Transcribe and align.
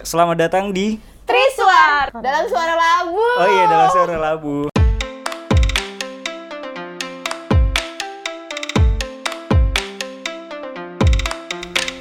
Selamat 0.00 0.40
datang 0.40 0.72
di 0.72 0.96
Triswar 1.28 2.08
dalam 2.24 2.48
suara 2.48 2.72
labu. 2.80 3.20
Oh 3.20 3.44
iya 3.44 3.64
dalam 3.68 3.88
suara 3.92 4.16
labu. 4.16 4.72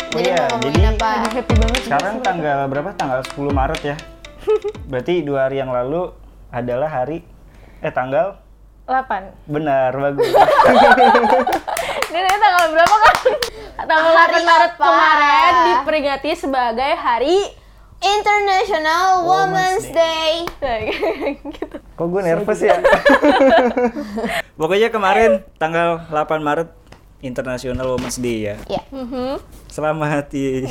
Oh 0.07 0.15
Jadi 0.15 0.23
iya, 0.23 0.47
jadi 0.55 0.95
apa? 0.95 1.35
happy 1.35 1.51
banget 1.51 1.81
sekarang 1.83 2.15
tanggal 2.23 2.59
berapa? 2.71 2.95
Tanggal 2.95 3.27
10 3.27 3.51
Maret 3.51 3.81
ya. 3.83 3.95
Berarti 4.87 5.27
dua 5.27 5.51
hari 5.51 5.59
yang 5.59 5.75
lalu 5.75 6.15
adalah 6.47 6.87
hari 6.87 7.27
eh 7.83 7.91
tanggal 7.91 8.39
8 8.87 9.51
benar 9.51 9.91
bagus. 9.91 10.31
ini 12.15 12.39
tanggal 12.39 12.65
berapa 12.71 12.95
kan? 13.03 13.15
tanggal 13.83 14.11
Hari 14.15 14.39
8 14.39 14.47
Maret 14.47 14.71
apa? 14.71 14.79
kemarin 14.79 15.51
diperingati 15.67 16.31
sebagai 16.39 16.95
hari 16.95 17.59
International 18.01 19.21
Women's 19.29 19.85
Women's 19.85 19.87
Day. 19.93 20.33
gitu. 21.53 21.77
Kok 21.93 22.07
gue 22.09 22.21
nervous 22.25 22.61
ya? 22.65 22.81
Pokoknya 24.59 24.89
kemarin 24.89 25.45
tanggal 25.61 26.09
8 26.09 26.41
Maret 26.41 26.69
International 27.21 27.93
Women's 27.93 28.17
Day 28.17 28.49
ya. 28.49 28.55
Ya. 28.65 28.81
Mhm. 28.89 29.37
Selamat 29.69 30.27
ya. 30.33 30.65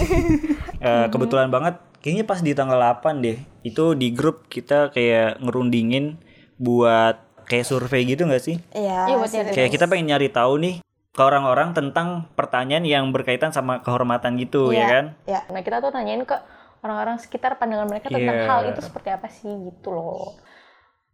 Eh, 0.80 1.06
kebetulan 1.12 1.52
banget 1.52 1.76
kayaknya 2.00 2.24
pas 2.24 2.40
di 2.40 2.56
tanggal 2.56 2.80
8 2.80 3.20
deh. 3.20 3.36
Itu 3.60 3.92
di 3.92 4.16
grup 4.16 4.48
kita 4.48 4.88
kayak 4.88 5.36
ngerundingin 5.44 6.16
buat 6.56 7.20
kayak 7.44 7.68
survei 7.68 8.08
gitu 8.08 8.24
nggak 8.24 8.40
sih? 8.40 8.56
Iya. 8.72 9.12
Iya, 9.12 9.16
buat 9.20 9.28
nyari 9.28 9.48
Kayak 9.52 9.70
kita 9.76 9.84
pengen 9.92 10.08
nyari 10.08 10.32
tahu 10.32 10.56
nih 10.56 10.74
ke 11.10 11.22
orang-orang 11.22 11.76
tentang 11.76 12.32
pertanyaan 12.32 12.88
yang 12.88 13.12
berkaitan 13.12 13.52
sama 13.52 13.84
kehormatan 13.84 14.40
gitu 14.40 14.72
ya 14.72 14.78
Iya, 14.80 14.86
kan? 14.88 15.04
Ya. 15.28 15.40
Nah 15.52 15.60
kita 15.60 15.84
tuh 15.84 15.92
tanyain 15.92 16.24
ke 16.24 16.32
orang-orang 16.80 17.16
sekitar 17.16 17.56
pandangan 17.56 17.86
mereka 17.86 18.08
tentang 18.08 18.36
Iya. 18.36 18.48
hal 18.48 18.60
itu 18.66 18.80
seperti 18.80 19.08
apa 19.08 19.28
sih 19.28 19.48
gitu 19.48 19.88
loh. 19.90 20.36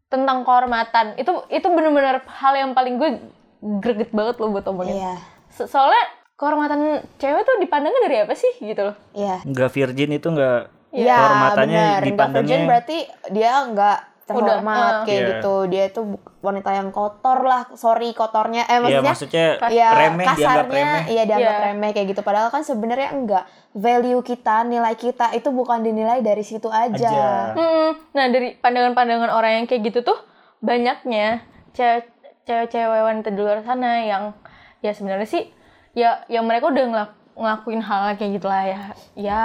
Tentang 0.06 0.46
kehormatan 0.46 1.18
itu 1.18 1.30
itu 1.50 1.66
bener-bener 1.66 2.22
hal 2.22 2.54
yang 2.54 2.70
paling 2.72 2.96
gue 2.96 3.10
greget 3.82 4.10
banget 4.14 4.38
loh 4.38 4.50
buat 4.50 4.66
omongin. 4.66 5.02
Iya. 5.02 5.14
So- 5.50 5.66
soalnya 5.66 6.02
kehormatan 6.36 6.80
cewek 7.16 7.42
tuh 7.42 7.56
dipandangnya 7.58 8.00
dari 8.06 8.16
apa 8.22 8.34
sih 8.34 8.52
gitu 8.60 8.92
loh. 8.92 8.96
Iya. 9.12 9.42
Nggak 9.42 9.70
virgin 9.72 10.10
itu 10.12 10.28
nggak 10.28 10.60
Iya, 10.94 11.12
kehormatannya. 11.12 11.82
Nggak 11.82 12.04
dipandangnya 12.06 12.46
virgin 12.46 12.68
berarti 12.68 12.98
dia 13.30 13.52
nggak 13.66 13.98
terhormat 14.26 14.58
Udah, 14.60 14.90
uh. 14.92 15.04
kayak 15.06 15.16
Iya. 15.16 15.28
gitu. 15.32 15.54
Dia 15.66 15.82
itu 15.86 16.00
wanita 16.40 16.70
yang 16.72 16.90
kotor 16.90 17.38
lah. 17.40 17.70
Sorry 17.72 18.10
kotornya. 18.10 18.66
Eh 18.66 18.82
Iya 18.82 19.00
maksudnya 19.00 19.46
maksudnya 19.54 19.70
ya 19.70 19.88
remeh 19.88 20.26
dianggap 20.26 20.36
kasarnya 20.36 20.84
remeh. 20.84 21.02
iya 21.08 21.22
dianggap 21.24 21.54
Iya. 21.54 21.64
remeh 21.64 21.90
kayak 21.92 22.06
gitu 22.08 22.20
padahal 22.20 22.48
kan 22.48 22.60
sebenarnya 22.60 23.08
enggak 23.12 23.44
value 23.72 24.20
kita 24.20 24.56
nilai 24.62 24.94
kita 24.94 25.30
itu 25.32 25.48
bukan 25.48 25.78
dinilai 25.80 26.18
dari 26.20 26.42
situ 26.42 26.66
aja, 26.66 27.06
Aja. 27.06 27.52
Hmm, 27.52 27.90
nah 28.10 28.26
dari 28.26 28.54
pandangan-pandangan 28.54 29.30
orang 29.30 29.52
yang 29.54 29.64
kayak 29.64 29.86
gitu 29.86 30.02
tuh 30.02 30.18
banyaknya 30.60 31.44
ce- 31.70 32.08
cewek-cewek 32.42 33.00
wanita 33.00 33.28
di 33.28 33.36
luar 33.36 33.60
sana 33.60 34.00
yang 34.00 34.34
ya 34.78 34.90
sebenarnya 34.90 35.24
sih 35.24 35.44
ya 35.92 36.24
yang 36.26 36.44
mereka 36.44 36.66
udah 36.66 36.84
ngelak- 36.84 37.16
ngelakuin 37.36 37.84
hal 37.84 38.16
kayak 38.16 38.40
gitulah 38.40 38.64
ya 38.64 38.80
ya 39.12 39.40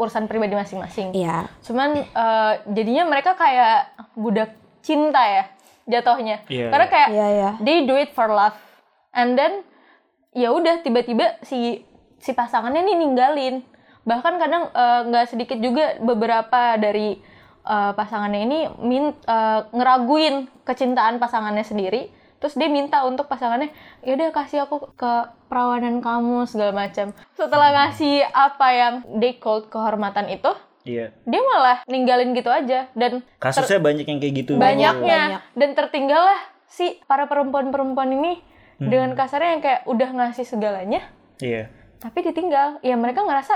urusan 0.00 0.24
pribadi 0.24 0.56
masing-masing. 0.56 1.12
iya 1.12 1.44
Cuman 1.60 2.00
eh, 2.00 2.52
jadinya 2.72 3.04
mereka 3.04 3.36
kayak 3.36 3.92
budak 4.16 4.56
cinta 4.80 5.20
ya 5.20 5.44
jatuhnya. 5.84 6.40
Iya. 6.48 6.72
Karena 6.72 6.86
kayak 6.88 7.08
iya 7.12 7.26
iya 7.28 7.50
they 7.60 7.84
do 7.84 7.94
it 7.94 8.16
for 8.16 8.32
love 8.32 8.56
and 9.12 9.36
then 9.36 9.60
ya 10.34 10.50
udah 10.50 10.82
tiba-tiba 10.82 11.38
si 11.46 11.84
si 12.18 12.32
pasangannya 12.32 12.82
nih 12.82 12.96
ninggalin 12.98 13.56
bahkan 14.04 14.36
kadang 14.36 14.68
eh, 14.72 15.00
nggak 15.08 15.28
sedikit 15.32 15.58
juga 15.60 15.96
beberapa 16.00 16.76
dari 16.76 17.20
eh, 17.64 17.92
pasangannya 17.96 18.40
ini 18.44 18.58
min 18.82 19.04
eh, 19.12 19.60
ngeraguin 19.72 20.48
kecintaan 20.64 21.20
pasangannya 21.20 21.64
sendiri 21.64 22.08
terus 22.42 22.60
dia 22.60 22.68
minta 22.68 23.00
untuk 23.08 23.24
pasangannya 23.24 23.72
ya 24.04 24.12
udah 24.20 24.28
kasih 24.34 24.68
aku 24.68 24.92
ke 24.92 25.12
perawanan 25.54 26.02
kamu 26.02 26.42
segala 26.44 26.74
macam 26.74 27.14
setelah 27.30 27.70
ngasih 27.72 28.26
apa 28.26 28.66
yang 28.68 28.94
they 29.14 29.34
called 29.34 29.70
kehormatan 29.70 30.26
itu 30.28 30.50
Iya. 30.82 31.14
dia 31.22 31.40
malah 31.40 31.80
ninggalin 31.86 32.34
gitu 32.34 32.50
aja 32.50 32.90
dan 32.92 33.22
Kasusnya 33.38 33.78
banyak 33.78 34.04
yang 34.04 34.18
kayak 34.18 34.34
gitu. 34.36 34.52
banyaknya 34.58 35.20
Banyak. 35.30 35.40
dan 35.54 35.68
tertinggallah 35.72 36.36
si 36.66 36.98
para 37.04 37.24
perempuan-perempuan 37.24 38.10
ini 38.10 38.42
Hmm. 38.74 38.90
dengan 38.90 39.14
kasarnya 39.14 39.50
yang 39.52 39.62
kayak 39.62 39.80
udah 39.84 40.10
ngasih 40.12 40.42
segalanya 40.42 41.06
Iya. 41.38 41.70
tapi 42.00 42.20
ditinggal 42.20 42.82
ya 42.82 42.98
mereka 42.98 43.22
ngerasa 43.22 43.54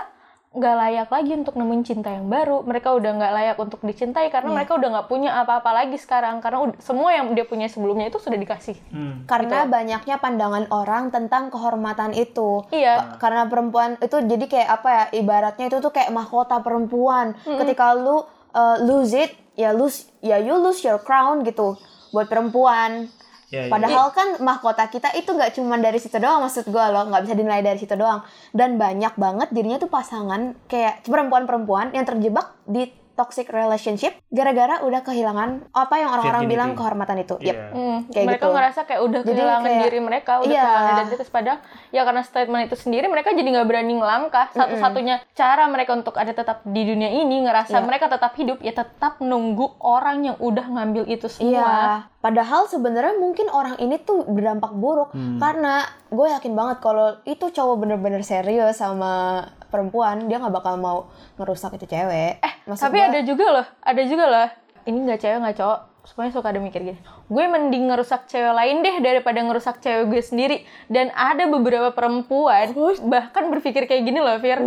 nggak 0.48 0.76
layak 0.80 1.08
lagi 1.12 1.32
untuk 1.36 1.54
nemuin 1.60 1.82
cinta 1.84 2.08
yang 2.08 2.26
baru. 2.26 2.64
Mereka 2.64 2.88
udah 2.96 3.10
nggak 3.20 3.32
layak 3.36 3.56
untuk 3.60 3.80
dicintai 3.84 4.32
karena 4.32 4.48
mereka 4.48 4.80
udah 4.80 4.88
nggak 4.96 5.08
punya 5.08 5.36
apa-apa 5.44 5.70
lagi 5.84 6.00
sekarang. 6.00 6.40
Karena 6.40 6.72
semua 6.80 7.12
yang 7.12 7.30
dia 7.36 7.44
punya 7.44 7.68
sebelumnya 7.68 8.08
itu 8.08 8.18
sudah 8.20 8.38
dikasih. 8.38 8.76
Hmm. 8.88 9.24
karena 9.28 9.68
banyaknya 9.68 10.16
pandangan 10.18 10.64
orang 10.72 11.12
tentang 11.12 11.52
kehormatan 11.52 12.16
itu. 12.16 12.64
Iya. 12.72 13.20
Karena 13.20 13.44
perempuan 13.46 14.00
itu 14.00 14.16
jadi 14.24 14.44
kayak 14.48 14.68
apa 14.80 14.88
ya 14.88 15.04
ibaratnya 15.20 15.68
itu 15.68 15.78
tuh 15.84 15.92
kayak 15.92 16.10
mahkota 16.10 16.64
perempuan. 16.64 17.36
Ketika 17.44 17.92
lu 17.92 18.24
uh, 18.54 18.76
lose 18.80 19.14
it 19.14 19.32
ya 19.58 19.74
lose 19.74 20.06
ya 20.22 20.38
you 20.38 20.54
lose 20.54 20.80
your 20.86 21.02
crown 21.02 21.42
gitu 21.42 21.74
buat 22.14 22.30
perempuan 22.30 23.10
Iya, 23.48 23.64
iya. 23.64 23.72
padahal 23.72 24.12
kan 24.12 24.28
mahkota 24.44 24.84
kita 24.92 25.08
itu 25.16 25.32
nggak 25.32 25.56
cuma 25.56 25.80
dari 25.80 25.96
situ 25.96 26.20
doang 26.20 26.44
maksud 26.44 26.68
gue 26.68 26.84
loh 26.92 27.08
nggak 27.08 27.24
bisa 27.24 27.32
dinilai 27.32 27.64
dari 27.64 27.80
situ 27.80 27.96
doang 27.96 28.20
dan 28.52 28.76
banyak 28.76 29.16
banget 29.16 29.48
jadinya 29.56 29.80
tuh 29.80 29.88
pasangan 29.88 30.52
kayak 30.68 31.08
perempuan-perempuan 31.08 31.96
yang 31.96 32.04
terjebak 32.04 32.52
di 32.68 32.92
toxic 33.18 33.50
relationship 33.50 34.14
gara-gara 34.28 34.78
udah 34.80 35.02
kehilangan 35.02 35.66
apa 35.68 35.94
yang 35.96 36.08
orang-orang 36.08 36.22
Virginity. 36.40 36.54
bilang 36.54 36.70
kehormatan 36.72 37.16
itu 37.18 37.34
Iya. 37.38 37.46
Yep. 37.48 37.58
Hmm, 37.68 37.98
Kayak 38.06 38.26
mereka 38.28 38.38
gitu. 38.40 38.54
ngerasa 38.54 38.80
kayak 38.84 39.02
udah 39.02 39.20
Jadi 39.20 39.30
kehilangan 39.34 39.64
kayak- 39.64 39.82
diri 39.82 39.98
mereka, 40.00 40.32
udah 40.38 40.46
Iya. 40.48 40.62
kehilangan 40.62 40.92
identitas 40.94 41.28
padahal 41.28 41.58
ya 41.90 42.02
karena 42.04 42.22
statement 42.22 42.62
itu 42.64 42.76
sendiri 42.78 43.06
mereka 43.06 43.28
jadi 43.30 43.48
nggak 43.50 43.66
berani 43.66 43.92
ngelangkah. 43.92 44.46
Satu-satunya 44.52 45.14
cara 45.32 45.66
mereka 45.66 45.90
untuk 45.92 46.14
ada 46.14 46.30
tetap 46.30 46.62
di 46.62 46.82
dunia 46.84 47.10
ini 47.10 47.42
ngerasa 47.42 47.74
Iya. 47.74 47.82
mereka 47.82 48.06
tetap 48.06 48.32
hidup 48.32 48.58
ya 48.60 48.70
tetap 48.72 49.18
nunggu 49.18 49.66
orang 49.80 50.22
yang 50.24 50.36
udah 50.38 50.66
ngambil 50.68 51.02
itu 51.04 51.26
semua. 51.26 51.50
Iya, 51.50 51.72
padahal 52.18 52.66
sebenarnya 52.66 53.16
mungkin 53.16 53.48
orang 53.48 53.74
ini 53.76 53.98
tuh 53.98 54.22
berdampak 54.24 54.70
buruk 54.72 55.10
Hmm. 55.10 55.38
karena 55.38 55.82
gue 56.08 56.26
yakin 56.30 56.52
banget 56.52 56.78
kalau 56.78 57.18
itu 57.24 57.46
cowok 57.46 57.76
bener-bener 57.78 58.22
serius 58.22 58.76
sama 58.76 59.42
perempuan 59.68 60.26
dia 60.26 60.40
nggak 60.40 60.54
bakal 60.54 60.74
mau 60.80 61.08
ngerusak 61.36 61.76
itu 61.76 61.86
cewek. 61.88 62.40
Eh, 62.40 62.52
Tapi 62.68 62.98
ada 62.98 63.20
juga 63.24 63.46
loh, 63.52 63.66
ada 63.80 64.02
juga 64.04 64.24
loh. 64.26 64.48
Ini 64.88 64.98
nggak 65.04 65.20
cewek 65.20 65.38
nggak 65.44 65.56
cowok, 65.60 65.80
semuanya 66.08 66.32
suka 66.32 66.48
ada 66.48 66.60
mikir 66.60 66.80
gini. 66.80 67.00
Gue 67.28 67.44
mending 67.44 67.92
ngerusak 67.92 68.24
cewek 68.24 68.52
lain 68.56 68.80
deh 68.80 68.96
daripada 69.04 69.38
ngerusak 69.44 69.84
cewek 69.84 70.08
gue 70.08 70.22
sendiri. 70.24 70.56
Dan 70.88 71.12
ada 71.12 71.44
beberapa 71.44 71.92
perempuan 71.92 72.72
bahkan 73.04 73.52
berpikir 73.52 73.84
kayak 73.84 74.02
gini 74.08 74.18
loh, 74.18 74.40
Fir. 74.40 74.58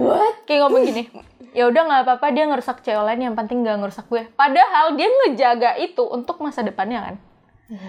Kayak 0.45 0.59
ngomong 0.69 0.83
gini. 0.85 1.03
Ya 1.51 1.67
udah 1.67 1.81
nggak 1.83 2.01
apa-apa 2.07 2.27
dia 2.31 2.45
ngerusak 2.47 2.85
cewek 2.85 3.01
lain, 3.01 3.21
yang 3.27 3.35
penting 3.35 3.65
nggak 3.65 3.81
ngerusak 3.81 4.05
gue. 4.07 4.29
Padahal 4.37 4.93
dia 4.95 5.09
ngejaga 5.09 5.75
itu 5.81 6.05
untuk 6.05 6.37
masa 6.39 6.61
depannya 6.61 7.01
kan. 7.01 7.15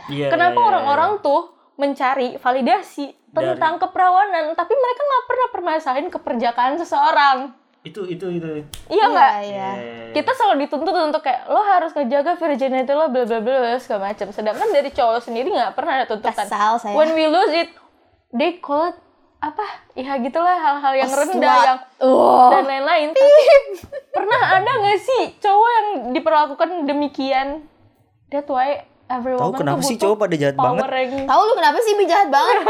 Iya, 0.08 0.30
Kenapa 0.30 0.56
iya, 0.56 0.62
iya, 0.62 0.70
orang-orang 0.72 1.10
tuh 1.22 1.50
mencari 1.74 2.36
validasi 2.36 3.06
tentang 3.30 3.76
keperawanan, 3.78 4.52
tapi 4.52 4.72
mereka 4.72 5.00
nggak 5.00 5.24
pernah 5.24 5.48
permasalahin 5.50 6.08
keperjakaan 6.08 6.76
seseorang. 6.76 7.56
Itu 7.82 8.04
itu 8.04 8.28
itu. 8.30 8.46
Iya 8.86 9.04
nggak? 9.08 9.32
Iya. 9.42 9.70
kita 10.12 10.30
selalu 10.30 10.54
dituntut 10.62 10.92
untuk 10.92 11.18
kayak 11.18 11.48
lo 11.48 11.58
harus 11.58 11.90
ngejaga 11.90 12.36
virginity 12.36 12.86
lo 12.88 13.08
bla 13.08 13.24
bla 13.24 13.40
bla 13.40 13.58
bla, 13.58 13.74
segala 13.76 14.12
macam 14.12 14.28
sedangkan 14.28 14.68
dari 14.68 14.88
cowok 14.88 15.18
sendiri 15.18 15.50
nggak 15.50 15.72
pernah 15.72 15.98
ada 15.98 16.06
tuntutan 16.06 16.46
Kesal 16.46 16.78
saya. 16.78 16.94
when 16.94 17.10
we 17.12 17.24
lose 17.24 17.50
it 17.50 17.72
they 18.30 18.56
call 18.56 18.86
it 18.86 18.94
apa 19.40 19.64
ya 19.92 20.14
gitulah 20.16 20.54
hal-hal 20.54 20.94
yang 20.94 21.10
Oh, 21.10 21.18
rendah 21.18 21.34
slut. 21.50 21.66
yang 21.66 21.78
Oh. 21.98 22.48
dan 22.52 22.62
lain-lain 22.62 23.08
tapi 23.10 23.42
pernah 24.12 24.40
ada 24.54 24.70
nggak 24.78 25.00
sih 25.00 25.22
cowok 25.40 25.70
yang 25.72 25.86
diperlakukan 26.12 26.68
demikian 26.86 27.66
that's 28.28 28.46
why 28.46 28.86
every 29.12 29.36
Tahu 29.36 29.52
woman 29.52 29.60
kenapa 29.60 29.80
tuh 29.80 29.88
sih 29.92 29.96
cowok 30.00 30.16
pada 30.16 30.34
jahat 30.40 30.56
banget? 30.56 30.84
yang 30.88 31.28
Tahu 31.28 31.40
lu 31.44 31.52
kenapa 31.56 31.78
sih 31.84 31.92
Bi 31.96 32.04
jahat 32.08 32.28
banget? 32.32 32.56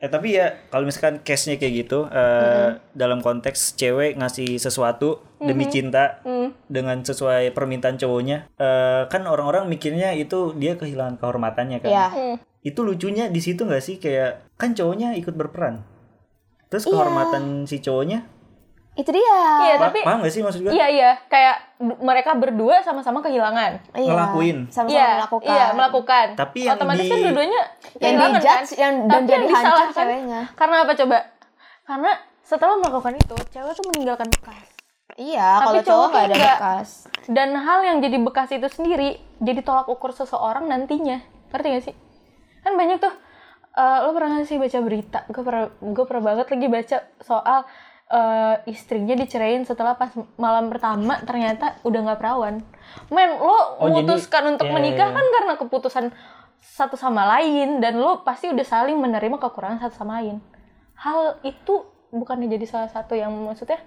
Eh 0.00 0.08
tapi 0.08 0.32
ya 0.32 0.56
kalau 0.72 0.88
misalkan 0.88 1.20
case-nya 1.20 1.60
kayak 1.60 1.84
gitu 1.84 2.08
eh, 2.08 2.80
dalam 2.96 3.20
konteks 3.20 3.76
cewek 3.76 4.16
ngasih 4.16 4.56
sesuatu 4.56 5.20
demi 5.36 5.68
cinta 5.68 6.24
dengan 6.72 7.04
sesuai 7.04 7.52
permintaan 7.52 8.00
cowoknya 8.00 8.48
eh, 8.56 9.04
kan 9.12 9.28
orang-orang 9.28 9.68
mikirnya 9.68 10.16
itu 10.16 10.56
dia 10.56 10.80
kehilangan 10.80 11.20
kehormatannya 11.20 11.84
kan. 11.84 11.90
Iya. 11.92 12.06
Itu 12.64 12.80
lucunya 12.80 13.28
di 13.28 13.44
situ 13.44 13.68
nggak 13.68 13.84
sih 13.84 14.00
kayak 14.00 14.56
kan 14.56 14.72
cowoknya 14.72 15.20
ikut 15.20 15.36
berperan. 15.36 15.84
Terus 16.72 16.88
kehormatan 16.88 17.68
si 17.68 17.84
cowoknya 17.84 18.24
Itu 18.92 19.10
dia. 19.10 19.38
iya 19.62 19.74
tapi 19.78 20.02
paham 20.02 20.20
gak 20.20 20.30
sih 20.30 20.40
maksud 20.40 20.60
gue? 20.60 20.70
iya 20.70 20.86
iya 20.86 21.10
kayak 21.24 21.78
mereka 21.96 22.34
berdua 22.34 22.82
sama-sama 22.82 23.20
kehilangan 23.20 23.78
Iya. 23.92 24.10
Ngelakuin. 24.10 24.58
Sama-sama 24.66 24.92
Iya, 24.92 25.08
melakukan. 25.16 25.48
Iya, 25.48 25.66
melakukan. 25.72 26.26
Tapi 26.34 26.58
yang 26.60 26.74
otomatis 26.74 27.00
di- 27.00 27.08
kan 27.08 27.18
dua-duanya 27.20 27.62
Yang 27.62 28.00
kehilangan 28.02 28.30
dijudge, 28.34 28.50
kan? 28.50 28.64
yang- 28.76 28.98
dan 29.00 29.08
Tapi 29.16 29.30
jadi 29.30 29.40
yang 29.40 29.54
hancur 29.56 29.88
ceweknya. 29.92 30.40
Karena 30.52 30.76
apa 30.80 30.92
coba? 30.94 31.18
Karena 31.82 32.10
setelah 32.42 32.76
melakukan 32.76 33.14
itu 33.14 33.34
cewek 33.48 33.72
tuh 33.72 33.84
meninggalkan 33.86 34.28
bekas 34.28 34.66
Iya, 35.12 35.48
Tapi 35.54 35.60
kalau 35.60 35.74
cowok 35.76 35.86
cowok 35.86 36.06
nggak 36.08 36.24
ada 36.24 36.36
bekas. 36.48 36.88
dan 37.28 37.48
hal 37.54 37.78
yang 37.80 37.98
jadi 37.98 38.16
bekas 38.18 38.48
itu 38.50 38.68
sendiri 38.68 39.10
jadi 39.38 39.60
tolak 39.60 39.86
ukur 39.86 40.10
seseorang 40.10 40.64
nantinya 40.64 41.18
ngerti 41.48 41.66
gak 41.68 41.84
sih 41.84 41.96
kan 42.60 42.72
banyak 42.72 42.98
tuh 42.98 43.12
eh, 43.72 43.98
lo 44.00 44.10
pernah 44.10 44.34
gak 44.34 44.46
sih 44.46 44.56
baca 44.56 44.78
berita 44.78 45.20
gue 45.26 45.40
pernah 45.40 45.66
gue 45.70 46.04
pernah 46.04 46.24
banget 46.24 46.46
lagi 46.48 46.66
baca 46.68 46.96
soal 47.18 47.60
eh, 48.10 48.56
istrinya 48.66 49.14
dicerain 49.14 49.62
setelah 49.62 49.94
pas 49.94 50.10
malam 50.34 50.66
pertama 50.66 51.22
ternyata 51.22 51.78
udah 51.86 52.00
nggak 52.10 52.18
perawan. 52.18 52.58
Men 53.08 53.38
lo 53.38 53.46
Oh, 53.46 53.86
jadi- 53.86 54.02
memutuskan 54.02 54.42
untuk 54.50 54.66
iya, 54.66 54.74
menikah 54.74 55.08
iya. 55.08 55.16
kan 55.16 55.26
karena 55.30 55.54
keputusan 55.56 56.06
satu 56.60 56.98
sama 56.98 57.24
lain 57.38 57.78
dan 57.80 57.96
lo 57.96 58.20
pasti 58.20 58.50
udah 58.50 58.66
saling 58.66 58.98
menerima 58.98 59.38
kekurangan 59.38 59.80
satu 59.80 59.94
sama 60.02 60.20
lain. 60.20 60.42
Hal 60.98 61.38
itu 61.40 61.86
bukannya 62.10 62.50
jadi 62.50 62.66
salah 62.66 62.90
satu 62.90 63.14
yang 63.14 63.32
maksudnya? 63.32 63.78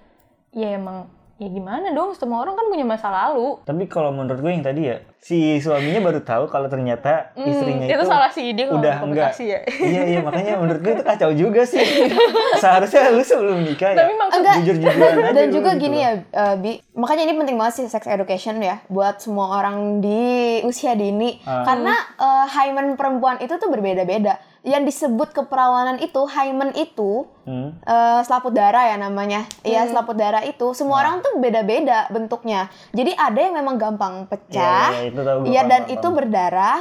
Ya 0.56 0.74
emang 0.74 1.12
ya 1.44 1.50
gimana 1.50 1.92
dong 1.92 2.14
semua 2.14 2.40
orang 2.40 2.56
kan 2.56 2.66
punya 2.66 2.84
masa 2.84 3.08
lalu 3.08 3.60
Tapi 3.62 3.84
kalau 3.86 4.10
menurut 4.10 4.40
gue 4.40 4.50
yang 4.50 4.62
tadi 4.62 4.82
ya, 4.86 4.98
si 5.18 5.38
suaminya 5.58 6.00
baru 6.02 6.20
tahu 6.22 6.48
kalau 6.48 6.66
ternyata 6.66 7.32
Hmm, 7.34 7.44
istrinya 7.46 7.86
itu, 7.86 7.94
itu, 7.94 8.06
salah 8.06 8.28
sih 8.28 8.50
dia 8.50 8.66
udah 8.66 8.74
enggak. 8.74 8.98
komunikasi 9.34 9.44
ya 9.46 9.60
iya 9.78 10.02
iya 10.08 10.20
makanya 10.26 10.54
menurut 10.56 10.80
gue 10.80 10.94
itu 10.94 11.04
kacau 11.04 11.32
juga 11.32 11.62
sih. 11.64 11.84
Seharusnya 12.56 13.10
lu 13.10 13.22
sebelum 13.22 13.60
nikah 13.62 13.92
ya. 13.92 13.98
tapi 13.98 14.14
maksud 14.16 14.40
Enggak. 14.40 14.56
Jujur-jujuran 14.58 15.00
aja 15.20 15.32
Dan 15.32 15.44
lu 15.44 15.54
juga 15.54 15.72
gitu 15.72 15.82
gini 15.82 15.98
loh. 15.98 16.04
ya, 16.04 16.12
eh, 16.34 16.56
Bi. 16.58 16.72
Makanya 16.94 17.24
ini 17.24 17.34
penting 17.36 17.56
banget 17.56 17.74
sih 17.76 17.86
sex 17.88 18.04
education 18.06 18.56
ya 18.58 18.80
buat 18.88 19.16
semua 19.18 19.58
orang 19.58 19.76
di 20.00 20.24
usia 20.64 20.94
dini. 20.94 21.44
Ah. 21.44 21.64
Karena 21.64 21.92
eh, 22.16 22.46
hymen 22.50 22.96
perempuan 22.96 23.38
itu 23.38 23.54
tuh 23.54 23.68
berbeda-beda. 23.68 24.40
Yang 24.64 24.84
disebut 24.96 25.36
keperawanan 25.36 26.00
itu, 26.00 26.24
hymen 26.24 26.72
itu 26.74 27.28
Hmm. 27.44 27.76
eh, 27.84 28.20
selaput 28.24 28.56
darah 28.56 28.88
ya 28.88 28.96
namanya. 28.96 29.44
Iya, 29.68 29.92
selaput 29.92 30.16
darah 30.16 30.40
itu 30.48 30.72
semua 30.72 31.04
orang 31.04 31.20
tuh 31.20 31.36
beda-beda 31.36 32.08
bentuknya. 32.08 32.72
Jadi 32.96 33.12
ada 33.12 33.36
yang 33.36 33.60
memang 33.60 33.76
gampang 33.76 34.24
pecah. 34.32 34.96
Iya, 34.96 35.04
iya, 35.04 35.12
itu 35.12 35.20
Iya, 35.20 35.62
paham, 35.68 35.72
dan 35.72 35.82
paham, 35.84 35.94
itu 36.00 36.08
berdarah. 36.16 36.80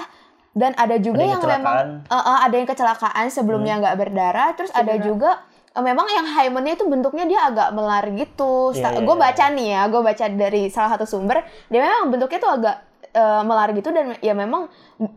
Dan 0.53 0.77
ada 0.77 0.97
juga 1.01 1.25
Ada 1.25 1.27
yang 1.27 1.43
yang, 1.43 1.53
memang. 1.59 1.77
Hmm. 2.07 2.15
eh, 2.15 2.23
eh, 2.23 2.39
ada 2.47 2.55
yang 2.55 2.69
kecelakaan 2.71 3.27
sebelumnya 3.35 3.75
nggak 3.83 3.97
berdarah. 3.99 4.49
Terus 4.55 4.71
ada 4.71 4.95
juga 5.03 5.31
eh, 5.73 5.83
memang 5.83 6.07
yang 6.07 6.27
hymennya 6.29 6.77
itu 6.79 6.85
bentuknya 6.87 7.25
dia 7.27 7.41
agak 7.51 7.75
melar 7.75 8.05
gitu. 8.15 8.71
Iya, 8.71 8.95
iya, 8.95 9.01
gue 9.03 9.17
iya. 9.19 9.25
baca 9.27 9.45
nih 9.51 9.67
ya, 9.75 9.83
gue 9.91 10.01
baca 10.05 10.25
dari 10.31 10.63
salah 10.71 10.91
satu 10.95 11.09
sumber, 11.09 11.43
dia 11.67 11.81
memang 11.83 12.13
bentuknya 12.15 12.39
tuh 12.39 12.53
agak 12.53 12.77
eh, 13.13 13.43
melar 13.43 13.69
gitu 13.73 13.91
dan 13.91 14.17
ya 14.21 14.33
memang 14.33 14.69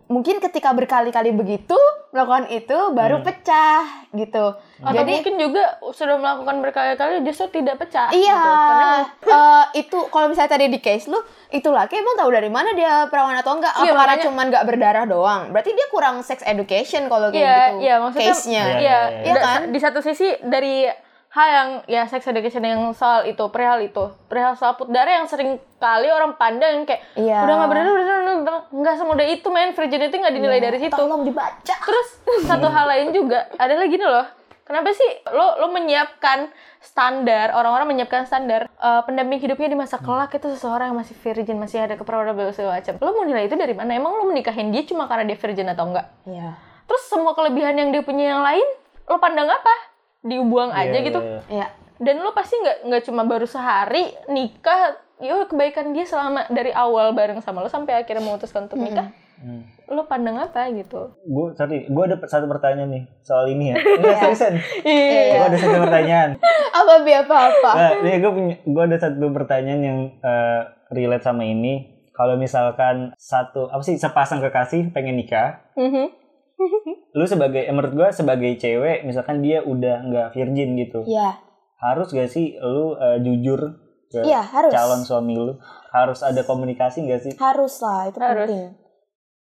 mungkin 0.05 0.39
ketika 0.39 0.71
berkali-kali 0.71 1.29
begitu 1.29 1.75
melakukan 2.09 2.47
itu 2.47 2.77
baru 2.89 3.17
Hmm. 3.17 3.25
pecah 3.25 3.83
gitu. 4.11 4.55
atau 4.77 4.93
Jadi 4.93 5.11
mungkin 5.13 5.35
juga 5.37 5.63
sudah 5.89 6.15
melakukan 6.15 6.55
berkali-kali 6.59 7.19
justru 7.21 7.51
tidak 7.51 7.75
pecah 7.77 8.07
Iya, 8.07 8.33
gitu. 8.33 8.51
karena 8.63 8.87
eh, 9.35 9.63
itu 9.77 9.97
kalau 10.07 10.27
misalnya 10.27 10.51
tadi 10.51 10.65
di 10.67 10.79
case 10.79 11.05
lu, 11.05 11.19
itu 11.49 11.67
laki 11.67 11.95
emang 11.95 12.15
tahu 12.15 12.29
dari 12.29 12.47
mana 12.47 12.71
dia 12.71 13.05
perawan 13.05 13.35
atau 13.35 13.53
enggak? 13.53 13.73
Apa 13.73 13.81
Iya, 13.81 13.91
karena 13.91 13.99
makanya- 14.05 14.25
cuman 14.25 14.45
nggak 14.47 14.65
berdarah 14.65 15.05
doang? 15.05 15.41
Berarti 15.49 15.71
dia 15.71 15.87
kurang 15.87 16.15
sex 16.21 16.39
education 16.41 17.05
kalau 17.05 17.29
kayak 17.29 17.37
Iya, 17.37 17.59
gitu. 17.69 17.79
iya, 17.81 17.95
maksudnya- 17.97 18.27
case-nya. 18.29 18.63
Iya, 18.63 18.71
Iya, 18.71 18.79
iya, 18.79 18.99
iya. 19.21 19.33
da- 19.33 19.43
kan? 19.43 19.59
Di 19.69 19.79
satu 19.79 19.99
sisi 19.99 20.27
dari 20.41 20.87
hal 21.35 21.47
yang 21.51 21.69
ya 21.91 22.07
sex 22.07 22.23
education 22.23 22.63
yang 22.63 22.79
soal 22.95 23.27
itu, 23.27 23.43
perihal 23.51 23.83
itu, 23.83 24.07
perihal 24.31 24.55
selaput 24.55 24.87
darah 24.87 25.19
yang 25.19 25.27
sering 25.27 25.59
kali 25.75 26.07
orang 26.07 26.39
pandang 26.39 26.87
kayak 26.87 27.03
Iya. 27.19 27.43
udah 27.43 27.53
nggak 27.59 27.69
berdarah, 27.69 27.91
udah 27.91 28.57
nggak 28.71 28.95
semudah 28.95 29.25
itu 29.27 29.47
main 29.51 29.75
virginity 29.75 30.15
nggak 30.15 30.31
dinilai 30.31 30.59
dari 30.63 30.77
situ. 30.79 30.95
Tolong 30.95 31.27
dibaca. 31.27 31.75
Terus 31.75 32.07
satu 32.49 32.71
hal 32.71 32.87
lain 32.87 33.07
juga 33.11 33.51
adalah 33.59 33.83
gini 33.83 34.07
loh. 34.07 34.23
Kenapa 34.65 34.89
sih 34.97 35.11
lo 35.29 35.61
lo 35.61 35.69
menyiapkan 35.69 36.49
standar 36.81 37.53
orang-orang 37.53 37.85
menyiapkan 37.93 38.25
standar 38.25 38.65
eh, 38.65 39.01
pendamping 39.05 39.37
hidupnya 39.37 39.69
di 39.69 39.77
masa 39.77 40.01
kelak 40.01 40.33
itu 40.33 40.49
seseorang 40.57 40.89
yang 40.89 40.97
masih 40.97 41.13
virgin 41.19 41.59
masih 41.59 41.85
ada 41.85 41.99
keperawanan 41.99 42.33
segala 42.49 42.79
macam. 42.81 42.95
Lo 42.97 43.11
mau 43.13 43.27
nilai 43.27 43.45
itu 43.45 43.53
dari 43.59 43.75
mana? 43.77 43.93
Emang 43.93 44.17
lo 44.17 44.25
menikahin 44.25 44.73
dia 44.73 44.87
cuma 44.87 45.05
karena 45.05 45.27
dia 45.27 45.37
virgin 45.37 45.69
atau 45.69 45.85
enggak? 45.91 46.07
Iya. 46.25 46.57
Terus 46.87 47.03
semua 47.11 47.35
kelebihan 47.37 47.77
yang 47.77 47.93
dia 47.93 48.01
punya 48.01 48.33
yang 48.33 48.41
lain 48.41 48.65
lo 49.05 49.21
pandang 49.21 49.45
apa? 49.45 49.94
Dibuang 50.25 50.73
aja 50.73 50.89
Iya, 50.91 51.05
gitu. 51.05 51.19
iya, 51.19 51.29
iya. 51.29 51.41
Iya. 51.47 51.67
Dan 51.95 52.19
lo 52.19 52.33
pasti 52.33 52.57
nggak 52.57 52.77
nggak 52.83 53.03
cuma 53.05 53.23
baru 53.23 53.45
sehari 53.45 54.09
nikah, 54.27 54.91
yo 55.17 55.45
kebaikan 55.45 55.93
dia 55.93 56.03
selama 56.03 56.49
dari 56.49 56.73
awal 56.73 57.13
bareng 57.13 57.39
sama 57.39 57.61
lo 57.61 57.69
sampai 57.69 57.95
akhirnya 57.95 58.19
memutuskan 58.19 58.65
untuk 58.65 58.81
nikah. 58.81 59.13
Hmm. 59.35 59.63
Lo 59.85 60.03
pandang 60.03 60.35
apa 60.35 60.67
gitu? 60.71 61.13
Gue 61.21 61.53
sorry, 61.53 61.85
gue 61.85 62.03
ada 62.03 62.17
satu 62.21 62.47
pertanyaan 62.47 62.89
nih 62.89 63.03
soal 63.21 63.45
ini 63.47 63.71
ya. 63.71 63.75
Enggak 63.95 64.17
seriusan. 64.17 64.53
Iya. 64.81 65.23
Gue 65.37 65.45
ada 65.45 65.57
satu 65.57 65.77
pertanyaan. 65.79 66.29
Apa 66.75 66.93
bi 66.99 67.15
apa 67.15 67.35
apa? 67.47 67.71
Nah, 67.71 67.91
nih 68.03 68.19
gue 68.19 68.31
punya, 68.33 68.55
gue 68.59 68.83
ada 68.83 68.97
satu 68.99 69.31
pertanyaan 69.31 69.81
yang 69.81 69.99
eh, 70.19 70.61
relate 70.89 71.23
sama 71.23 71.47
ini. 71.47 71.87
Kalau 72.11 72.35
misalkan 72.35 73.15
satu 73.15 73.67
apa 73.67 73.79
sih 73.79 73.95
sepasang 73.95 74.39
kekasih 74.39 74.91
pengen 74.91 75.15
nikah, 75.15 75.63
Mhm. 75.75 76.11
lu 77.15 77.23
sebagai 77.23 77.63
eh, 77.63 77.71
menurut 77.71 77.95
gue 77.95 78.07
sebagai 78.11 78.51
cewek, 78.55 79.01
misalkan 79.01 79.39
dia 79.39 79.63
udah 79.63 80.03
nggak 80.03 80.27
virgin 80.31 80.75
gitu, 80.75 81.07
Iya. 81.07 81.39
harus 81.79 82.11
gak 82.11 82.27
sih 82.27 82.55
lu 82.55 82.93
eh, 82.93 83.17
jujur 83.19 83.79
ke 84.05 84.19
Iya, 84.21 84.43
harus. 84.43 84.71
calon 84.71 85.01
suami 85.01 85.33
lu? 85.33 85.55
Harus 85.89 86.19
ada 86.21 86.43
komunikasi 86.43 87.07
gak 87.07 87.21
sih? 87.21 87.33
Harus 87.35 87.79
lah, 87.79 88.07
itu 88.07 88.19
Harus. 88.19 88.45
penting. 88.45 88.75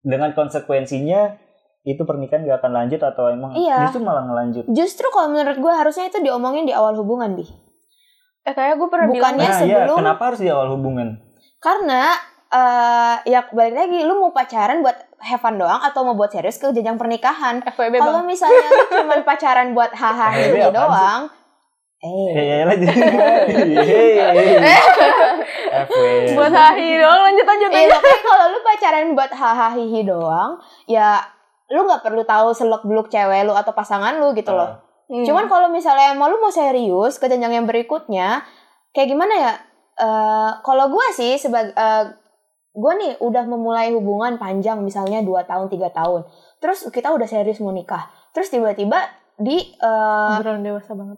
Dengan 0.01 0.33
konsekuensinya 0.33 1.37
itu 1.83 2.01
pernikahan 2.03 2.43
gak 2.43 2.59
akan 2.59 2.73
lanjut 2.73 3.01
atau 3.01 3.29
emang 3.29 3.53
Iya. 3.53 3.85
justru 3.85 4.01
malah 4.01 4.25
ngelanjut? 4.25 4.65
Justru 4.67 5.05
kalau 5.09 5.29
menurut 5.29 5.57
gue 5.57 5.69
harusnya 5.71 6.05
itu 6.05 6.19
diomongin 6.19 6.65
di 6.65 6.73
awal 6.73 6.97
hubungan, 6.97 7.37
Bi. 7.37 7.45
Eh 8.43 8.53
kayak 8.53 8.77
gue 8.77 8.87
pernah 8.87 9.07
bilang 9.07 9.37
Bukannya 9.37 9.45
Nah, 9.45 9.61
iya, 9.61 9.77
sebelum 9.85 9.97
kenapa 10.01 10.21
harus 10.25 10.39
di 10.41 10.49
awal 10.49 10.73
hubungan? 10.73 11.21
Karena 11.61 12.17
eh 12.49 13.15
ya 13.29 13.45
balik 13.47 13.75
lagi 13.77 13.99
lu 14.01 14.17
mau 14.17 14.33
pacaran 14.33 14.81
buat 14.81 14.97
have 15.21 15.39
fun 15.39 15.55
doang 15.55 15.79
atau 15.79 16.01
mau 16.01 16.13
buat 16.13 16.29
serius 16.29 16.55
ke 16.55 16.71
jenjang 16.71 16.95
pernikahan. 16.95 17.59
Kalau 17.65 18.23
misalnya 18.23 18.65
lu 18.65 18.85
cuman 18.89 19.21
pacaran 19.21 19.71
buat 19.71 19.91
hahaha 19.91 20.35
sih? 20.35 20.71
doang. 20.71 21.21
Ya, 21.99 22.07
Eh. 22.31 22.31
ya, 22.31 22.57
lanjut. 22.63 22.95
FW. 25.83 26.03
Buat 26.31 26.53
hahi 26.53 26.89
dong 26.95 27.19
lanjut 27.21 27.43
lanjut 27.43 27.69
Iya, 27.69 27.77
lanjut. 27.77 27.99
makanya 27.99 28.21
kalau 28.23 28.45
lu 28.47 28.59
pacaran 28.63 29.07
buat 29.11 29.31
hahaha 29.31 29.75
hihi 29.75 30.01
doang, 30.07 30.51
ya 30.87 31.19
lu 31.69 31.83
nggak 31.83 32.01
perlu 32.01 32.23
tahu 32.23 32.55
seluk 32.55 32.87
beluk 32.87 33.11
cewek 33.11 33.43
lu 33.43 33.51
atau 33.51 33.75
pasangan 33.75 34.15
lu 34.17 34.31
gitu 34.31 34.55
loh. 34.55 34.79
Hmm. 35.11 35.25
Cuman 35.27 35.45
kalau 35.49 35.67
misalnya 35.67 36.15
mau 36.15 36.31
lu 36.31 36.39
mau 36.39 36.49
serius 36.49 37.19
ke 37.19 37.27
jenjang 37.27 37.51
yang 37.53 37.67
berikutnya, 37.67 38.47
kayak 38.91 39.09
gimana 39.09 39.33
ya? 39.35 39.53
Eh 39.99 40.51
kalau 40.63 40.87
gue 40.87 41.05
sih 41.11 41.35
sebagai 41.35 41.75
gue 42.69 42.93
nih 42.95 43.13
udah 43.19 43.43
memulai 43.43 43.89
hubungan 43.89 44.37
panjang 44.37 44.79
misalnya 44.79 45.19
2 45.19 45.29
tahun 45.43 45.67
3 45.67 45.89
tahun. 45.89 46.21
Terus 46.57 46.85
kita 46.89 47.09
udah 47.09 47.25
serius 47.25 47.59
mau 47.59 47.71
nikah. 47.71 48.07
Terus 48.31 48.47
tiba-tiba 48.47 49.09
di 49.35 49.73
Obrolan 50.37 50.61
dewasa 50.61 50.93
banget. 50.93 51.17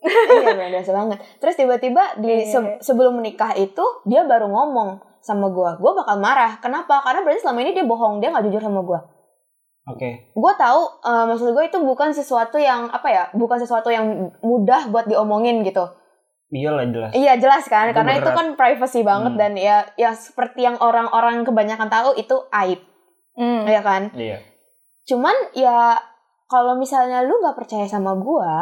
iya 0.00 0.56
luar 0.56 0.70
biasa 0.72 0.90
banget. 0.90 1.18
Terus 1.36 1.54
tiba-tiba 1.54 2.02
di 2.16 2.32
Iya, 2.40 2.48
se- 2.48 2.64
iya. 2.64 2.80
sebelum 2.80 3.20
menikah 3.20 3.52
itu 3.52 3.84
dia 4.04 4.24
baru 4.24 4.48
ngomong 4.48 4.96
sama 5.20 5.52
gue, 5.52 5.70
gue 5.76 5.92
bakal 5.94 6.16
marah. 6.16 6.56
Kenapa? 6.58 7.04
Karena 7.04 7.20
berarti 7.20 7.44
selama 7.44 7.60
ini 7.60 7.76
dia 7.76 7.84
bohong, 7.84 8.16
dia 8.18 8.32
nggak 8.32 8.48
jujur 8.48 8.64
sama 8.64 8.80
gue. 8.80 8.96
Oke. 9.86 10.32
Gue 10.32 10.52
tahu, 10.56 10.80
eh, 11.02 11.24
maksud 11.26 11.52
gue 11.52 11.64
itu 11.66 11.78
bukan 11.78 12.10
sesuatu 12.10 12.56
yang 12.56 12.88
apa 12.88 13.08
ya, 13.08 13.24
bukan 13.34 13.60
sesuatu 13.60 13.92
yang 13.92 14.08
mudah 14.40 14.88
buat 14.88 15.04
diomongin 15.04 15.60
gitu. 15.60 15.84
Iyalah 16.50 16.82
jelas. 16.84 17.10
Iya 17.14 17.38
jelas 17.38 17.64
kan, 17.64 17.86
Itu 17.86 17.94
karena 17.94 18.12
itu 18.14 18.26
berat. 18.26 18.36
kan 18.36 18.46
privacy 18.54 19.00
banget 19.00 19.32
Hmm. 19.32 19.40
dan 19.40 19.52
ya, 19.54 19.86
ya 19.94 20.10
seperti 20.10 20.66
yang 20.66 20.74
orang-orang 20.76 21.42
kebanyakan 21.42 21.86
tahu 21.86 22.14
itu 22.14 22.34
aib, 22.50 22.82
Hmm. 23.34 23.62
ya 23.64 23.80
kan. 23.80 24.10
Iya. 24.12 24.42
Cuman 25.06 25.32
ya 25.54 25.94
kalau 26.44 26.74
misalnya 26.74 27.22
lu 27.22 27.38
nggak 27.38 27.54
percaya 27.54 27.86
sama 27.86 28.12
gue, 28.12 28.52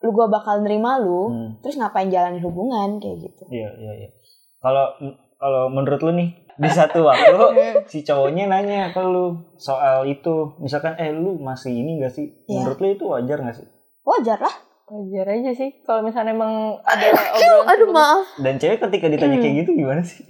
lu 0.00 0.10
gue 0.10 0.26
bakal 0.26 0.60
nerima 0.60 0.96
lu, 0.96 1.28
Hmm. 1.28 1.50
terus 1.60 1.76
ngapain 1.76 2.08
jalanin 2.08 2.40
hubungan 2.40 2.96
kayak 2.96 3.20
gitu. 3.22 3.44
Iya, 3.46 3.68
iya, 3.76 3.92
iya. 3.94 4.08
Kalau 4.56 4.96
kalau 5.36 5.68
menurut 5.68 6.00
lu 6.00 6.16
nih 6.16 6.32
di 6.56 6.70
satu 6.72 7.04
waktu 7.04 7.36
si 7.92 8.00
cowoknya 8.00 8.48
nanya 8.48 8.88
ke 8.88 9.00
lu 9.00 9.36
soal 9.56 10.08
itu, 10.08 10.56
misalkan 10.56 10.96
eh 10.96 11.12
lu 11.12 11.36
masih 11.36 11.76
ini 11.76 12.00
gak 12.00 12.10
sih? 12.10 12.32
Iya. 12.48 12.64
Menurut 12.64 12.78
lu 12.80 12.88
itu 12.90 13.04
wajar 13.04 13.44
gak 13.44 13.52
sih? 13.54 13.68
Wajar 14.00 14.40
lah. 14.40 14.56
Wajar 14.86 15.26
aja 15.28 15.50
sih 15.50 15.82
kalau 15.82 15.98
misalnya 16.00 16.30
emang 16.30 16.78
ada 16.80 17.10
obrolan 17.10 17.66
Aduh 17.68 17.88
maaf. 17.90 18.22
Dan 18.38 18.54
cewek 18.54 18.78
ketika 18.80 19.06
ditanya 19.08 19.34
Hmm. 19.34 19.42
kayak 19.42 19.54
gitu 19.60 19.70
gimana 19.74 19.98
sih? 20.00 20.22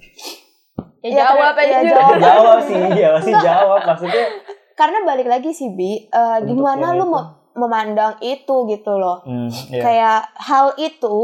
Ya, 0.99 1.13
Ya, 1.13 1.17
jawab 1.23 1.53
ter- 1.53 1.61
aja 1.63 1.77
ya, 1.77 1.81
jawab. 1.87 2.17
jawab 2.19 2.59
sih, 2.63 2.81
ya 2.91 3.07
pasti 3.13 3.31
jawab 3.31 3.81
maksudnya. 3.85 4.25
Karena 4.73 4.97
balik 5.03 5.25
lagi 5.25 5.49
sih 5.51 5.69
Bi, 5.71 6.03
eh, 6.03 6.37
Untuk 6.39 6.47
gimana 6.51 6.89
lu 6.91 6.99
itu. 6.99 7.05
mau 7.07 7.23
memandang 7.55 8.17
itu 8.19 8.55
gitu 8.67 8.93
loh. 8.93 9.21
Hmm, 9.23 9.45
iya. 9.69 9.77
Kayak 9.79 10.19
hal 10.35 10.73
itu 10.75 11.17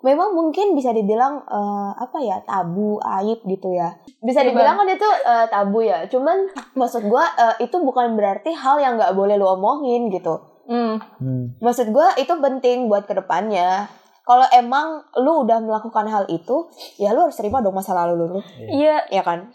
memang 0.00 0.32
mungkin 0.32 0.72
bisa 0.72 0.92
dibilang 0.92 1.40
eh, 1.42 1.90
apa 1.94 2.20
ya 2.20 2.36
tabu 2.42 3.00
aib 3.00 3.40
gitu 3.42 3.72
ya. 3.72 3.96
Bisa 4.18 4.40
Iya, 4.40 4.52
dibilang 4.52 4.76
kan 4.76 4.86
itu 4.86 5.08
eh, 5.24 5.46
tabu 5.48 5.80
ya. 5.80 6.04
Cuman 6.04 6.36
maksud 6.74 7.04
gua 7.04 7.24
eh, 7.34 7.64
itu 7.64 7.76
bukan 7.78 8.12
berarti 8.12 8.52
hal 8.52 8.76
yang 8.76 8.94
nggak 8.94 9.12
boleh 9.12 9.34
lu 9.34 9.48
omongin 9.50 10.08
gitu. 10.10 10.36
Hmm. 10.64 10.96
Hmm. 11.18 11.44
Maksud 11.58 11.90
gua 11.90 12.12
itu 12.14 12.30
penting 12.30 12.86
buat 12.86 13.04
ke 13.04 13.14
depannya. 13.14 13.88
kalau 14.24 14.48
emang 14.50 15.04
lu 15.20 15.44
udah 15.44 15.60
melakukan 15.60 16.08
hal 16.08 16.24
itu, 16.26 16.64
ya 16.96 17.12
lu 17.12 17.20
harus 17.22 17.36
terima 17.36 17.60
dong 17.60 17.76
masa 17.76 17.92
lalu 17.92 18.24
lu, 18.24 18.40
Iya, 18.56 19.04
ya 19.08 19.20
kan? 19.20 19.52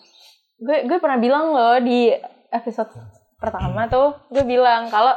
gue 0.55 0.85
gue 0.85 0.97
pernah 0.99 1.17
bilang 1.17 1.49
loh 1.49 1.79
di 1.79 2.13
episode 2.49 2.91
pertama 3.35 3.87
tuh 3.87 4.13
gue 4.29 4.43
bilang 4.43 4.85
kalau 4.85 5.15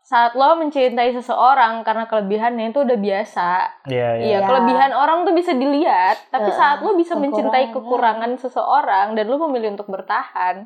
saat 0.00 0.32
lo 0.32 0.54
mencintai 0.54 1.12
seseorang 1.12 1.82
karena 1.82 2.06
kelebihannya 2.06 2.70
itu 2.70 2.80
udah 2.80 2.96
biasa 2.96 3.48
Iya, 3.84 4.08
iya. 4.14 4.24
Iya, 4.24 4.38
Iya. 4.40 4.46
kelebihan 4.46 4.92
orang 4.92 5.18
tuh 5.24 5.34
bisa 5.34 5.52
dilihat, 5.52 6.16
tapi 6.30 6.48
Heeh, 6.48 6.56
saat 6.56 6.80
lo 6.80 6.94
bisa 6.94 7.12
mencintai 7.14 7.68
kekurangan. 7.68 8.24
kekurangan 8.24 8.32
seseorang 8.38 9.06
dan 9.12 9.24
lo 9.26 9.36
memilih 9.44 9.74
untuk 9.74 9.90
bertahan, 9.90 10.64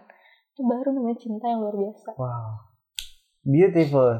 itu 0.52 0.60
baru 0.60 0.94
namanya 0.94 1.18
cinta 1.18 1.46
yang 1.46 1.58
luar 1.58 1.74
biasa. 1.74 2.08
Wow. 2.14 2.50
Beautiful. 3.42 4.14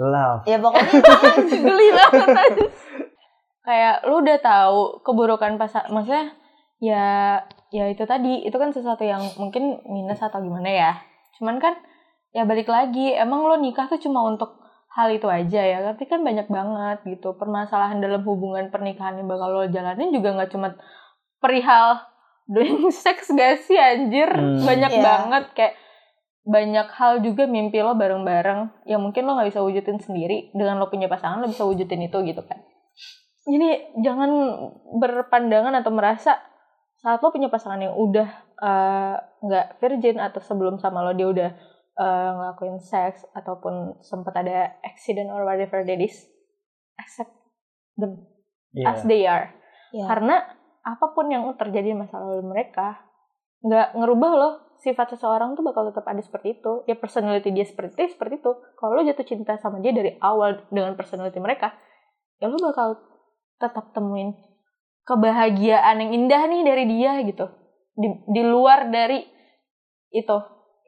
Love. 0.00 0.48
Ya 0.48 0.56
pokoknya 0.56 0.96
Geli 1.68 1.88
banget 1.92 2.28
aja. 2.32 2.64
Kayak 3.60 3.96
lu 4.08 4.24
udah 4.24 4.38
tahu 4.40 4.78
keburukan 5.04 5.54
pasangan, 5.54 5.92
maksudnya 5.92 6.32
ya 6.80 7.36
ya 7.68 7.84
itu 7.86 8.02
tadi, 8.02 8.40
itu 8.42 8.56
kan 8.56 8.72
sesuatu 8.72 9.04
yang 9.04 9.20
mungkin 9.36 9.84
minus 9.84 10.18
atau 10.18 10.40
gimana 10.40 10.66
ya. 10.66 10.92
Cuman 11.36 11.60
kan 11.60 11.76
ya 12.32 12.48
balik 12.48 12.66
lagi, 12.66 13.12
emang 13.12 13.44
lo 13.44 13.60
nikah 13.60 13.84
tuh 13.86 14.00
cuma 14.00 14.24
untuk 14.24 14.56
hal 14.90 15.12
itu 15.12 15.28
aja 15.28 15.60
ya, 15.60 15.78
tapi 15.84 16.08
kan 16.08 16.24
banyak 16.24 16.48
banget 16.48 16.98
gitu. 17.06 17.36
Permasalahan 17.36 18.00
dalam 18.00 18.24
hubungan 18.24 18.72
pernikahan 18.72 19.20
yang 19.20 19.28
bakal 19.28 19.52
lo 19.52 19.68
jalanin 19.68 20.10
juga 20.10 20.34
nggak 20.34 20.50
cuma 20.50 20.74
perihal 21.38 22.00
doing 22.48 22.88
sex 23.04 23.28
gak 23.30 23.60
sih 23.60 23.76
anjir, 23.76 24.26
Hmm. 24.32 24.64
banyak 24.64 24.92
Iya. 24.96 25.02
banget 25.04 25.44
kayak 25.52 25.74
banyak 26.44 26.88
hal 26.96 27.20
juga 27.20 27.44
mimpi 27.44 27.80
lo 27.80 27.94
bareng-bareng. 27.94 28.88
Yang 28.88 29.00
mungkin 29.00 29.22
lo 29.28 29.36
nggak 29.36 29.50
bisa 29.52 29.60
wujudin 29.60 29.98
sendiri. 30.00 30.50
Dengan 30.56 30.80
lo 30.80 30.88
punya 30.88 31.06
pasangan 31.06 31.40
lo 31.44 31.48
bisa 31.48 31.64
wujudin 31.64 32.06
itu 32.06 32.18
gitu 32.24 32.42
kan. 32.44 32.58
Jadi 33.44 34.00
jangan 34.04 34.30
berpandangan 35.00 35.74
atau 35.80 35.92
merasa 35.92 36.36
saat 37.00 37.20
lo 37.24 37.32
punya 37.32 37.48
pasangan 37.48 37.80
yang 37.80 37.96
udah 37.96 38.28
eh, 38.60 39.16
nggak 39.16 39.66
virgin 39.80 40.20
atau 40.20 40.40
sebelum 40.44 40.76
sama 40.76 41.00
lo 41.00 41.16
dia 41.16 41.28
udah 41.28 41.50
eh, 41.96 42.30
ngelakuin 42.36 42.76
seks 42.80 43.24
ataupun 43.32 44.00
sempat 44.04 44.36
ada 44.36 44.76
accident 44.84 45.32
or 45.32 45.48
whatever 45.48 45.80
that 45.80 45.96
is 45.96 46.28
accept 47.00 47.32
them 47.96 48.28
Iya. 48.70 48.86
as 48.86 49.02
they 49.06 49.26
are. 49.26 49.50
Ya. 49.90 50.06
karena 50.06 50.46
apa 50.86 51.10
pun 51.10 51.26
yang 51.26 51.50
terjadi 51.58 51.90
di 51.90 51.98
masa 51.98 52.22
lalu 52.22 52.46
mereka 52.46 53.02
nggak 53.66 53.98
ngerubah 53.98 54.32
loh 54.38 54.54
sifat 54.80 55.14
seseorang 55.14 55.54
tuh 55.54 55.62
bakal 55.62 55.88
tetap 55.92 56.08
ada 56.08 56.20
seperti 56.24 56.58
itu. 56.60 56.82
Ya 56.88 56.96
personality 56.96 57.52
dia 57.52 57.68
seperti 57.68 57.94
itu 58.00 58.16
seperti 58.16 58.40
itu. 58.40 58.52
Kalau 58.80 58.92
lo 58.96 59.04
jatuh 59.04 59.26
cinta 59.28 59.54
sama 59.60 59.78
dia 59.84 59.92
dari 59.92 60.16
awal 60.18 60.64
dengan 60.72 60.96
personality 60.96 61.38
mereka 61.38 61.76
ya 62.40 62.48
lo 62.48 62.56
bakal 62.56 62.96
tetap 63.60 63.92
temuin 63.92 64.32
kebahagiaan 65.04 66.00
yang 66.00 66.10
indah 66.16 66.42
nih 66.48 66.62
dari 66.64 66.84
dia 66.88 67.20
gitu. 67.22 67.46
Di, 67.94 68.08
di 68.32 68.42
luar 68.42 68.88
dari 68.88 69.20
itu 70.10 70.38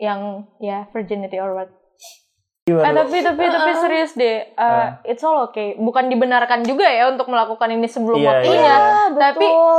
yang 0.00 0.48
ya 0.58 0.88
virginity 0.90 1.38
or 1.38 1.54
what. 1.54 1.70
Eh, 2.62 2.78
tapi 2.78 3.18
tapi 3.26 3.42
tapi 3.50 3.72
serius 3.74 4.14
deh, 4.14 4.54
uh, 4.54 5.02
it's 5.02 5.26
all 5.26 5.50
okay. 5.50 5.74
Bukan 5.82 6.06
dibenarkan 6.06 6.62
juga 6.62 6.86
ya 6.86 7.10
untuk 7.10 7.26
melakukan 7.26 7.74
ini 7.74 7.90
sebelum 7.90 8.22
Iya, 8.22 8.28
waktunya. 8.30 8.76
Iya, 8.78 9.02
Tapi 9.18 9.46
betul. 9.50 9.78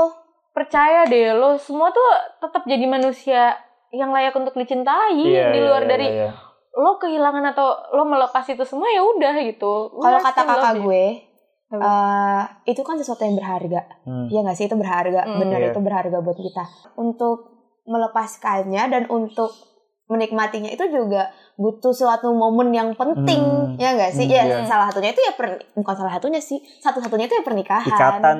percaya 0.51 0.99
deh 1.07 1.31
lo 1.31 1.55
semua 1.55 1.95
tuh 1.95 2.09
tetap 2.43 2.67
jadi 2.67 2.83
manusia 2.83 3.55
yang 3.93 4.09
layak 4.09 4.33
untuk 4.33 4.57
dicintai 4.57 5.13
Iya, 5.13 5.53
di 5.53 5.59
iya, 5.61 5.65
luar 5.69 5.85
iya, 5.85 5.89
dari 5.89 6.07
iya. 6.09 6.29
lo 6.73 6.97
kehilangan 6.97 7.53
atau 7.53 7.77
lo 7.93 8.03
melepas 8.03 8.41
itu 8.49 8.65
semua 8.65 8.89
ya 8.89 9.05
udah 9.05 9.33
gitu 9.45 9.93
Kalau 9.93 10.19
kata 10.19 10.41
kakak 10.41 10.73
gue, 10.81 11.05
eh, 11.69 12.41
itu 12.65 12.81
kan 12.81 12.97
sesuatu 12.97 13.21
yang 13.21 13.37
berharga. 13.37 13.81
Hmm. 14.03 14.25
Iya 14.27 14.39
nggak 14.41 14.57
sih 14.57 14.65
itu 14.65 14.73
berharga, 14.73 15.21
Hmm. 15.21 15.37
benar 15.37 15.61
Iya. 15.61 15.69
itu 15.69 15.79
berharga 15.79 16.17
buat 16.19 16.37
kita. 16.37 16.63
Untuk 16.97 17.53
melepaskannya 17.85 18.83
dan 18.89 19.03
untuk 19.13 19.53
menikmatinya 20.09 20.67
itu 20.67 20.83
juga 20.89 21.29
butuh 21.53 21.93
suatu 21.93 22.33
momen 22.33 22.73
yang 22.73 22.97
penting, 22.97 23.41
Hmm. 23.45 23.77
ya 23.77 23.93
nggak 23.93 24.09
sih? 24.09 24.25
Hmm, 24.25 24.33
ya 24.33 24.41
iya. 24.41 24.57
salah 24.65 24.89
satunya 24.89 25.13
itu 25.13 25.21
ya 25.21 25.37
per, 25.37 25.61
bukan 25.77 25.93
salah 25.93 26.13
satunya 26.17 26.41
sih, 26.41 26.57
satu-satunya 26.81 27.29
itu 27.29 27.35
ya 27.37 27.43
pernikahan. 27.45 27.85
Ikatan. 27.85 28.37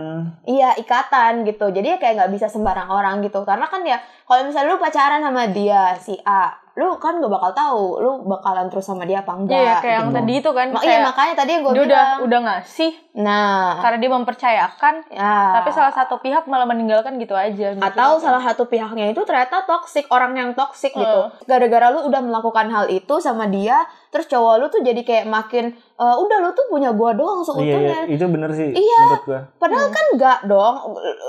Iya 0.49 0.69
ikatan 0.81 1.33
gitu. 1.45 1.69
Jadi 1.69 1.87
ya 1.93 1.97
kayak 2.01 2.13
nggak 2.17 2.31
bisa 2.33 2.47
sembarang 2.49 2.89
orang 2.89 3.21
gitu. 3.21 3.45
Karena 3.45 3.69
kan 3.69 3.85
ya 3.85 4.01
kalau 4.25 4.41
misalnya 4.49 4.73
lu 4.73 4.81
pacaran 4.81 5.21
sama 5.21 5.45
dia 5.53 5.93
si 6.01 6.17
A, 6.25 6.62
lu 6.73 6.97
kan 6.97 7.13
gak 7.15 7.29
bakal 7.29 7.51
tahu 7.53 7.83
lu 7.97 8.11
bakalan 8.25 8.65
terus 8.65 8.81
sama 8.81 9.03
dia 9.03 9.21
apa 9.21 9.29
enggak. 9.31 9.53
Iya 9.55 9.73
kayak 9.77 9.93
yang 9.93 10.07
gitu. 10.07 10.17
tadi 10.17 10.33
itu 10.35 10.49
kan 10.51 10.67
Ma- 10.67 10.81
iya 10.81 10.97
makanya 10.99 11.33
tadi 11.35 11.51
yang 11.51 11.61
gue 11.61 11.71
dia 11.71 11.83
udah 11.83 11.85
bilang. 12.03 12.19
udah 12.23 12.39
ngasih 12.43 12.91
Nah, 13.13 13.77
karena 13.77 13.97
dia 13.99 14.09
mempercayakan 14.09 14.93
ya. 15.07 15.33
tapi 15.53 15.69
salah 15.69 15.89
satu 15.91 16.17
pihak 16.17 16.43
malah 16.43 16.65
meninggalkan 16.65 17.13
gitu 17.15 17.33
aja 17.33 17.77
atau 17.77 18.17
salah 18.17 18.41
satu 18.41 18.65
pihaknya 18.65 19.05
itu 19.07 19.21
ternyata 19.21 19.61
toksik 19.63 20.09
orang 20.09 20.33
yang 20.33 20.49
toksik 20.51 20.89
gitu 20.91 21.19
Hmm. 21.23 21.33
gara-gara 21.45 21.87
lu 21.89 22.03
udah 22.03 22.21
melakukan 22.21 22.67
hal 22.67 22.89
itu 22.89 23.15
sama 23.19 23.45
dia 23.45 23.85
terus 24.13 24.29
cowok 24.29 24.53
lu 24.55 24.65
tuh 24.69 24.79
jadi 24.79 25.01
kayak 25.01 25.25
makin 25.25 25.65
"Eh, 25.73 26.15
udah 26.15 26.37
lu 26.37 26.53
tuh 26.53 26.69
punya 26.69 26.93
gua 26.93 27.11
doang 27.11 27.41
Iya, 27.41 27.49
iya, 27.57 27.73
seutuhnya 27.73 27.97
itu 28.07 28.25
bener 28.29 28.49
sih 28.49 28.69
Iya. 28.69 29.01
menurut 29.03 29.25
gua. 29.25 29.39
padahal 29.57 29.87
kan 29.89 30.05
enggak 30.11 30.39
dong. 30.45 30.75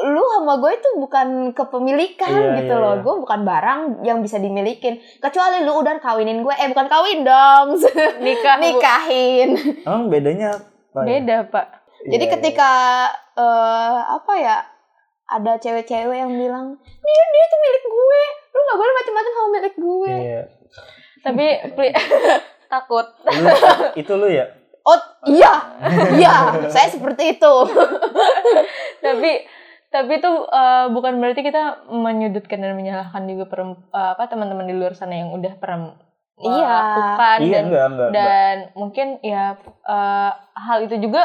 Lu 0.07 0.23
sama 0.29 0.53
gue 0.55 0.73
itu 0.75 0.89
bukan 0.95 1.27
kepemilikan 1.51 2.29
Iya, 2.31 2.61
gitu 2.61 2.71
iya, 2.71 2.83
loh. 2.85 2.95
iya. 2.95 3.01
gue 3.01 3.15
bukan 3.19 3.41
barang 3.43 3.81
yang 4.03 4.21
bisa 4.21 4.37
dimilikin. 4.37 4.95
Kecuali 5.17 5.61
lu 5.61 5.73
udah 5.75 5.97
kawinin 5.97 6.39
gue 6.39 6.53
eh 6.53 6.69
bukan 6.69 6.87
kawin 6.87 7.21
dong. 7.23 7.81
Nikah 8.21 8.57
nikahin. 8.59 9.49
Emang 9.81 10.07
bedanya 10.07 10.53
apa 10.55 11.01
ya? 11.01 11.07
beda 11.11 11.37
pak. 11.49 11.67
Jadi 12.05 12.21
Iya, 12.23 12.33
ketika 12.35 12.71
eh, 13.35 13.99
apa 14.13 14.33
ya 14.37 14.57
ada 15.27 15.57
cewek-cewek 15.57 16.19
yang 16.19 16.31
bilang 16.31 16.77
dia 16.77 17.25
dia 17.27 17.45
tuh 17.47 17.59
milik 17.59 17.85
gue. 17.87 18.23
Lu 18.47 18.61
nggak 18.61 18.79
boleh 18.79 18.93
macam-macam 18.95 19.33
sama 19.33 19.49
milik 19.51 19.75
gue. 19.75 20.13
Iya. 20.13 20.21
Iya. 20.21 20.43
tapi 21.25 21.47
takut 22.75 23.07
Lu, 23.23 23.49
itu 24.01 24.13
lu 24.15 24.27
ya? 24.27 24.47
oh 24.83 24.99
iya 25.25 25.53
iya 26.21 26.35
saya 26.69 26.91
seperti 26.91 27.39
itu 27.39 27.55
tapi 29.05 29.31
tapi 29.89 30.13
itu 30.19 30.33
eh, 30.45 30.87
bukan 30.91 31.23
berarti 31.23 31.41
kita 31.41 31.87
menyudutkan 31.87 32.59
dan 32.59 32.75
menyalahkan 32.75 33.23
juga 33.25 33.47
eh, 33.95 34.11
apa 34.13 34.27
teman-teman 34.27 34.67
di 34.67 34.75
luar 34.75 34.93
sana 34.93 35.15
yang 35.15 35.31
udah 35.31 35.55
pernah 35.57 35.95
Iya. 36.35 36.51
melakukan 36.67 37.39
Iya, 37.39 37.53
dan 37.55 37.65
enggak, 37.71 37.85
enggak. 37.87 38.09
enggak. 38.11 38.11
dan 38.11 38.57
mungkin 38.75 39.07
ya 39.23 39.45
eh, 39.87 40.31
hal 40.57 40.79
itu 40.83 40.97
juga 40.99 41.23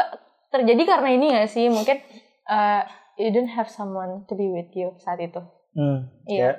terjadi 0.50 0.84
karena 0.86 1.10
ini 1.10 1.26
gak 1.34 1.50
sih 1.50 1.66
mungkin 1.66 1.98
eh, 2.46 2.82
you 3.18 3.34
don't 3.34 3.50
have 3.50 3.68
someone 3.68 4.22
to 4.30 4.38
be 4.38 4.48
with 4.48 4.70
you 4.72 4.94
saat 5.02 5.18
itu 5.18 5.42
Hmm, 5.70 6.10
Iya. 6.26 6.42
ya. 6.42 6.52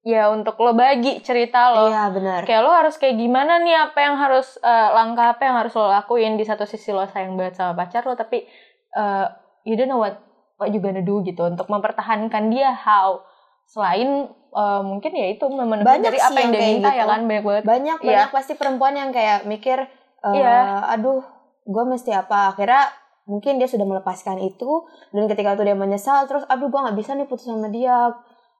Ya 0.00 0.32
untuk 0.32 0.56
lo 0.56 0.72
bagi 0.72 1.20
cerita 1.20 1.76
lo. 1.76 1.92
Iya 1.92 2.08
benar. 2.08 2.48
Kayak 2.48 2.62
lo 2.64 2.72
harus 2.72 2.96
kayak 2.96 3.20
gimana 3.20 3.60
nih 3.60 3.76
apa 3.76 3.98
yang 4.00 4.16
harus 4.16 4.56
eh, 4.58 4.88
langkah 4.96 5.36
apa 5.36 5.42
yang 5.44 5.56
harus 5.60 5.76
lo 5.76 5.86
lakuin? 5.86 6.40
Di 6.40 6.44
satu 6.44 6.64
sisi 6.64 6.88
lo 6.88 7.04
sayang 7.04 7.36
banget 7.36 7.60
sama 7.60 7.76
pacar 7.76 8.08
lo 8.08 8.16
tapi 8.16 8.48
eh, 8.90 9.26
you 9.68 9.76
don't 9.76 9.92
know 9.92 10.00
what 10.00 10.16
what 10.56 10.72
you 10.72 10.80
gonna 10.80 11.04
do 11.04 11.20
gitu 11.20 11.44
untuk 11.44 11.68
mempertahankan 11.68 12.48
dia 12.48 12.72
how. 12.72 13.20
Selain 13.68 14.24
eh, 14.32 14.80
mungkin 14.80 15.12
ya 15.12 15.26
itu 15.30 15.44
memenuhi 15.44 15.84
Banyak 15.84 16.08
dari 16.08 16.18
apa 16.18 16.32
yang 16.32 16.40
yang 16.40 16.50
dia 16.50 16.58
kayak 16.58 16.72
minta 16.72 16.88
ya 16.88 16.96
gitu. 16.96 17.06
kan? 17.06 17.20
Banyak 17.28 17.44
banget. 17.44 17.62
Banyak 17.68 17.98
Iya. 18.00 18.08
banyak 18.08 18.30
pasti 18.32 18.52
perempuan 18.56 18.94
yang 18.96 19.10
kayak 19.12 19.44
mikir 19.44 19.84
eh, 20.24 20.32
Iya. 20.32 20.56
aduh 20.96 21.20
gue 21.62 21.84
mesti 21.86 22.16
apa? 22.16 22.56
Akhirnya 22.56 22.88
mungkin 23.28 23.60
dia 23.60 23.68
sudah 23.68 23.84
melepaskan 23.84 24.40
itu 24.40 24.88
dan 25.12 25.28
ketika 25.28 25.54
itu 25.54 25.62
dia 25.62 25.76
menyesal 25.76 26.24
terus 26.24 26.42
aduh 26.48 26.66
gue 26.66 26.80
nggak 26.80 26.96
bisa 26.96 27.12
nih 27.14 27.28
putus 27.28 27.46
sama 27.46 27.68
dia 27.68 28.10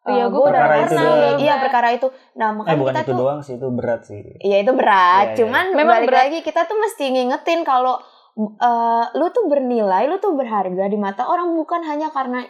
Iya, 0.03 0.25
Eh, 0.25 0.27
udah 0.27 0.41
perkara 0.43 0.75
itu 0.75 0.89
pernah 0.89 1.05
doang. 1.05 1.21
nih. 1.21 1.35
iya 1.39 1.55
perkara 1.59 1.89
itu 1.91 2.07
nah 2.33 2.49
Eh 2.49 2.55
makanya 2.55 2.79
bukan 2.79 2.93
kita 2.95 3.01
itu 3.01 3.11
tuh 3.11 3.19
doang 3.19 3.41
sih, 3.41 3.55
itu 3.55 3.69
berat 3.69 4.01
sih. 4.03 4.19
Iya 4.39 4.57
itu 4.59 4.73
berat, 4.73 4.97
Iya, 5.21 5.29
iya. 5.29 5.39
cuman 5.39 5.65
Memang 5.71 5.95
balik 5.95 6.09
berat. 6.09 6.21
lagi 6.27 6.39
kita 6.41 6.61
tuh 6.65 6.77
mesti 6.77 7.05
ngingetin 7.07 7.61
kalau 7.63 8.01
eh, 8.39 9.05
lu 9.13 9.27
tuh 9.29 9.45
bernilai, 9.45 10.07
lu 10.07 10.17
tuh 10.17 10.33
berharga 10.33 10.85
di 10.85 10.97
mata 10.97 11.25
orang 11.25 11.53
bukan 11.53 11.83
hanya 11.83 12.09
karena 12.09 12.41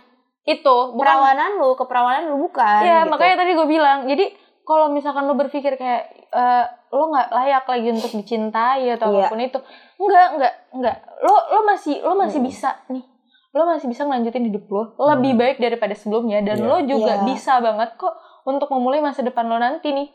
itu 0.43 0.63
bukan 0.89 0.99
perawanan 1.01 1.51
lu, 1.57 1.75
keperawanan 1.75 2.23
lu 2.29 2.37
bukan. 2.41 2.81
ya 2.81 3.03
gitu. 3.03 3.11
makanya 3.11 3.35
tadi 3.37 3.53
gue 3.53 3.69
bilang 3.69 3.99
jadi 4.05 4.25
kalau 4.63 4.89
misalkan 4.89 5.25
lo 5.25 5.35
berpikir 5.35 5.75
kayak 5.75 6.03
eh, 6.29 6.65
lo 6.89 7.05
nggak 7.09 7.29
layak 7.29 7.65
lagi 7.65 7.89
untuk 7.91 8.13
dicintai 8.15 8.87
atau 8.91 9.11
Iya. 9.11 9.27
apa 9.27 9.29
pun 9.29 9.41
itu 9.41 9.59
enggak 9.97 10.27
enggak 10.33 10.55
enggak 10.71 10.97
lo 11.21 11.35
lo 11.51 11.61
masih 11.65 11.99
lo 12.01 12.15
masih 12.15 12.39
Mm. 12.39 12.47
bisa 12.47 12.71
nih 12.87 13.03
lo 13.51 13.67
masih 13.67 13.87
bisa 13.87 14.03
ngelanjutin 14.03 14.47
hidup 14.47 14.65
lo 14.67 14.83
lebih 15.09 15.33
Hmm. 15.33 15.41
baik 15.41 15.57
daripada 15.59 15.93
sebelumnya 15.93 16.39
dan 16.41 16.57
Iya. 16.57 16.67
lo 16.67 16.77
juga 16.81 17.13
Iya. 17.17 17.25
bisa 17.25 17.59
banget 17.59 17.91
kok 17.95 18.15
untuk 18.43 18.69
memulai 18.69 19.01
masa 19.01 19.21
depan 19.21 19.45
lo 19.45 19.57
nanti 19.57 19.91
nih 19.91 20.07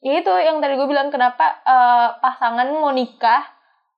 ya 0.00 0.18
itu 0.18 0.28
yang 0.30 0.58
tadi 0.58 0.74
gue 0.74 0.84
bilang 0.84 1.08
kenapa 1.08 1.62
eh, 1.62 2.08
pasangan 2.18 2.68
mau 2.70 2.90
nikah 2.90 3.48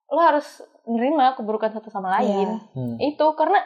lo 0.06 0.20
harus 0.20 0.46
menerima 0.84 1.34
keburukan 1.34 1.72
satu 1.72 1.88
sama 1.88 2.14
lain 2.14 2.54
Iya. 2.54 2.70
Hmm. 2.72 2.96
itu 2.98 3.26
karena 3.34 3.58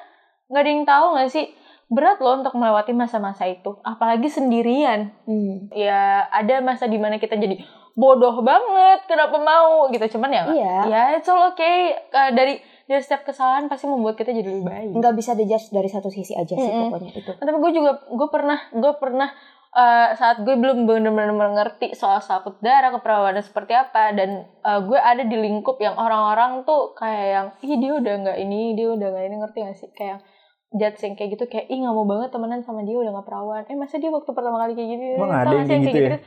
nggak 0.46 0.62
ada 0.62 0.70
yang 0.70 0.84
tahu 0.84 1.06
nggak 1.12 1.28
sih 1.28 1.46
berat 1.88 2.18
loh 2.18 2.36
untuk 2.36 2.52
melewati 2.54 2.92
masa-masa 2.92 3.44
itu 3.44 3.76
apalagi 3.82 4.28
sendirian 4.28 5.12
Hmm. 5.24 5.68
ya 5.70 6.24
ada 6.26 6.60
masa 6.60 6.84
di 6.84 6.96
mana 6.96 7.16
kita 7.16 7.34
jadi 7.34 7.60
bodoh 7.92 8.40
banget 8.40 9.04
kenapa 9.04 9.36
mau 9.36 9.88
gitu 9.88 10.08
cuman 10.10 10.30
ya 10.30 10.42
Iya. 10.46 10.74
ya 10.86 11.02
it's 11.12 11.26
all 11.26 11.42
okay 11.46 11.92
Eh, 11.92 12.30
dari 12.30 12.54
dari 12.88 12.98
setiap 12.98 13.22
kesalahan 13.22 13.68
pasti 13.68 13.84
membuat 13.84 14.16
kita 14.16 14.32
jadi 14.32 14.48
lebih 14.48 14.64
baik 14.64 14.88
nggak 14.96 15.14
bisa 15.14 15.32
dijudge 15.32 15.68
dari 15.68 15.86
satu 15.86 16.08
sisi 16.08 16.32
aja 16.32 16.50
sih 16.50 16.64
Mm-mm. 16.64 16.88
pokoknya 16.88 17.12
itu 17.14 17.30
tapi 17.30 17.52
gue 17.54 17.72
juga 17.72 17.90
gue 18.02 18.28
pernah 18.28 18.58
gue 18.72 18.92
pernah 18.96 19.28
eh, 19.70 20.08
saat 20.12 20.40
gue 20.40 20.54
belum 20.54 20.88
benar-benar 20.88 21.30
mengerti 21.30 21.92
soal 21.92 22.18
selaput 22.18 22.56
darah 22.58 22.88
keperawanan 22.90 23.44
seperti 23.44 23.72
apa 23.72 24.16
dan 24.16 24.30
eh, 24.48 24.80
gue 24.80 24.96
ada 24.96 25.20
di 25.20 25.36
lingkup 25.36 25.76
yang 25.76 25.94
orang-orang 25.94 26.64
tuh 26.64 26.96
kayak 26.96 27.26
yang 27.28 27.46
ih 27.60 27.76
dia 27.76 27.92
udah 27.94 28.14
nggak 28.24 28.38
ini 28.40 28.72
dia 28.72 28.88
udah 28.88 29.06
nggak 29.06 29.24
ini 29.26 29.36
ngerti 29.36 29.58
gak 29.62 29.76
sih 29.76 29.90
kayak 29.92 30.18
judge 30.70 31.00
yang 31.00 31.12
kayak 31.12 31.30
gitu 31.32 31.44
kayak 31.44 31.68
ih 31.68 31.78
nggak 31.78 31.92
mau 31.92 32.04
banget 32.04 32.28
temenan 32.28 32.60
sama 32.60 32.80
dia 32.82 32.96
udah 32.96 33.12
nggak 33.12 33.24
perawan 33.24 33.64
eh 33.64 33.76
masa 33.76 33.96
dia 33.96 34.08
waktu 34.08 34.30
pertama 34.32 34.56
kali 34.58 34.72
kayak 34.72 34.88
gitu 34.90 35.02
Emang 35.16 35.28
Tau 35.28 35.40
ada 35.44 35.54
yang 35.54 35.68
kayak 35.68 35.84
gitu 35.84 36.00
ya? 36.02 36.18